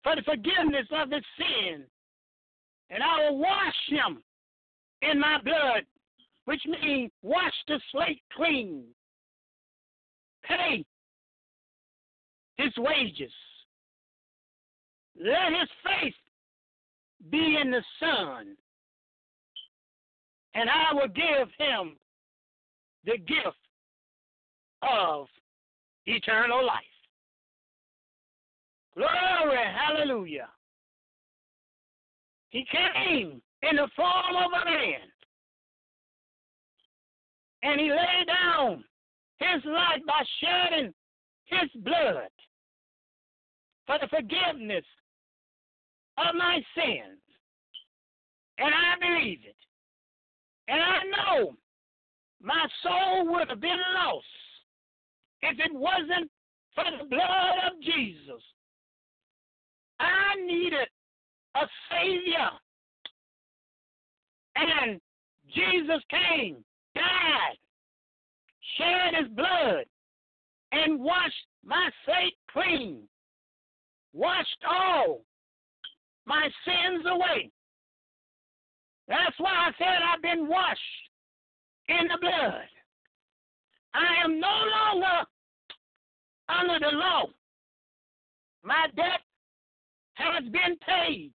for 0.03 0.15
the 0.15 0.21
forgiveness 0.23 0.87
of 0.91 1.11
his 1.11 1.23
sin. 1.37 1.83
And 2.89 3.01
I 3.03 3.29
will 3.29 3.39
wash 3.39 3.75
him 3.89 4.23
in 5.01 5.19
my 5.19 5.39
blood, 5.43 5.83
which 6.45 6.61
means 6.65 7.11
wash 7.21 7.53
the 7.67 7.79
slate 7.91 8.21
clean. 8.35 8.83
Pay 10.43 10.85
his 12.57 12.71
wages. 12.77 13.31
Let 15.17 15.59
his 15.59 15.69
faith 15.83 16.13
be 17.31 17.57
in 17.61 17.71
the 17.71 17.83
Son. 17.99 18.55
And 20.53 20.69
I 20.69 20.93
will 20.93 21.07
give 21.07 21.49
him 21.57 21.97
the 23.05 23.17
gift 23.17 23.57
of 24.81 25.27
eternal 26.05 26.65
life. 26.65 26.83
Glory, 28.95 29.57
hallelujah. 29.57 30.47
He 32.49 32.65
came 32.71 33.41
in 33.63 33.75
the 33.75 33.89
form 33.95 34.35
of 34.35 34.51
a 34.61 34.65
man. 34.65 34.99
And 37.63 37.81
he 37.81 37.89
laid 37.89 38.27
down 38.27 38.83
his 39.37 39.65
life 39.65 40.01
by 40.07 40.23
shedding 40.39 40.93
his 41.45 41.69
blood 41.83 42.29
for 43.85 43.97
the 43.99 44.07
forgiveness 44.07 44.85
of 46.17 46.35
my 46.35 46.59
sins. 46.75 47.19
And 48.57 48.73
I 48.73 48.99
believe 48.99 49.39
it. 49.43 49.55
And 50.67 50.81
I 50.81 50.99
know 51.03 51.55
my 52.41 52.65
soul 52.83 53.33
would 53.33 53.49
have 53.49 53.59
been 53.59 53.79
lost 53.95 54.25
if 55.41 55.59
it 55.59 55.73
wasn't 55.73 56.29
for 56.73 56.85
the 56.85 57.05
blood 57.09 57.71
of 57.71 57.81
Jesus. 57.81 58.41
I 59.99 60.35
needed 60.45 60.87
a 61.55 61.65
Savior. 61.91 62.49
And 64.55 64.99
Jesus 65.53 66.01
came, 66.09 66.63
died, 66.95 67.57
shed 68.77 69.21
his 69.21 69.31
blood, 69.35 69.85
and 70.71 70.99
washed 70.99 71.33
my 71.63 71.89
slate 72.05 72.37
clean, 72.51 73.07
washed 74.13 74.63
all 74.67 75.21
my 76.25 76.49
sins 76.65 77.05
away. 77.05 77.51
That's 79.07 79.37
why 79.37 79.51
I 79.51 79.71
said 79.77 80.01
I've 80.01 80.21
been 80.21 80.47
washed 80.47 80.79
in 81.87 82.07
the 82.07 82.17
blood. 82.19 82.67
I 83.93 84.23
am 84.23 84.39
no 84.39 84.47
longer 84.47 85.27
under 86.49 86.79
the 86.79 86.97
law. 86.97 87.25
My 88.63 88.87
debt 88.95 89.21
has 90.15 90.43
been 90.45 90.75
paid. 90.85 91.31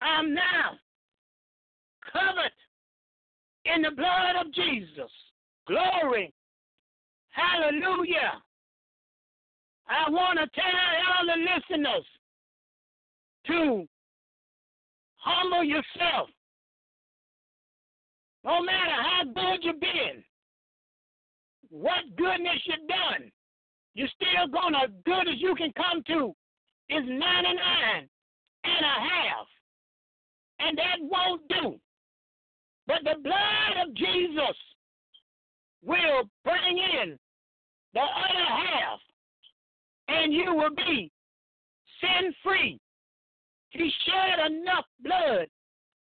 I'm 0.00 0.34
now 0.34 0.72
covered 2.12 2.52
in 3.64 3.82
the 3.82 3.90
blood 3.90 4.44
of 4.44 4.52
Jesus. 4.52 5.10
Glory. 5.68 6.32
Hallelujah. 7.30 8.42
I 9.88 10.10
want 10.10 10.38
to 10.38 10.46
tell 10.54 10.64
all 10.64 11.26
the 11.26 11.40
listeners 11.42 12.04
to 13.46 13.86
humble 15.16 15.64
yourself. 15.64 16.28
No 18.44 18.62
matter 18.62 18.90
how 18.90 19.22
good 19.24 19.62
you've 19.62 19.80
been, 19.80 20.24
what 21.70 22.16
goodness 22.16 22.60
you've 22.64 22.88
done, 22.88 23.30
you're 23.94 24.08
still 24.08 24.48
going 24.48 24.72
to, 24.74 24.88
good 25.04 25.28
as 25.28 25.38
you 25.38 25.54
can 25.54 25.72
come 25.76 26.02
to, 26.08 26.34
is 26.88 27.04
99 27.06 27.18
and 28.64 28.84
a 28.84 29.00
half. 29.00 29.46
And 30.58 30.78
that 30.78 30.98
won't 31.00 31.42
do. 31.48 31.78
But 32.86 32.98
the 33.04 33.20
blood 33.22 33.86
of 33.86 33.94
Jesus 33.94 34.56
will 35.84 36.24
bring 36.44 36.78
in 36.78 37.18
the 37.94 38.00
other 38.00 38.44
half, 38.44 38.98
and 40.08 40.32
you 40.32 40.54
will 40.54 40.74
be 40.74 41.10
sin 42.00 42.32
free. 42.42 42.78
He 43.72 43.90
shed 44.04 44.52
enough 44.52 44.84
blood 45.00 45.46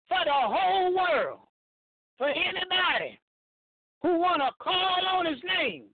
for 0.07 0.18
the 0.26 0.32
whole 0.32 0.95
world, 0.95 1.39
for 2.18 2.28
anybody 2.28 3.20
who 4.01 4.18
want 4.18 4.41
to 4.41 4.49
call 4.59 5.05
on 5.14 5.26
his 5.28 5.41
name 5.59 5.86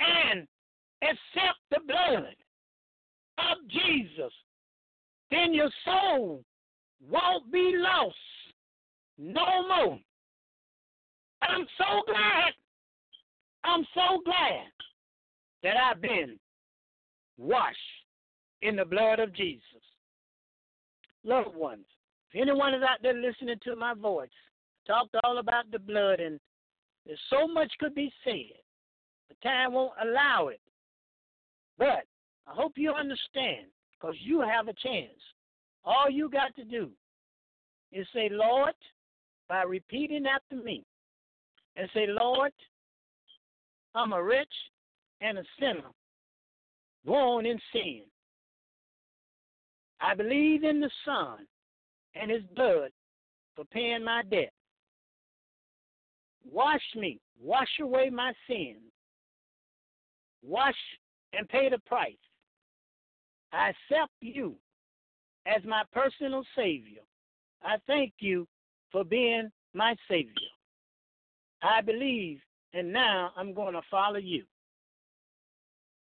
and 0.00 0.46
accept 1.02 1.58
the 1.70 1.80
blood 1.86 2.34
of 3.38 3.68
Jesus, 3.68 4.32
then 5.30 5.52
your 5.52 5.70
soul 5.84 6.42
won't 7.06 7.52
be 7.52 7.74
lost 7.76 8.16
no 9.18 9.68
more. 9.68 9.98
I'm 11.42 11.66
so 11.76 12.02
glad. 12.06 12.52
I'm 13.64 13.86
so 13.94 14.22
glad 14.24 14.72
that 15.62 15.76
I've 15.76 16.00
been 16.00 16.38
washed 17.36 17.76
in 18.62 18.76
the 18.76 18.84
blood 18.84 19.18
of 19.18 19.34
Jesus. 19.34 19.62
Loved 21.26 21.56
ones, 21.56 21.84
if 22.32 22.40
anyone 22.40 22.72
is 22.72 22.82
out 22.82 22.98
there 23.02 23.12
listening 23.12 23.58
to 23.64 23.74
my 23.74 23.94
voice, 23.94 24.28
talked 24.86 25.16
all 25.24 25.38
about 25.38 25.68
the 25.72 25.78
blood, 25.80 26.20
and 26.20 26.38
there's 27.04 27.18
so 27.28 27.48
much 27.48 27.72
could 27.80 27.96
be 27.96 28.12
said. 28.22 28.62
The 29.28 29.34
time 29.42 29.72
won't 29.72 29.92
allow 30.00 30.48
it. 30.48 30.60
But 31.78 32.04
I 32.46 32.54
hope 32.54 32.74
you 32.76 32.92
understand, 32.92 33.66
because 33.92 34.14
you 34.20 34.40
have 34.40 34.68
a 34.68 34.72
chance. 34.74 35.18
All 35.84 36.08
you 36.08 36.30
got 36.30 36.54
to 36.54 36.64
do 36.64 36.90
is 37.90 38.06
say, 38.14 38.28
Lord, 38.30 38.74
by 39.48 39.62
repeating 39.62 40.26
after 40.26 40.62
me, 40.62 40.84
and 41.74 41.88
say, 41.92 42.06
Lord, 42.08 42.52
I'm 43.96 44.12
a 44.12 44.22
rich 44.22 44.46
and 45.20 45.38
a 45.38 45.44
sinner, 45.58 45.90
born 47.04 47.46
in 47.46 47.58
sin. 47.72 48.02
I 50.00 50.14
believe 50.14 50.64
in 50.64 50.80
the 50.80 50.90
Son 51.04 51.46
and 52.14 52.30
his 52.30 52.42
blood 52.54 52.90
for 53.54 53.64
paying 53.66 54.04
my 54.04 54.22
debt. 54.30 54.52
Wash 56.50 56.82
me, 56.94 57.18
wash 57.40 57.68
away 57.80 58.10
my 58.10 58.32
sins. 58.48 58.78
Wash 60.42 60.76
and 61.32 61.48
pay 61.48 61.68
the 61.68 61.78
price. 61.86 62.14
I 63.52 63.70
accept 63.70 64.12
you 64.20 64.54
as 65.46 65.64
my 65.64 65.82
personal 65.92 66.44
Savior. 66.56 67.02
I 67.62 67.76
thank 67.86 68.12
you 68.20 68.46
for 68.92 69.02
being 69.02 69.50
my 69.74 69.96
Savior. 70.08 70.32
I 71.62 71.80
believe, 71.80 72.40
and 72.74 72.92
now 72.92 73.32
I'm 73.36 73.54
going 73.54 73.74
to 73.74 73.82
follow 73.90 74.18
you. 74.18 74.44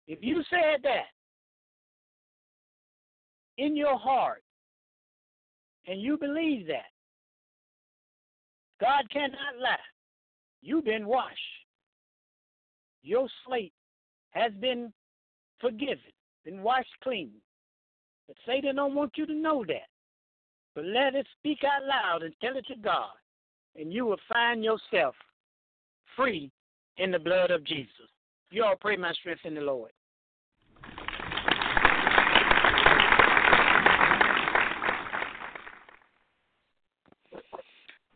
If 0.07 0.19
you 0.21 0.43
said 0.49 0.81
that 0.83 1.05
in 3.57 3.75
your 3.75 3.97
heart 3.97 4.43
and 5.87 6.01
you 6.01 6.17
believe 6.17 6.67
that, 6.67 6.91
God 8.81 9.03
cannot 9.11 9.57
lie. 9.61 9.77
You've 10.61 10.85
been 10.85 11.05
washed. 11.05 11.37
Your 13.03 13.27
slate 13.45 13.73
has 14.31 14.51
been 14.59 14.91
forgiven, 15.61 16.11
been 16.43 16.61
washed 16.61 16.89
clean. 17.03 17.31
But 18.27 18.37
Satan 18.45 18.75
don't 18.75 18.95
want 18.95 19.11
you 19.15 19.25
to 19.27 19.33
know 19.33 19.63
that. 19.67 19.87
But 20.73 20.85
let 20.85 21.15
it 21.15 21.27
speak 21.39 21.59
out 21.63 21.85
loud 21.87 22.23
and 22.23 22.33
tell 22.41 22.57
it 22.57 22.65
to 22.67 22.75
God, 22.75 23.13
and 23.75 23.93
you 23.93 24.05
will 24.05 24.19
find 24.31 24.63
yourself 24.63 25.15
free 26.15 26.51
in 26.97 27.11
the 27.11 27.19
blood 27.19 27.51
of 27.51 27.63
Jesus. 27.63 28.09
You 28.51 28.65
all 28.65 28.75
pray 28.79 28.97
my 28.97 29.13
strength 29.13 29.41
in 29.45 29.55
the 29.55 29.61
Lord. 29.61 29.91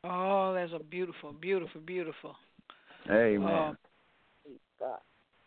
Oh, 0.03 0.53
that's 0.53 0.71
a 0.73 0.83
beautiful, 0.83 1.33
beautiful, 1.33 1.81
beautiful. 1.81 2.35
Amen. 3.09 3.75
Uh. 4.83 4.95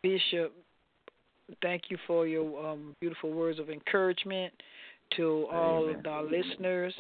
Bishop, 0.03 0.53
thank 1.63 1.85
you 1.89 1.97
for 2.07 2.27
your 2.27 2.67
um, 2.67 2.97
beautiful 3.01 3.33
words 3.33 3.59
of 3.59 3.71
encouragement 3.71 4.53
to 5.17 5.47
all 5.53 5.85
Amen. 5.85 6.01
of 6.01 6.07
our 6.07 6.23
listeners. 6.25 6.95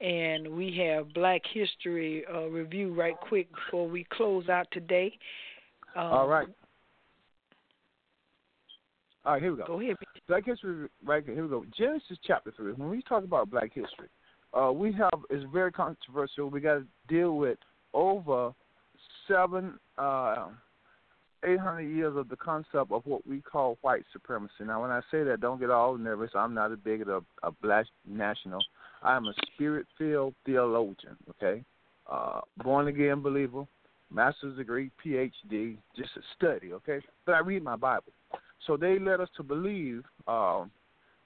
And 0.00 0.48
we 0.48 0.76
have 0.86 1.12
Black 1.14 1.40
History 1.52 2.24
uh, 2.32 2.48
review 2.48 2.94
right 2.94 3.16
quick 3.28 3.48
before 3.52 3.88
we 3.88 4.06
close 4.12 4.48
out 4.48 4.66
today. 4.70 5.12
Um, 5.96 6.04
All 6.04 6.28
right. 6.28 6.48
All 9.24 9.32
right, 9.32 9.42
here 9.42 9.50
we 9.50 9.58
go. 9.58 9.66
Go 9.66 9.80
ahead. 9.80 9.96
Black 10.28 10.44
history, 10.44 10.88
right 11.04 11.24
here. 11.24 11.34
Here 11.34 11.42
we 11.42 11.48
go. 11.48 11.64
Genesis 11.76 12.18
chapter 12.24 12.52
three. 12.56 12.72
When 12.74 12.90
we 12.90 13.02
talk 13.02 13.24
about 13.24 13.50
Black 13.50 13.72
history, 13.72 14.08
uh, 14.56 14.72
we 14.72 14.92
have 14.92 15.20
it's 15.30 15.44
very 15.52 15.72
controversial. 15.72 16.48
We 16.48 16.60
got 16.60 16.74
to 16.74 16.86
deal 17.08 17.36
with 17.36 17.58
over 17.92 18.52
seven, 19.28 19.78
uh, 19.98 20.48
eight 21.44 21.60
hundred 21.60 21.94
years 21.94 22.16
of 22.16 22.28
the 22.28 22.36
concept 22.36 22.90
of 22.90 23.04
what 23.04 23.26
we 23.26 23.40
call 23.40 23.78
white 23.82 24.04
supremacy. 24.12 24.64
Now, 24.64 24.82
when 24.82 24.90
I 24.90 25.00
say 25.10 25.22
that, 25.24 25.40
don't 25.40 25.60
get 25.60 25.70
all 25.70 25.96
nervous. 25.96 26.30
I'm 26.34 26.54
not 26.54 26.72
a 26.72 26.76
bigot 26.76 27.08
of 27.08 27.24
a 27.42 27.50
black 27.50 27.86
national. 28.08 28.60
I'm 29.02 29.26
a 29.26 29.34
spirit-filled 29.54 30.34
theologian. 30.44 31.16
Okay, 31.30 31.62
uh, 32.10 32.40
born 32.64 32.88
again 32.88 33.20
believer, 33.20 33.66
master's 34.10 34.56
degree, 34.56 34.90
PhD, 35.04 35.76
just 35.96 36.10
a 36.16 36.22
study. 36.36 36.72
Okay, 36.72 37.00
but 37.24 37.34
I 37.34 37.40
read 37.40 37.62
my 37.62 37.76
Bible. 37.76 38.12
So 38.66 38.76
they 38.76 38.98
led 38.98 39.20
us 39.20 39.28
to 39.36 39.42
believe, 39.42 40.02
um, 40.26 40.70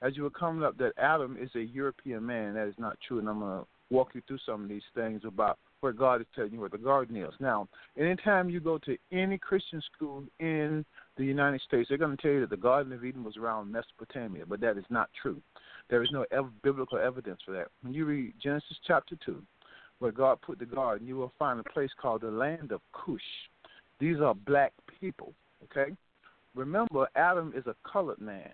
as 0.03 0.16
you 0.16 0.22
were 0.22 0.30
coming 0.30 0.62
up, 0.64 0.78
that 0.78 0.92
Adam 0.98 1.36
is 1.40 1.51
a 1.55 1.61
European 1.61 2.24
man. 2.24 2.55
That 2.55 2.68
is 2.68 2.74
not 2.78 2.98
true, 3.07 3.18
and 3.18 3.28
I'm 3.28 3.40
going 3.40 3.61
to 3.61 3.66
walk 3.90 4.11
you 4.14 4.22
through 4.26 4.38
some 4.46 4.62
of 4.62 4.68
these 4.68 4.82
things 4.94 5.22
about 5.24 5.59
where 5.80 5.92
God 5.92 6.20
is 6.20 6.26
telling 6.34 6.53
you 6.53 6.61
where 6.61 6.68
the 6.68 6.78
garden 6.78 7.16
is. 7.16 7.32
Now, 7.40 7.68
anytime 7.98 8.51
you 8.51 8.61
go 8.61 8.78
to 8.78 8.96
any 9.12 9.38
Christian 9.38 9.82
school 9.94 10.24
in 10.38 10.84
the 11.16 11.24
United 11.24 11.61
States, 11.62 11.88
they're 11.88 11.98
going 11.98 12.16
to 12.16 12.22
tell 12.22 12.32
you 12.32 12.40
that 12.40 12.51
the 12.51 12.57
Garden 12.57 12.92
of 12.92 13.05
Eden 13.05 13.24
was 13.24 13.36
around 13.36 13.72
Mesopotamia, 13.72 14.44
but 14.46 14.61
that 14.61 14.76
is 14.76 14.84
not 14.90 15.09
true. 15.20 15.40
There 15.88 16.03
is 16.03 16.11
no 16.12 16.26
ev- 16.30 16.62
biblical 16.62 16.98
evidence 16.98 17.40
for 17.44 17.53
that. 17.53 17.68
When 17.82 17.94
you 17.94 18.05
read 18.05 18.34
Genesis 18.42 18.76
chapter 18.86 19.16
2, 19.24 19.42
where 19.98 20.12
God 20.12 20.40
put 20.42 20.59
the 20.59 20.66
garden, 20.66 21.07
you 21.07 21.16
will 21.16 21.32
find 21.38 21.61
a 21.61 21.70
place 21.70 21.90
called 22.01 22.22
the 22.22 22.30
land 22.30 22.72
of 22.72 22.80
Cush. 22.92 23.20
These 23.98 24.20
are 24.20 24.34
black 24.34 24.72
people, 25.01 25.32
okay? 25.64 25.92
Remember, 26.55 27.09
Adam 27.16 27.53
is 27.57 27.66
a 27.66 27.76
colored 27.90 28.20
man. 28.20 28.51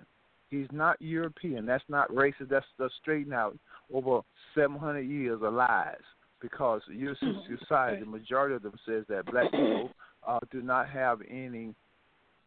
He's 0.50 0.68
not 0.72 1.00
European. 1.00 1.66
That's 1.66 1.84
not 1.88 2.10
racist. 2.10 2.48
That's, 2.50 2.66
that's 2.78 2.94
straightened 3.00 3.34
out 3.34 3.58
over 3.92 4.20
700 4.54 5.00
years 5.00 5.40
of 5.42 5.52
lies 5.52 5.96
because 6.40 6.82
your 6.90 7.14
society, 7.58 8.00
the 8.00 8.06
majority 8.06 8.54
of 8.54 8.62
them 8.62 8.74
says 8.86 9.04
that 9.08 9.26
black 9.26 9.50
people 9.50 9.90
uh, 10.26 10.38
do 10.50 10.62
not 10.62 10.88
have 10.88 11.20
any 11.28 11.74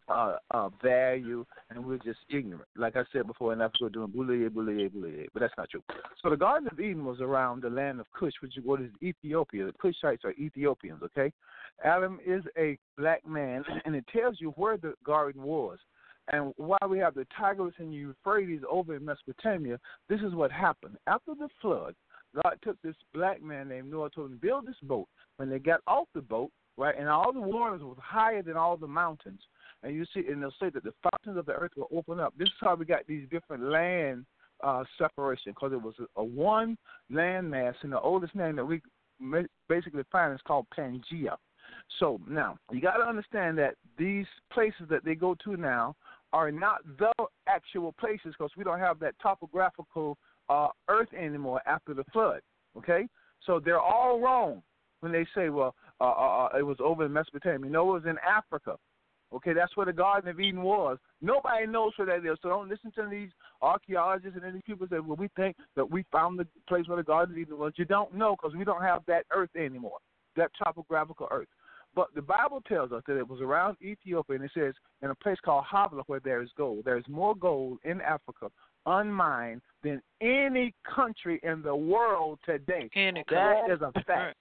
uh, 0.09 0.37
uh, 0.51 0.69
value 0.81 1.45
and 1.69 1.85
we're 1.85 1.97
just 1.97 2.19
ignorant. 2.29 2.67
Like 2.75 2.95
I 2.95 3.03
said 3.13 3.27
before, 3.27 3.53
in 3.53 3.59
we're 3.59 3.89
doing 3.89 4.11
boulier, 4.11 4.49
boulier, 4.49 4.89
boulier, 4.89 5.27
but 5.33 5.41
that's 5.41 5.53
not 5.57 5.69
true. 5.69 5.83
So 6.21 6.29
the 6.29 6.37
Garden 6.37 6.67
of 6.71 6.79
Eden 6.79 7.05
was 7.05 7.21
around 7.21 7.63
the 7.63 7.69
land 7.69 7.99
of 7.99 8.07
Cush, 8.11 8.33
which 8.41 8.57
is 8.57 8.63
what 8.65 8.81
is 8.81 8.89
Ethiopia. 9.03 9.67
The 9.67 9.73
Cushites 9.73 10.25
are 10.25 10.31
Ethiopians, 10.31 11.01
okay? 11.03 11.31
Adam 11.83 12.19
is 12.25 12.43
a 12.57 12.77
black 12.97 13.25
man, 13.25 13.63
and 13.85 13.95
it 13.95 14.05
tells 14.11 14.41
you 14.41 14.49
where 14.51 14.77
the 14.77 14.93
garden 15.05 15.43
was. 15.43 15.77
And 16.31 16.53
while 16.57 16.87
we 16.87 16.99
have 16.99 17.15
the 17.15 17.25
Tigris 17.37 17.73
and 17.79 17.93
Euphrates 17.93 18.61
over 18.69 18.95
in 18.95 19.05
Mesopotamia, 19.05 19.79
this 20.07 20.21
is 20.21 20.33
what 20.33 20.51
happened. 20.51 20.97
After 21.07 21.33
the 21.33 21.49
flood, 21.61 21.95
God 22.35 22.55
took 22.63 22.79
this 22.83 22.95
black 23.13 23.41
man 23.41 23.69
named 23.69 23.89
Noah, 23.89 24.11
to 24.11 24.27
build 24.27 24.67
this 24.67 24.75
boat. 24.83 25.07
When 25.37 25.49
they 25.49 25.57
got 25.57 25.81
off 25.87 26.07
the 26.13 26.21
boat, 26.21 26.51
right, 26.77 26.95
and 26.97 27.09
all 27.09 27.33
the 27.33 27.41
waters 27.41 27.81
was 27.81 27.97
higher 27.99 28.43
than 28.43 28.57
all 28.57 28.77
the 28.77 28.87
mountains, 28.87 29.41
and 29.81 29.95
you 29.95 30.05
see, 30.13 30.27
and 30.29 30.41
they'll 30.41 30.51
say 30.59 30.69
that 30.69 30.83
the 30.83 30.93
fountains 31.01 31.37
of 31.37 31.45
the 31.45 31.53
earth 31.53 31.71
will 31.75 31.89
open 31.91 32.19
up. 32.19 32.33
This 32.37 32.47
is 32.47 32.53
how 32.61 32.75
we 32.75 32.85
got 32.85 33.07
these 33.07 33.27
different 33.31 33.63
land 33.63 34.25
uh, 34.63 34.83
separation, 34.97 35.53
because 35.53 35.73
it 35.73 35.81
was 35.81 35.95
a, 35.99 36.21
a 36.21 36.23
one 36.23 36.77
land 37.09 37.49
mass, 37.49 37.73
and 37.81 37.91
the 37.91 37.99
oldest 37.99 38.35
name 38.35 38.55
that 38.57 38.65
we 38.65 38.81
basically 39.67 40.03
find 40.11 40.33
is 40.33 40.41
called 40.45 40.67
Pangea. 40.77 41.35
So 41.99 42.19
now 42.27 42.57
you 42.71 42.81
got 42.81 42.97
to 42.97 43.03
understand 43.03 43.57
that 43.57 43.75
these 43.97 44.25
places 44.51 44.87
that 44.89 45.03
they 45.03 45.15
go 45.15 45.35
to 45.43 45.57
now 45.57 45.95
are 46.33 46.51
not 46.51 46.79
the 46.97 47.11
actual 47.47 47.93
places 47.93 48.33
because 48.37 48.51
we 48.57 48.63
don't 48.63 48.79
have 48.79 48.99
that 48.99 49.15
topographical 49.21 50.17
uh, 50.49 50.67
earth 50.87 51.09
anymore 51.13 51.61
after 51.65 51.93
the 51.93 52.03
flood. 52.11 52.41
Okay, 52.77 53.07
so 53.45 53.59
they're 53.59 53.79
all 53.79 54.19
wrong 54.19 54.61
when 54.99 55.11
they 55.11 55.25
say, 55.35 55.49
well, 55.49 55.75
uh, 55.99 56.05
uh, 56.05 56.45
uh, 56.45 56.57
it 56.57 56.63
was 56.63 56.77
over 56.79 57.05
in 57.05 57.13
Mesopotamia. 57.13 57.69
No, 57.69 57.89
it 57.89 58.03
was 58.03 58.09
in 58.09 58.17
Africa. 58.25 58.77
Okay, 59.31 59.53
that's 59.53 59.75
where 59.77 59.85
the 59.85 59.93
Garden 59.93 60.29
of 60.29 60.39
Eden 60.39 60.63
was. 60.63 60.97
Nobody 61.21 61.67
knows 61.67 61.91
where 61.97 62.07
that 62.07 62.27
is, 62.27 62.37
so 62.41 62.49
don't 62.49 62.67
listen 62.67 62.91
to 62.95 63.07
these 63.09 63.29
archaeologists 63.61 64.39
and 64.43 64.55
these 64.55 64.63
people 64.65 64.87
say, 64.89 64.99
well, 64.99 65.17
we 65.17 65.29
think 65.35 65.55
that 65.75 65.89
we 65.89 66.03
found 66.11 66.39
the 66.39 66.47
place 66.67 66.87
where 66.87 66.97
the 66.97 67.03
Garden 67.03 67.35
of 67.35 67.39
Eden 67.39 67.57
was. 67.57 67.73
You 67.75 67.85
don't 67.85 68.15
know 68.15 68.35
because 68.35 68.55
we 68.55 68.65
don't 68.65 68.81
have 68.81 69.03
that 69.07 69.25
earth 69.31 69.51
anymore, 69.55 69.99
that 70.35 70.49
topographical 70.63 71.27
earth. 71.29 71.47
But 71.95 72.13
the 72.15 72.21
Bible 72.21 72.61
tells 72.67 72.91
us 72.91 73.03
that 73.07 73.17
it 73.17 73.27
was 73.27 73.41
around 73.41 73.77
Ethiopia, 73.81 74.35
and 74.35 74.45
it 74.45 74.51
says 74.53 74.73
in 75.01 75.09
a 75.09 75.15
place 75.15 75.37
called 75.43 75.65
Havilah 75.65 76.03
where 76.07 76.19
there 76.19 76.41
is 76.41 76.49
gold. 76.57 76.85
There 76.85 76.97
is 76.97 77.07
more 77.07 77.35
gold 77.35 77.79
in 77.83 77.99
Africa 78.01 78.49
unmined 78.85 79.61
than 79.83 80.01
any 80.21 80.73
country 80.83 81.39
in 81.43 81.61
the 81.61 81.75
world 81.75 82.39
today. 82.45 82.89
Any 82.95 83.23
That 83.29 83.57
country. 83.67 83.75
is 83.75 83.81
a 83.81 84.03
fact. 84.03 84.37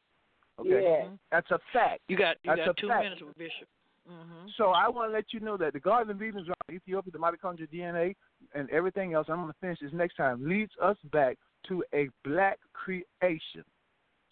Okay, 0.61 0.83
Yeah. 0.83 1.09
that's 1.31 1.51
a 1.51 1.59
fact. 1.73 2.03
You 2.09 2.17
got 2.17 2.37
you 2.43 2.55
That's 2.55 2.67
got 2.67 2.77
two 2.77 2.89
fact. 2.89 3.03
minutes 3.05 3.23
with 3.23 3.37
Bishop. 3.39 3.69
hmm 4.07 4.47
So 4.57 4.71
I 4.71 4.89
want 4.89 5.11
to 5.11 5.13
let 5.13 5.33
you 5.33 5.41
know 5.41 5.57
that 5.57 5.73
the 5.73 5.81
Garden 5.81 6.11
of 6.15 6.23
Eden 6.23 6.41
is 6.41 6.49
around 6.49 6.71
Ethiopia, 6.77 7.13
the 7.13 7.19
mitochondrial 7.19 7.69
DNA, 7.73 8.15
and 8.55 8.69
everything 8.71 9.15
else. 9.15 9.27
I'm 9.29 9.37
going 9.43 9.53
to 9.53 9.59
finish 9.61 9.79
this 9.81 9.93
next 9.93 10.15
time. 10.17 10.47
Leads 10.49 10.73
us 10.83 10.97
back 11.13 11.37
to 11.69 11.85
a 11.95 12.09
black 12.25 12.59
creation. 12.73 13.65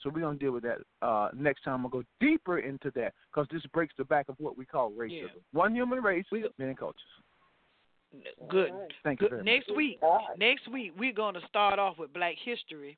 So 0.06 0.12
we're 0.14 0.20
going 0.20 0.38
to 0.38 0.44
deal 0.44 0.52
with 0.52 0.62
that 0.62 0.78
uh, 1.02 1.30
next 1.36 1.64
time. 1.64 1.82
We'll 1.82 1.90
go 1.90 2.04
deeper 2.20 2.60
into 2.60 2.92
that 2.94 3.12
because 3.28 3.48
this 3.50 3.62
breaks 3.72 3.92
the 3.98 4.04
back 4.04 4.28
of 4.28 4.36
what 4.38 4.56
we 4.56 4.64
call 4.64 4.92
racism. 4.92 5.10
Yeah. 5.10 5.26
One 5.52 5.74
human 5.74 6.00
race, 6.00 6.24
We- 6.30 6.48
many 6.58 6.76
cultures. 6.76 7.02
Good. 8.48 8.70
All 8.70 8.82
right. 8.82 8.92
Thank 9.02 9.20
you 9.20 9.26
Good. 9.28 9.30
very 9.32 9.42
Next 9.42 9.68
much. 9.68 9.76
week, 9.76 10.00
God. 10.00 10.20
next 10.38 10.68
week 10.68 10.92
we're 10.96 11.12
going 11.12 11.34
to 11.34 11.40
start 11.48 11.80
off 11.80 11.98
with 11.98 12.12
Black 12.14 12.36
History, 12.44 12.96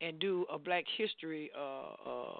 and 0.00 0.18
do 0.18 0.46
a 0.50 0.58
Black 0.58 0.84
History 0.96 1.50
uh, 1.56 2.08
uh, 2.10 2.38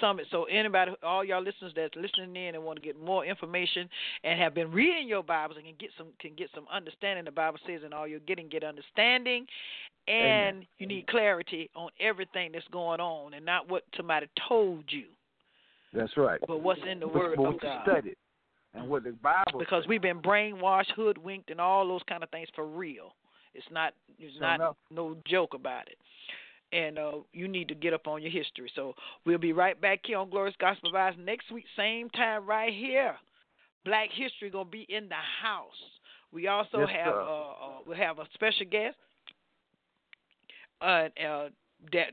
summit. 0.00 0.26
So 0.30 0.44
anybody, 0.44 0.92
all 1.02 1.24
y'all 1.24 1.42
listeners 1.42 1.72
that's 1.74 1.94
listening 1.96 2.36
in 2.36 2.54
and 2.54 2.64
want 2.64 2.76
to 2.78 2.82
get 2.82 3.00
more 3.00 3.24
information 3.24 3.88
and 4.24 4.38
have 4.40 4.54
been 4.54 4.70
reading 4.72 5.08
your 5.08 5.22
Bibles 5.22 5.56
and 5.56 5.66
can 5.66 5.74
get 5.78 5.90
some 5.96 6.08
can 6.20 6.34
get 6.36 6.50
some 6.54 6.66
understanding. 6.72 7.24
The 7.24 7.30
Bible 7.30 7.58
says, 7.66 7.80
and 7.84 7.92
all 7.94 8.06
you're 8.06 8.20
getting 8.20 8.48
get 8.48 8.64
understanding, 8.64 9.46
and 10.08 10.56
Amen. 10.58 10.66
you 10.78 10.86
need 10.86 11.06
clarity 11.08 11.70
on 11.74 11.90
everything 12.00 12.52
that's 12.52 12.66
going 12.72 13.00
on, 13.00 13.34
and 13.34 13.44
not 13.44 13.68
what 13.68 13.84
somebody 13.96 14.26
told 14.48 14.84
you, 14.88 15.04
That's 15.92 16.16
right. 16.16 16.40
but 16.46 16.60
what's 16.60 16.80
in 16.88 17.00
the 17.00 17.06
But- 17.06 17.14
Word 17.14 17.36
but 17.38 17.46
of 17.46 17.60
God. 17.60 17.82
studied 17.84 18.16
and 18.74 18.88
what 18.88 19.04
the 19.04 19.12
Bible 19.12 19.58
because 19.58 19.84
says. 19.84 19.88
we've 19.88 20.02
been 20.02 20.20
brainwashed, 20.20 20.90
hoodwinked, 20.94 21.50
and 21.50 21.60
all 21.60 21.86
those 21.88 22.02
kind 22.08 22.22
of 22.22 22.30
things 22.30 22.48
for 22.54 22.66
real. 22.66 23.14
It's 23.54 23.66
not 23.70 23.94
it's 24.18 24.32
Sure 24.34 24.42
not 24.42 24.76
no 24.90 25.16
joke 25.26 25.54
about 25.54 25.88
it 25.88 25.98
and 26.72 26.98
uh, 26.98 27.12
you 27.32 27.48
need 27.48 27.68
to 27.68 27.74
get 27.74 27.92
up 27.92 28.06
on 28.06 28.22
your 28.22 28.30
history. 28.30 28.70
So 28.74 28.94
we'll 29.24 29.38
be 29.38 29.52
right 29.52 29.80
back 29.80 30.00
here 30.04 30.18
on 30.18 30.30
Glorious 30.30 30.56
Gospel 30.60 30.92
Vibes 30.92 31.18
next 31.18 31.50
week, 31.50 31.64
same 31.76 32.10
time 32.10 32.46
right 32.46 32.72
here. 32.72 33.16
Black 33.84 34.08
History 34.12 34.50
gonna 34.50 34.68
be 34.68 34.86
in 34.88 35.08
the 35.08 35.14
house. 35.14 35.70
We 36.32 36.48
also 36.48 36.80
yes, 36.80 36.88
have 36.92 37.14
uh, 37.14 37.20
uh, 37.20 37.78
we 37.86 37.96
have 37.96 38.18
a 38.18 38.24
special 38.34 38.66
guest, 38.70 38.96
uh, 40.80 41.08
uh, 41.24 41.48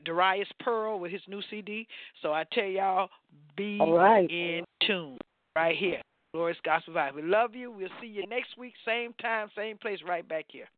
Darius 0.04 0.48
Pearl 0.60 1.00
with 1.00 1.10
his 1.10 1.20
new 1.28 1.42
CD. 1.50 1.86
So 2.22 2.32
I 2.32 2.44
tell 2.52 2.64
y'all, 2.64 3.08
be 3.56 3.78
All 3.80 3.92
right. 3.92 4.30
in 4.30 4.64
tune 4.86 5.18
right 5.56 5.76
here. 5.76 6.00
Glorious 6.32 6.58
Gospel 6.64 6.94
Vibes. 6.94 7.14
We 7.14 7.22
love 7.22 7.54
you. 7.54 7.70
We'll 7.70 7.88
see 8.00 8.08
you 8.08 8.26
next 8.26 8.56
week, 8.58 8.74
same 8.84 9.12
time, 9.20 9.48
same 9.56 9.78
place, 9.78 10.00
right 10.06 10.26
back 10.28 10.46
here. 10.48 10.68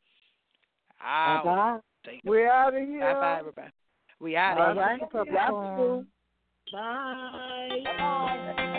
Bye. 1.44 1.78
We're 2.24 2.50
out 2.50 2.74
of 2.74 2.88
here. 2.88 3.00
Bye 3.00 3.20
bye, 3.20 3.38
everybody. 3.38 3.70
We 4.20 4.36
out 4.36 4.58
of 4.58 4.76
here. 4.76 5.24
Bye. 5.32 6.04
Bye. 6.72 7.84
Bye. 7.98 8.54
Bye. 8.56 8.72